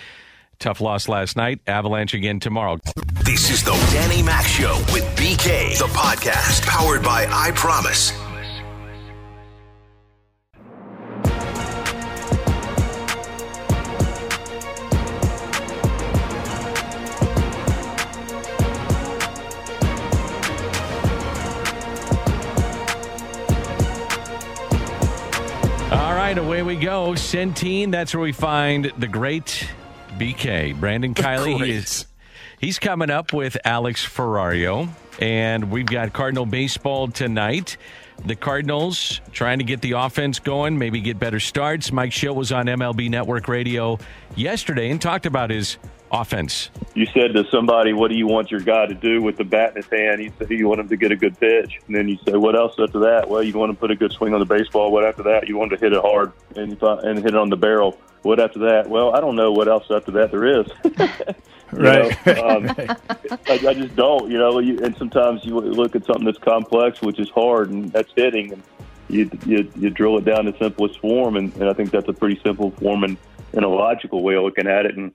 Tough 0.59 0.81
loss 0.81 1.09
last 1.09 1.37
night. 1.37 1.61
Avalanche 1.67 2.15
again 2.15 2.41
tomorrow. 2.41 2.79
This 3.25 3.51
is 3.51 3.63
the 3.63 3.73
Danny 3.93 4.23
Mac 4.23 4.47
Show 4.47 4.79
with 4.93 5.05
BK, 5.17 5.79
the 5.79 5.85
podcast 5.87 6.67
powered 6.67 7.03
by 7.03 7.27
I 7.31 7.51
Promise. 7.51 8.26
Right, 26.27 26.39
away 26.39 26.61
we 26.61 26.75
go. 26.75 27.11
Centene, 27.11 27.93
that's 27.93 28.13
where 28.13 28.21
we 28.21 28.33
find 28.33 28.93
the 28.99 29.07
great 29.07 29.71
BK. 30.19 30.75
Brandon 30.81 31.15
Kiley, 31.15 31.65
he 31.65 31.71
is, 31.71 32.05
he's 32.59 32.81
coming 32.81 33.11
up 33.11 33.33
with 33.33 33.57
Alex 33.65 34.05
Ferrario. 34.05 34.89
And 35.21 35.71
we've 35.71 35.87
got 35.87 36.13
Cardinal 36.13 36.45
baseball 36.45 37.07
tonight. 37.07 37.77
The 38.25 38.35
Cardinals 38.35 39.21
trying 39.31 39.59
to 39.59 39.65
get 39.65 39.83
the 39.83 39.93
offense 39.93 40.41
going, 40.41 40.77
maybe 40.77 41.01
get 41.01 41.21
better 41.21 41.39
starts. 41.39 41.93
Mike 41.93 42.11
Shildt 42.11 42.35
was 42.35 42.51
on 42.51 42.67
MLB 42.67 43.09
Network 43.09 43.47
Radio 43.47 43.97
yesterday 44.35 44.91
and 44.91 45.01
talked 45.01 45.27
about 45.27 45.51
his 45.51 45.79
offense. 46.11 46.71
You 46.95 47.07
said 47.07 47.35
to 47.35 47.45
somebody, 47.51 47.93
"What 47.93 48.11
do 48.11 48.17
you 48.17 48.27
want 48.27 48.51
your 48.51 48.61
guy 48.61 48.87
to 48.87 48.95
do 48.95 49.23
with 49.23 49.37
the 49.37 49.45
bat 49.45 49.71
in 49.71 49.77
his 49.77 49.91
hand?" 49.91 50.21
He 50.21 50.33
said, 50.39 50.51
"You 50.51 50.69
want 50.69 50.81
him 50.81 50.89
to 50.89 50.97
get 50.97 51.13
a 51.13 51.17
good 51.17 51.39
pitch." 51.39 51.79
And 51.87 51.97
then 51.97 52.09
you 52.09 52.19
say, 52.27 52.37
"What 52.37 52.57
else 52.57 52.75
after 52.79 53.01
that?" 53.01 53.29
Well, 53.29 53.43
you 53.43 53.53
want 53.55 53.73
to 53.73 53.79
put 53.79 53.91
a 53.91 53.97
good 53.97 54.13
swing 54.13 54.35
on 54.35 54.41
the 54.41 54.47
baseball. 54.47 54.91
What 54.93 55.05
after 55.05 55.23
that? 55.25 55.49
You 55.49 55.57
want 55.57 55.73
to 55.73 55.77
hit 55.77 55.93
it 55.93 56.01
hard 56.01 56.33
and 56.55 56.81
and 56.83 57.19
hit 57.19 57.29
it 57.29 57.37
on 57.37 57.51
the 57.51 57.57
barrel. 57.57 57.99
What 58.23 58.41
after 58.41 58.59
that? 58.61 58.89
Well, 58.89 59.15
I 59.15 59.21
don't 59.21 59.37
know 59.37 59.53
what 59.53 59.69
else 59.69 59.85
after 59.91 60.11
that 60.13 60.31
there 60.33 60.61
is. 60.61 60.67
right. 61.73 62.29
um, 62.39 62.71
I, 63.49 63.69
I 63.69 63.75
just 63.75 63.97
don't. 63.97 64.31
You 64.31 64.39
know, 64.39 64.59
you, 64.61 64.79
and 64.83 64.97
sometimes 64.97 65.45
you 65.45 65.59
look 65.59 65.97
at 65.97 66.05
something 66.05 66.25
that's 66.25 66.39
complex, 66.39 67.01
which 67.01 67.19
is 67.19 67.29
hard, 67.31 67.71
and 67.71 67.93
that's 67.93 68.13
hitting, 68.15 68.53
and 68.53 68.63
you 69.09 69.31
you, 69.45 69.71
you 69.77 69.91
drill 69.91 70.19
it 70.19 70.25
down 70.25 70.45
to 70.45 70.57
simplest 70.59 71.01
form, 71.01 71.37
and, 71.37 71.55
and 71.57 71.69
I 71.69 71.73
think 71.73 71.91
that's 71.91 72.09
a 72.09 72.13
pretty 72.13 72.41
simple 72.45 72.71
form 72.73 73.05
and 73.05 73.17
in 73.53 73.65
a 73.65 73.69
logical 73.69 74.23
way 74.23 74.35
of 74.35 74.45
looking 74.45 74.67
at 74.67 74.87
it, 74.87 74.97
and 74.97 75.13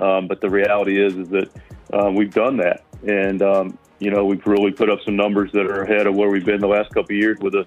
um, 0.00 0.26
but 0.26 0.40
the 0.40 0.48
reality 0.48 1.04
is, 1.04 1.16
is 1.16 1.28
that 1.28 1.50
um, 1.92 2.14
we've 2.14 2.32
done 2.32 2.56
that, 2.58 2.84
and 3.06 3.42
um, 3.42 3.78
you 3.98 4.10
know 4.10 4.24
we've 4.24 4.44
really 4.46 4.70
put 4.70 4.90
up 4.90 5.00
some 5.04 5.16
numbers 5.16 5.52
that 5.52 5.66
are 5.66 5.82
ahead 5.82 6.06
of 6.06 6.14
where 6.14 6.30
we've 6.30 6.44
been 6.44 6.60
the 6.60 6.68
last 6.68 6.88
couple 6.88 7.14
of 7.14 7.20
years 7.20 7.38
with 7.40 7.54
a 7.54 7.66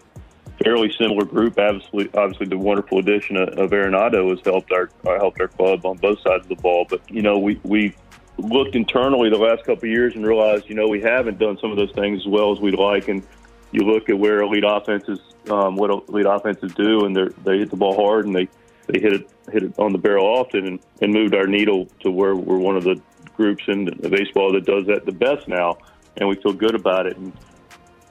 fairly 0.63 0.91
similar 0.97 1.25
group. 1.25 1.57
Obviously, 1.59 2.09
obviously 2.13 2.47
the 2.47 2.57
wonderful 2.57 2.99
addition 2.99 3.37
of, 3.37 3.49
of 3.49 3.71
Arenado 3.71 4.29
has 4.29 4.39
helped 4.43 4.71
our 4.71 4.89
helped 5.17 5.39
our 5.41 5.47
club 5.47 5.85
on 5.85 5.97
both 5.97 6.19
sides 6.21 6.43
of 6.43 6.49
the 6.49 6.55
ball. 6.55 6.85
But 6.89 7.01
you 7.09 7.21
know 7.21 7.37
we 7.37 7.59
we 7.63 7.95
looked 8.37 8.75
internally 8.75 9.29
the 9.29 9.37
last 9.37 9.59
couple 9.59 9.87
of 9.87 9.91
years 9.91 10.15
and 10.15 10.25
realized 10.25 10.67
you 10.67 10.75
know 10.75 10.87
we 10.87 11.01
haven't 11.01 11.39
done 11.39 11.57
some 11.59 11.71
of 11.71 11.77
those 11.77 11.91
things 11.91 12.21
as 12.21 12.27
well 12.27 12.51
as 12.51 12.59
we'd 12.59 12.75
like. 12.75 13.07
And 13.07 13.25
you 13.71 13.81
look 13.85 14.09
at 14.09 14.17
where 14.17 14.41
elite 14.41 14.63
offenses 14.65 15.19
um, 15.49 15.75
what 15.75 15.89
elite 15.89 16.25
offenses 16.25 16.73
do, 16.73 17.05
and 17.05 17.15
they 17.15 17.27
they 17.43 17.59
hit 17.59 17.69
the 17.69 17.77
ball 17.77 17.95
hard 17.95 18.25
and 18.25 18.35
they 18.35 18.47
they 18.87 18.99
hit 18.99 19.13
it 19.13 19.29
hit 19.51 19.63
it 19.63 19.77
on 19.77 19.91
the 19.91 19.97
barrel 19.97 20.25
often 20.25 20.65
and, 20.65 20.79
and 21.01 21.13
moved 21.13 21.35
our 21.35 21.47
needle 21.47 21.87
to 22.01 22.11
where 22.11 22.35
we're 22.35 22.57
one 22.57 22.77
of 22.77 22.83
the 22.83 23.01
groups 23.35 23.63
in 23.67 23.85
the 23.85 24.09
baseball 24.09 24.53
that 24.53 24.65
does 24.65 24.85
that 24.85 25.05
the 25.05 25.11
best 25.11 25.47
now, 25.47 25.77
and 26.17 26.29
we 26.29 26.35
feel 26.35 26.53
good 26.53 26.75
about 26.75 27.05
it. 27.07 27.17
And, 27.17 27.33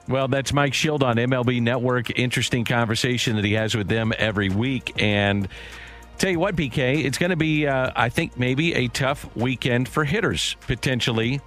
well, 0.08 0.28
that's 0.28 0.52
Mike 0.52 0.72
Shildt 0.72 1.02
on 1.02 1.16
MLB 1.16 1.62
Network. 1.62 2.18
Interesting 2.18 2.64
conversation 2.64 3.36
that 3.36 3.44
he 3.44 3.52
has 3.52 3.74
with 3.74 3.88
them 3.88 4.12
every 4.18 4.48
week. 4.48 5.00
And 5.00 5.48
tell 6.18 6.30
you 6.30 6.40
what, 6.40 6.56
BK, 6.56 7.04
it's 7.04 7.18
going 7.18 7.30
to 7.30 7.36
be, 7.36 7.66
uh, 7.66 7.92
I 7.94 8.08
think, 8.08 8.38
maybe 8.38 8.74
a 8.74 8.88
tough 8.88 9.34
weekend 9.36 9.88
for 9.88 10.04
hitters 10.04 10.56
potentially 10.62 11.40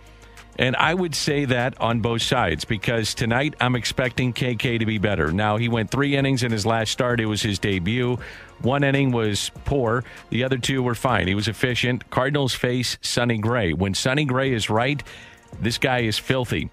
and 0.58 0.76
I 0.76 0.94
would 0.94 1.16
say 1.16 1.46
that 1.46 1.80
on 1.82 2.00
both 2.00 2.22
sides 2.22 2.64
because 2.66 3.14
tonight 3.14 3.56
I'm 3.60 3.76
expecting 3.76 4.34
KK 4.34 4.80
to 4.80 4.86
be 4.86 4.98
better. 4.98 5.32
Now, 5.32 5.58
he 5.58 5.68
went 5.68 5.92
three 5.92 6.16
innings 6.16 6.44
in 6.44 6.52
his 6.52 6.66
last 6.66 6.92
start. 6.92 7.20
It 7.20 7.26
was 7.26 7.42
his 7.42 7.60
debut. 7.60 8.18
One 8.62 8.84
inning 8.84 9.12
was 9.12 9.52
poor, 9.65 10.04
the 10.30 10.44
other 10.44 10.58
two 10.58 10.82
were 10.82 10.96
fine. 10.96 11.28
He 11.28 11.36
was 11.36 11.48
efficient. 11.48 12.10
Cardinals 12.10 12.54
face 12.54 12.98
Sonny 13.02 13.38
Gray. 13.38 13.74
When 13.74 13.94
Sonny 13.94 14.26
Gray 14.26 14.54
is 14.54 14.70
right, 14.70 15.02
this 15.62 15.78
guy 15.78 16.00
is 16.00 16.18
filthy. 16.18 16.70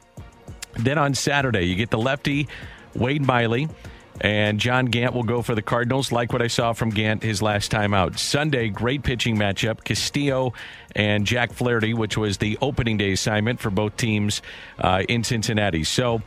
Then 0.75 0.99
on 0.99 1.14
Saturday, 1.14 1.65
you 1.65 1.75
get 1.75 1.90
the 1.90 1.98
lefty, 1.98 2.48
Wade 2.94 3.27
Miley. 3.27 3.69
And 4.21 4.61
John 4.61 4.87
Gant 4.87 5.15
will 5.15 5.23
go 5.23 5.42
for 5.42 5.54
the 5.54 5.63
Cardinals, 5.63 6.13
like 6.13 6.33
what 6.33 6.42
I 6.42 6.46
saw 6.46 6.75
from 6.75 6.90
Gant 6.90 7.23
his 7.23 7.42
last 7.42 7.71
time 7.71 7.92
out. 7.94 8.19
Sunday, 8.19 8.69
great 8.69 9.02
pitching 9.02 9.37
matchup. 9.37 9.83
Castillo 9.83 10.52
and 10.94 11.27
Jack 11.27 11.52
Flaherty, 11.52 11.94
which 11.94 12.17
was 12.17 12.37
the 12.37 12.59
opening 12.61 12.98
day 12.98 13.13
assignment 13.13 13.59
for 13.59 13.71
both 13.71 13.96
teams 13.96 14.42
uh, 14.79 15.02
in 15.09 15.25
Cincinnati. 15.25 15.83
So 15.83 16.23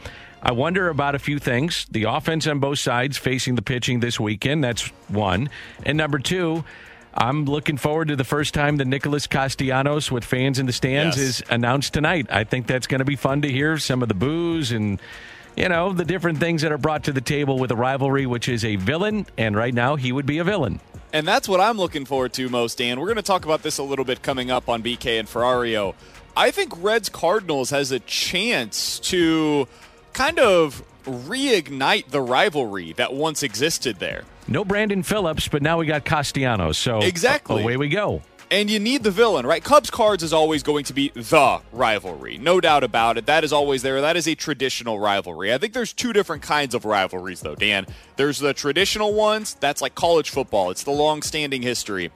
I 0.45 0.51
wonder 0.51 0.89
about 0.89 1.15
a 1.15 1.19
few 1.19 1.39
things. 1.39 1.87
The 1.89 2.03
offense 2.03 2.45
on 2.45 2.59
both 2.59 2.77
sides 2.77 3.17
facing 3.17 3.55
the 3.55 3.63
pitching 3.63 3.99
this 3.99 4.19
weekend. 4.19 4.63
That's 4.63 4.85
one. 5.07 5.49
And 5.83 5.97
number 5.97 6.19
two, 6.19 6.63
I'm 7.15 7.45
looking 7.45 7.77
forward 7.77 8.09
to 8.09 8.15
the 8.15 8.23
first 8.23 8.53
time 8.53 8.77
the 8.77 8.85
Nicholas 8.85 9.25
Castellanos 9.25 10.11
with 10.11 10.23
fans 10.23 10.59
in 10.59 10.67
the 10.67 10.71
stands 10.71 11.17
yes. 11.17 11.25
is 11.25 11.43
announced 11.49 11.95
tonight. 11.95 12.27
I 12.29 12.43
think 12.43 12.67
that's 12.67 12.85
going 12.85 12.99
to 12.99 13.05
be 13.05 13.15
fun 13.15 13.41
to 13.41 13.51
hear 13.51 13.79
some 13.79 14.03
of 14.03 14.07
the 14.07 14.13
boos 14.13 14.71
and 14.71 15.01
you 15.55 15.67
know, 15.67 15.93
the 15.93 16.05
different 16.05 16.37
things 16.37 16.61
that 16.61 16.71
are 16.71 16.77
brought 16.77 17.05
to 17.05 17.13
the 17.13 17.21
table 17.21 17.57
with 17.57 17.71
a 17.71 17.75
rivalry, 17.75 18.27
which 18.27 18.47
is 18.47 18.63
a 18.63 18.75
villain. 18.75 19.25
And 19.39 19.55
right 19.55 19.73
now, 19.73 19.95
he 19.95 20.11
would 20.11 20.27
be 20.27 20.37
a 20.37 20.43
villain. 20.43 20.79
And 21.11 21.27
that's 21.27 21.49
what 21.49 21.59
I'm 21.59 21.77
looking 21.77 22.05
forward 22.05 22.33
to 22.33 22.49
most, 22.49 22.77
Dan. 22.77 22.99
We're 22.99 23.07
going 23.07 23.15
to 23.15 23.23
talk 23.23 23.45
about 23.45 23.63
this 23.63 23.79
a 23.79 23.83
little 23.83 24.05
bit 24.05 24.21
coming 24.21 24.51
up 24.51 24.69
on 24.69 24.83
BK 24.83 25.17
and 25.17 25.27
Ferrario. 25.27 25.95
I 26.37 26.51
think 26.51 26.73
Reds 26.83 27.09
Cardinals 27.09 27.69
has 27.71 27.91
a 27.91 27.99
chance 28.01 28.99
to 28.99 29.67
kind 30.15 30.39
of 30.39 30.81
reignite 31.03 32.09
the 32.09 32.21
rivalry 32.21 32.93
that 32.93 33.13
once 33.13 33.43
existed 33.43 33.99
there. 33.99 34.23
No 34.47 34.63
Brandon 34.63 35.03
Phillips, 35.03 35.47
but 35.47 35.61
now 35.61 35.77
we 35.77 35.85
got 35.85 36.05
Castellanos. 36.05 36.77
So 36.77 36.99
uh, 36.99 37.05
exactly, 37.05 37.61
away 37.61 37.77
we 37.77 37.89
go. 37.89 38.21
And 38.51 38.69
you 38.69 38.79
need 38.79 39.03
the 39.03 39.11
villain, 39.11 39.45
right? 39.45 39.63
Cubs 39.63 39.89
Cards 39.89 40.21
is 40.21 40.31
always 40.31 40.61
going 40.61 40.85
to 40.85 40.93
be 40.93 41.09
the 41.09 41.61
rivalry. 41.71 42.37
No 42.37 42.61
doubt 42.61 42.83
about 42.83 43.17
it. 43.17 43.25
That 43.25 43.43
is 43.43 43.51
always 43.51 43.81
there. 43.81 44.01
That 44.01 44.15
is 44.15 44.27
a 44.27 44.35
traditional 44.35 44.99
rivalry. 44.99 45.51
I 45.51 45.57
think 45.57 45.73
there's 45.73 45.91
two 45.91 46.13
different 46.13 46.43
kinds 46.43 46.75
of 46.75 46.85
rivalries, 46.85 47.41
though, 47.41 47.55
Dan. 47.55 47.87
There's 48.17 48.37
the 48.37 48.53
traditional 48.53 49.13
ones, 49.13 49.55
that's 49.59 49.81
like 49.81 49.95
college 49.95 50.29
football, 50.29 50.69
it's 50.69 50.83
the 50.83 50.91
long 50.91 51.23
standing 51.23 51.63
history. 51.63 52.11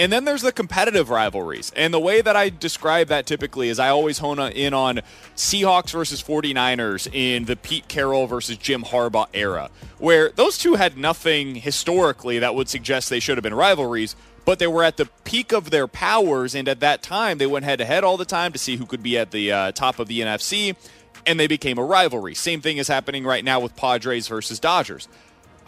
And 0.00 0.10
then 0.10 0.24
there's 0.24 0.40
the 0.40 0.50
competitive 0.50 1.10
rivalries. 1.10 1.72
And 1.76 1.92
the 1.92 2.00
way 2.00 2.22
that 2.22 2.34
I 2.34 2.48
describe 2.48 3.08
that 3.08 3.26
typically 3.26 3.68
is 3.68 3.78
I 3.78 3.90
always 3.90 4.16
hone 4.16 4.38
in 4.38 4.72
on 4.72 5.02
Seahawks 5.36 5.90
versus 5.90 6.22
49ers 6.22 7.12
in 7.12 7.44
the 7.44 7.54
Pete 7.54 7.86
Carroll 7.86 8.26
versus 8.26 8.56
Jim 8.56 8.82
Harbaugh 8.82 9.28
era, 9.34 9.68
where 9.98 10.30
those 10.30 10.56
two 10.56 10.76
had 10.76 10.96
nothing 10.96 11.54
historically 11.56 12.38
that 12.38 12.54
would 12.54 12.70
suggest 12.70 13.10
they 13.10 13.20
should 13.20 13.36
have 13.36 13.42
been 13.42 13.52
rivalries, 13.52 14.16
but 14.46 14.58
they 14.58 14.66
were 14.66 14.84
at 14.84 14.96
the 14.96 15.04
peak 15.24 15.52
of 15.52 15.68
their 15.68 15.86
powers. 15.86 16.54
And 16.54 16.66
at 16.66 16.80
that 16.80 17.02
time, 17.02 17.36
they 17.36 17.46
went 17.46 17.66
head 17.66 17.80
to 17.80 17.84
head 17.84 18.02
all 18.02 18.16
the 18.16 18.24
time 18.24 18.52
to 18.52 18.58
see 18.58 18.76
who 18.76 18.86
could 18.86 19.02
be 19.02 19.18
at 19.18 19.32
the 19.32 19.52
uh, 19.52 19.72
top 19.72 19.98
of 19.98 20.08
the 20.08 20.20
NFC, 20.20 20.76
and 21.26 21.38
they 21.38 21.46
became 21.46 21.76
a 21.76 21.84
rivalry. 21.84 22.34
Same 22.34 22.62
thing 22.62 22.78
is 22.78 22.88
happening 22.88 23.24
right 23.24 23.44
now 23.44 23.60
with 23.60 23.76
Padres 23.76 24.28
versus 24.28 24.58
Dodgers. 24.58 25.08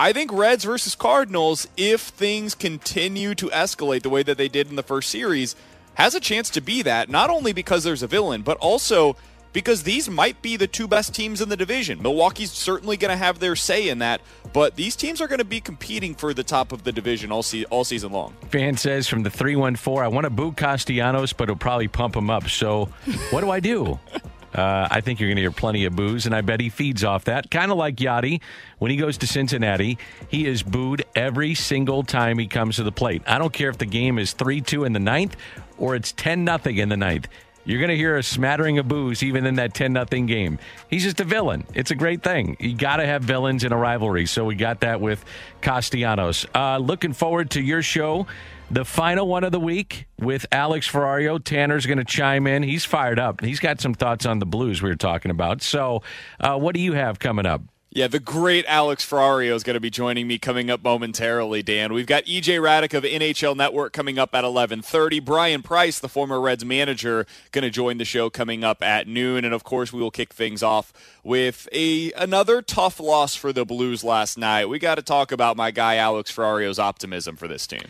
I 0.02 0.12
think 0.12 0.32
Reds 0.32 0.64
versus 0.64 0.96
Cardinals, 0.96 1.68
if 1.76 2.00
things 2.00 2.56
continue 2.56 3.36
to 3.36 3.46
escalate 3.50 4.02
the 4.02 4.10
way 4.10 4.24
that 4.24 4.36
they 4.36 4.48
did 4.48 4.68
in 4.68 4.74
the 4.74 4.82
first 4.82 5.08
series, 5.08 5.54
has 5.94 6.16
a 6.16 6.18
chance 6.18 6.50
to 6.50 6.60
be 6.60 6.82
that, 6.82 7.08
not 7.08 7.30
only 7.30 7.52
because 7.52 7.84
there's 7.84 8.02
a 8.02 8.08
villain, 8.08 8.42
but 8.42 8.56
also 8.56 9.14
because 9.52 9.84
these 9.84 10.10
might 10.10 10.42
be 10.42 10.56
the 10.56 10.66
two 10.66 10.88
best 10.88 11.14
teams 11.14 11.40
in 11.40 11.50
the 11.50 11.56
division. 11.56 12.02
Milwaukee's 12.02 12.50
certainly 12.50 12.96
going 12.96 13.12
to 13.12 13.16
have 13.16 13.38
their 13.38 13.54
say 13.54 13.90
in 13.90 14.00
that, 14.00 14.20
but 14.52 14.74
these 14.74 14.96
teams 14.96 15.20
are 15.20 15.28
going 15.28 15.38
to 15.38 15.44
be 15.44 15.60
competing 15.60 16.16
for 16.16 16.34
the 16.34 16.42
top 16.42 16.72
of 16.72 16.82
the 16.82 16.90
division 16.90 17.30
all, 17.30 17.44
se- 17.44 17.66
all 17.66 17.84
season 17.84 18.10
long. 18.10 18.34
Fan 18.48 18.76
says 18.76 19.06
from 19.06 19.22
the 19.22 19.30
314, 19.30 20.02
I 20.02 20.08
want 20.08 20.24
to 20.24 20.30
boo 20.30 20.50
Castellanos, 20.50 21.32
but 21.32 21.44
it'll 21.44 21.54
probably 21.54 21.86
pump 21.86 22.16
him 22.16 22.28
up. 22.28 22.50
So 22.50 22.86
what 23.30 23.42
do 23.42 23.50
I 23.50 23.60
do? 23.60 24.00
Uh, 24.54 24.88
I 24.90 25.00
think 25.00 25.20
you're 25.20 25.28
going 25.28 25.36
to 25.36 25.42
hear 25.42 25.50
plenty 25.50 25.84
of 25.84 25.96
boos, 25.96 26.26
and 26.26 26.34
I 26.34 26.40
bet 26.40 26.60
he 26.60 26.68
feeds 26.68 27.04
off 27.04 27.24
that. 27.24 27.50
Kind 27.50 27.70
of 27.70 27.78
like 27.78 27.96
Yadi 27.96 28.40
when 28.78 28.90
he 28.90 28.96
goes 28.96 29.18
to 29.18 29.26
Cincinnati, 29.26 29.98
he 30.28 30.46
is 30.46 30.62
booed 30.62 31.04
every 31.14 31.54
single 31.54 32.02
time 32.02 32.38
he 32.38 32.46
comes 32.46 32.76
to 32.76 32.82
the 32.82 32.92
plate. 32.92 33.22
I 33.26 33.38
don't 33.38 33.52
care 33.52 33.70
if 33.70 33.78
the 33.78 33.86
game 33.86 34.18
is 34.18 34.32
3 34.32 34.60
2 34.60 34.84
in 34.84 34.92
the 34.92 35.00
ninth 35.00 35.36
or 35.78 35.94
it's 35.94 36.12
10 36.12 36.44
nothing 36.44 36.76
in 36.76 36.88
the 36.88 36.96
ninth. 36.96 37.28
You're 37.64 37.78
going 37.78 37.90
to 37.90 37.96
hear 37.96 38.16
a 38.16 38.22
smattering 38.24 38.78
of 38.78 38.88
boos 38.88 39.22
even 39.22 39.46
in 39.46 39.54
that 39.56 39.72
10 39.72 39.92
nothing 39.92 40.26
game. 40.26 40.58
He's 40.90 41.04
just 41.04 41.20
a 41.20 41.24
villain. 41.24 41.64
It's 41.74 41.92
a 41.92 41.94
great 41.94 42.22
thing. 42.22 42.56
You 42.58 42.74
got 42.74 42.96
to 42.96 43.06
have 43.06 43.22
villains 43.22 43.62
in 43.62 43.72
a 43.72 43.76
rivalry. 43.76 44.26
So 44.26 44.44
we 44.44 44.56
got 44.56 44.80
that 44.80 45.00
with 45.00 45.24
Castellanos. 45.60 46.44
Uh, 46.54 46.78
looking 46.78 47.12
forward 47.12 47.50
to 47.50 47.62
your 47.62 47.82
show 47.82 48.26
the 48.72 48.86
final 48.86 49.28
one 49.28 49.44
of 49.44 49.52
the 49.52 49.60
week 49.60 50.06
with 50.18 50.46
Alex 50.50 50.90
Ferrario. 50.90 51.42
Tanner's 51.42 51.84
going 51.84 51.98
to 51.98 52.04
chime 52.04 52.46
in. 52.46 52.62
He's 52.62 52.86
fired 52.86 53.18
up. 53.18 53.42
He's 53.42 53.60
got 53.60 53.80
some 53.80 53.92
thoughts 53.92 54.24
on 54.24 54.38
the 54.38 54.46
Blues 54.46 54.80
we 54.80 54.88
were 54.88 54.96
talking 54.96 55.30
about. 55.30 55.60
So, 55.62 56.02
uh, 56.40 56.58
what 56.58 56.74
do 56.74 56.80
you 56.80 56.94
have 56.94 57.18
coming 57.18 57.44
up? 57.44 57.60
Yeah, 57.94 58.06
the 58.06 58.18
great 58.18 58.64
Alex 58.68 59.04
Ferrario 59.06 59.54
is 59.54 59.62
going 59.62 59.74
to 59.74 59.80
be 59.80 59.90
joining 59.90 60.26
me 60.26 60.38
coming 60.38 60.70
up 60.70 60.82
momentarily, 60.82 61.62
Dan. 61.62 61.92
We've 61.92 62.06
got 62.06 62.24
EJ 62.24 62.58
Hradek 62.58 62.94
of 62.94 63.04
NHL 63.04 63.54
Network 63.54 63.92
coming 63.92 64.18
up 64.18 64.34
at 64.34 64.44
11:30. 64.44 65.22
Bryan 65.22 65.60
Price, 65.60 65.98
the 65.98 66.08
former 66.08 66.40
Reds 66.40 66.64
manager, 66.64 67.26
going 67.50 67.64
to 67.64 67.70
join 67.70 67.98
the 67.98 68.06
show 68.06 68.30
coming 68.30 68.64
up 68.64 68.82
at 68.82 69.06
noon, 69.06 69.44
and 69.44 69.52
of 69.52 69.62
course, 69.62 69.92
we 69.92 70.00
will 70.00 70.10
kick 70.10 70.32
things 70.32 70.62
off 70.62 70.94
with 71.22 71.68
a 71.70 72.12
another 72.12 72.62
tough 72.62 72.98
loss 72.98 73.34
for 73.34 73.52
the 73.52 73.66
Blues 73.66 74.02
last 74.02 74.38
night. 74.38 74.70
We 74.70 74.78
got 74.78 74.94
to 74.94 75.02
talk 75.02 75.30
about 75.30 75.58
my 75.58 75.70
guy 75.70 75.96
Alex 75.96 76.32
Ferrario's 76.34 76.78
optimism 76.78 77.36
for 77.36 77.46
this 77.46 77.66
team. 77.66 77.84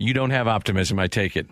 You 0.00 0.14
don't 0.14 0.30
have 0.30 0.48
optimism, 0.48 0.98
I 0.98 1.08
take 1.08 1.36
it. 1.36 1.46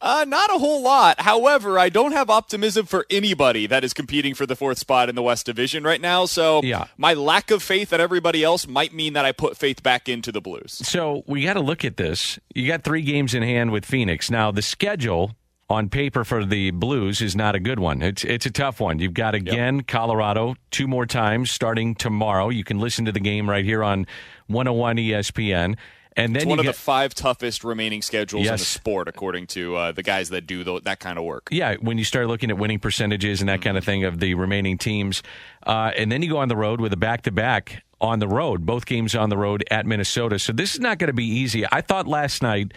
Uh, 0.00 0.24
not 0.26 0.48
a 0.50 0.58
whole 0.58 0.82
lot. 0.82 1.20
However, 1.20 1.78
I 1.78 1.90
don't 1.90 2.12
have 2.12 2.30
optimism 2.30 2.86
for 2.86 3.04
anybody 3.10 3.66
that 3.66 3.84
is 3.84 3.92
competing 3.92 4.34
for 4.34 4.46
the 4.46 4.56
fourth 4.56 4.78
spot 4.78 5.10
in 5.10 5.14
the 5.14 5.22
West 5.22 5.44
Division 5.44 5.84
right 5.84 6.00
now. 6.00 6.24
So 6.24 6.62
yeah. 6.62 6.86
my 6.96 7.12
lack 7.12 7.50
of 7.50 7.62
faith 7.62 7.92
at 7.92 8.00
everybody 8.00 8.42
else 8.42 8.66
might 8.66 8.94
mean 8.94 9.12
that 9.12 9.26
I 9.26 9.32
put 9.32 9.58
faith 9.58 9.82
back 9.82 10.08
into 10.08 10.32
the 10.32 10.40
Blues. 10.40 10.72
So 10.72 11.22
we 11.26 11.44
got 11.44 11.54
to 11.54 11.60
look 11.60 11.84
at 11.84 11.98
this. 11.98 12.38
You 12.54 12.66
got 12.66 12.82
three 12.82 13.02
games 13.02 13.34
in 13.34 13.42
hand 13.42 13.72
with 13.72 13.84
Phoenix. 13.84 14.30
Now, 14.30 14.50
the 14.50 14.62
schedule 14.62 15.36
on 15.68 15.90
paper 15.90 16.24
for 16.24 16.46
the 16.46 16.70
Blues 16.70 17.20
is 17.20 17.36
not 17.36 17.54
a 17.54 17.60
good 17.60 17.78
one. 17.78 18.00
It's 18.00 18.24
it's 18.24 18.46
a 18.46 18.50
tough 18.50 18.80
one. 18.80 18.98
You've 19.00 19.14
got 19.14 19.34
again 19.34 19.76
yep. 19.76 19.86
Colorado 19.86 20.56
two 20.70 20.88
more 20.88 21.06
times 21.06 21.50
starting 21.50 21.94
tomorrow. 21.94 22.48
You 22.48 22.64
can 22.64 22.78
listen 22.78 23.04
to 23.04 23.12
the 23.12 23.20
game 23.20 23.48
right 23.48 23.64
here 23.64 23.84
on 23.84 24.06
101 24.48 24.96
ESPN. 24.96 25.76
And 26.16 26.34
then 26.34 26.42
it's 26.42 26.46
one 26.46 26.58
of 26.58 26.64
get, 26.64 26.74
the 26.74 26.80
five 26.80 27.14
toughest 27.14 27.64
remaining 27.64 28.02
schedules 28.02 28.44
yes. 28.44 28.52
in 28.52 28.58
the 28.58 28.64
sport, 28.64 29.08
according 29.08 29.46
to 29.48 29.76
uh, 29.76 29.92
the 29.92 30.02
guys 30.02 30.28
that 30.30 30.46
do 30.46 30.62
the, 30.62 30.80
that 30.82 31.00
kind 31.00 31.18
of 31.18 31.24
work. 31.24 31.48
Yeah, 31.50 31.76
when 31.80 31.96
you 31.98 32.04
start 32.04 32.26
looking 32.26 32.50
at 32.50 32.58
winning 32.58 32.78
percentages 32.78 33.40
and 33.40 33.48
that 33.48 33.60
mm-hmm. 33.60 33.62
kind 33.64 33.78
of 33.78 33.84
thing 33.84 34.04
of 34.04 34.20
the 34.20 34.34
remaining 34.34 34.76
teams, 34.76 35.22
uh, 35.66 35.92
and 35.96 36.12
then 36.12 36.22
you 36.22 36.28
go 36.28 36.38
on 36.38 36.48
the 36.48 36.56
road 36.56 36.80
with 36.80 36.92
a 36.92 36.98
back 36.98 37.22
to 37.22 37.30
back 37.30 37.82
on 38.00 38.18
the 38.18 38.28
road, 38.28 38.66
both 38.66 38.84
games 38.84 39.14
on 39.14 39.30
the 39.30 39.36
road 39.36 39.64
at 39.70 39.86
Minnesota. 39.86 40.38
So 40.38 40.52
this 40.52 40.74
is 40.74 40.80
not 40.80 40.98
going 40.98 41.08
to 41.08 41.14
be 41.14 41.26
easy. 41.26 41.64
I 41.70 41.80
thought 41.80 42.06
last 42.06 42.42
night, 42.42 42.72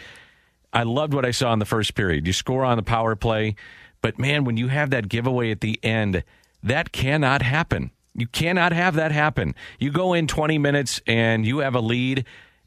I 0.72 0.84
loved 0.84 1.14
what 1.14 1.26
I 1.26 1.32
saw 1.32 1.52
in 1.52 1.60
the 1.60 1.66
first 1.66 1.96
period. 1.96 2.28
You 2.28 2.34
score 2.34 2.64
on 2.64 2.78
the 2.78 2.84
power 2.84 3.16
play, 3.16 3.56
but 4.02 4.20
man, 4.20 4.44
when 4.44 4.56
you 4.56 4.68
have 4.68 4.92
that 4.92 5.10
giveaway 5.10 5.52
at 5.52 5.62
the 5.62 5.80
end, 5.84 6.24
that 6.62 6.92
cannot 6.92 7.42
happen. 7.42 7.92
You 8.14 8.28
cannot 8.28 8.72
have 8.72 8.96
that 8.96 9.12
happen. 9.12 9.56
You 9.80 9.92
go 9.92 10.14
in 10.14 10.28
20 10.28 10.58
minutes 10.58 11.02
and 11.06 11.46
you 11.46 11.60
have 11.60 11.76
a 11.76 11.82
lead 11.82 12.26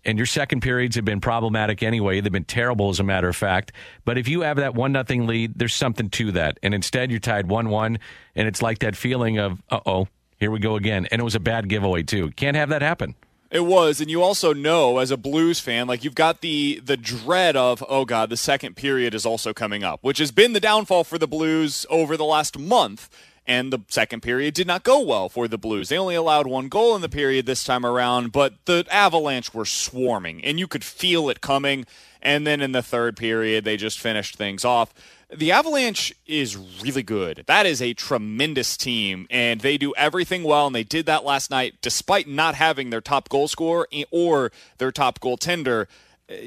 and 0.09 0.19
your 0.19 0.27
second 0.27 0.63
periods 0.63 0.97
have 0.97 1.05
been 1.05 1.21
problematic 1.21 1.83
anyway. 1.83 2.23
They've 2.23 2.33
been 2.33 2.45
terrible, 2.45 2.89
as 2.89 2.99
a 2.99 3.05
matter 3.05 3.29
of 3.29 3.37
fact. 3.37 3.73
But 4.07 4.17
if 4.17 4.27
you 4.27 4.41
have 4.41 4.57
that 4.57 4.75
one 4.75 4.91
nothing 4.91 5.27
lead, 5.27 5.59
there's 5.59 5.75
something 5.75 6.09
to 6.09 6.33
that. 6.33 6.59
And 6.63 6.73
instead, 6.73 7.11
you're 7.11 7.21
tied 7.21 7.51
one 7.51 7.69
one, 7.69 7.99
and 8.35 8.49
it's 8.49 8.63
like 8.63 8.79
that 8.79 8.97
feeling 8.97 9.39
of, 9.39 9.63
uh 9.71 9.81
oh, 9.85 10.09
here 10.39 10.51
we 10.51 10.61
go 10.61 10.77
again. 10.77 11.07
And 11.13 11.21
it 11.21 11.25
was 11.25 11.35
a 11.35 11.41
bad 11.41 11.69
giveaway 11.69 12.05
too. 12.05 12.31
Can't 12.31 12.57
have 12.57 12.71
that 12.71 12.81
happen. 12.81 13.17
It 13.51 13.67
was, 13.67 14.01
and 14.01 14.11
you 14.11 14.23
also 14.23 14.55
know 14.55 14.97
as 14.97 15.11
a 15.11 15.17
Blues 15.19 15.61
fan, 15.61 15.87
like 15.87 16.05
you've 16.05 16.15
got 16.15 16.41
the 16.41 16.81
the 16.85 16.97
dread 16.97 17.55
of, 17.55 17.85
oh 17.87 18.07
god, 18.07 18.31
the 18.31 18.37
second 18.37 18.77
period 18.77 19.15
is 19.15 19.27
also 19.27 19.53
coming 19.53 19.85
up, 19.85 20.01
which 20.03 20.19
has 20.19 20.31
been 20.31 20.55
the 20.55 20.61
downfall 20.61 21.05
for 21.05 21.19
the 21.19 21.29
Blues 21.29 21.85
over 21.91 22.17
the 22.17 22.25
last 22.25 22.59
month 22.59 23.11
and 23.49 23.73
the 23.73 23.81
second 23.89 24.21
period 24.21 24.53
did 24.53 24.67
not 24.67 24.85
go 24.85 25.01
well 25.01 25.31
for 25.31 25.49
the 25.49 25.57
Blues. 25.59 25.89
They 25.89 25.97
only 25.97 26.15
allowed 26.15 26.47
one 26.47 26.69
goal 26.69 26.95
in 26.95 27.01
the 27.01 27.09
period 27.09 27.47
this 27.47 27.65
time 27.65 27.85
around, 27.85 28.31
but 28.31 28.55
the 28.67 28.87
Avalanche 28.91 29.55
were 29.55 29.65
swarming, 29.65 30.45
and 30.45 30.61
you 30.61 30.69
could 30.69 30.85
feel 30.85 31.31
it 31.31 31.41
coming. 31.41 31.87
And 32.21 32.47
then 32.47 32.61
in 32.61 32.73
the 32.73 32.83
third 32.83 33.17
period, 33.17 33.65
they 33.65 33.77
just 33.77 33.99
finished 33.99 34.37
things 34.37 34.65
off. 34.65 34.93
The 35.35 35.53
Avalanche 35.53 36.15
is 36.27 36.57
really 36.57 37.03
good. 37.03 37.45
That 37.47 37.65
is 37.65 37.81
a 37.81 37.95
tremendous 37.95 38.77
team, 38.77 39.27
and 39.31 39.61
they 39.61 39.79
do 39.79 39.95
everything 39.95 40.43
well, 40.45 40.67
and 40.67 40.75
they 40.75 40.85
did 40.85 41.07
that 41.07 41.25
last 41.25 41.51
night 41.51 41.77
despite 41.81 42.29
not 42.29 42.55
having 42.55 42.91
their 42.91 43.01
top 43.01 43.29
goal 43.29 43.49
scorer 43.49 43.89
or 44.11 44.53
their 44.77 44.93
top 44.93 45.21
goaltender 45.21 45.87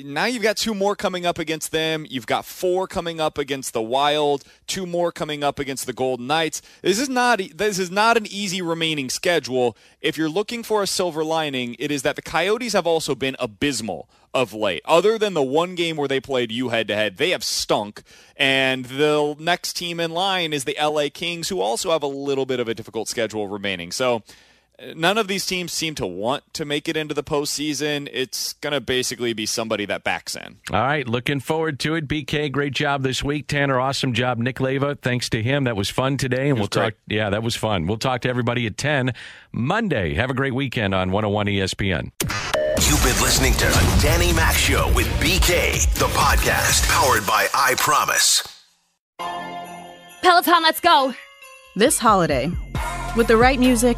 now 0.03 0.25
you've 0.25 0.43
got 0.43 0.57
two 0.57 0.75
more 0.75 0.95
coming 0.95 1.25
up 1.25 1.39
against 1.39 1.71
them. 1.71 2.05
You've 2.07 2.27
got 2.27 2.45
four 2.45 2.87
coming 2.87 3.19
up 3.19 3.37
against 3.37 3.73
the 3.73 3.81
Wild, 3.81 4.43
two 4.67 4.85
more 4.85 5.11
coming 5.11 5.43
up 5.43 5.57
against 5.57 5.87
the 5.87 5.93
Golden 5.93 6.27
Knights. 6.27 6.61
This 6.81 6.99
is 6.99 7.09
not 7.09 7.41
this 7.55 7.79
is 7.79 7.89
not 7.89 8.17
an 8.17 8.27
easy 8.27 8.61
remaining 8.61 9.09
schedule. 9.09 9.75
If 9.99 10.17
you're 10.17 10.29
looking 10.29 10.61
for 10.61 10.83
a 10.83 10.87
silver 10.87 11.23
lining, 11.23 11.75
it 11.79 11.91
is 11.91 12.03
that 12.03 12.15
the 12.15 12.21
Coyotes 12.21 12.73
have 12.73 12.85
also 12.85 13.15
been 13.15 13.35
abysmal 13.39 14.07
of 14.33 14.53
late. 14.53 14.81
Other 14.85 15.17
than 15.17 15.33
the 15.33 15.43
one 15.43 15.75
game 15.75 15.97
where 15.97 16.07
they 16.07 16.21
played 16.21 16.51
you 16.51 16.69
head 16.69 16.87
to 16.87 16.95
head, 16.95 17.17
they 17.17 17.31
have 17.31 17.43
stunk. 17.43 18.03
And 18.37 18.85
the 18.85 19.35
next 19.39 19.73
team 19.73 19.99
in 19.99 20.11
line 20.11 20.53
is 20.53 20.63
the 20.63 20.77
LA 20.79 21.07
Kings, 21.11 21.49
who 21.49 21.59
also 21.59 21.91
have 21.91 22.03
a 22.03 22.07
little 22.07 22.45
bit 22.45 22.59
of 22.59 22.67
a 22.67 22.73
difficult 22.73 23.09
schedule 23.09 23.47
remaining. 23.47 23.91
So 23.91 24.23
none 24.95 25.17
of 25.17 25.27
these 25.27 25.45
teams 25.45 25.71
seem 25.71 25.95
to 25.95 26.05
want 26.05 26.53
to 26.53 26.65
make 26.65 26.87
it 26.87 26.97
into 26.97 27.13
the 27.13 27.23
postseason. 27.23 28.09
It's 28.11 28.53
going 28.53 28.73
to 28.73 28.81
basically 28.81 29.33
be 29.33 29.45
somebody 29.45 29.85
that 29.85 30.03
backs 30.03 30.35
in. 30.35 30.59
All 30.71 30.81
right, 30.81 31.07
looking 31.07 31.39
forward 31.39 31.79
to 31.81 31.95
it. 31.95 32.07
BK, 32.07 32.51
great 32.51 32.73
job 32.73 33.03
this 33.03 33.23
week. 33.23 33.47
Tanner, 33.47 33.79
awesome 33.79 34.13
job. 34.13 34.37
Nick 34.37 34.57
Leyva, 34.57 34.99
thanks 34.99 35.29
to 35.29 35.41
him. 35.41 35.65
That 35.65 35.75
was 35.75 35.89
fun 35.89 36.17
today, 36.17 36.49
and 36.49 36.57
we'll 36.57 36.67
great. 36.67 36.83
talk. 36.83 36.93
Yeah, 37.07 37.29
that 37.29 37.43
was 37.43 37.55
fun. 37.55 37.87
We'll 37.87 37.97
talk 37.97 38.21
to 38.21 38.29
everybody 38.29 38.65
at 38.67 38.77
ten 38.77 39.13
Monday. 39.51 40.13
Have 40.15 40.29
a 40.29 40.33
great 40.33 40.53
weekend 40.53 40.93
on 40.93 41.11
101 41.11 41.47
ESPN. 41.47 42.11
You've 42.89 43.03
been 43.03 43.21
listening 43.23 43.53
to 43.53 43.65
the 43.65 43.99
Danny 44.01 44.33
Mac 44.33 44.55
Show 44.55 44.91
with 44.93 45.07
BK, 45.19 45.93
the 45.95 46.07
podcast 46.07 46.87
powered 46.89 47.25
by 47.27 47.47
I 47.53 47.75
Promise. 47.75 48.47
Peloton, 50.21 50.63
let's 50.63 50.79
go. 50.79 51.13
This 51.75 51.97
holiday, 51.97 52.51
with 53.15 53.27
the 53.27 53.37
right 53.37 53.59
music 53.59 53.97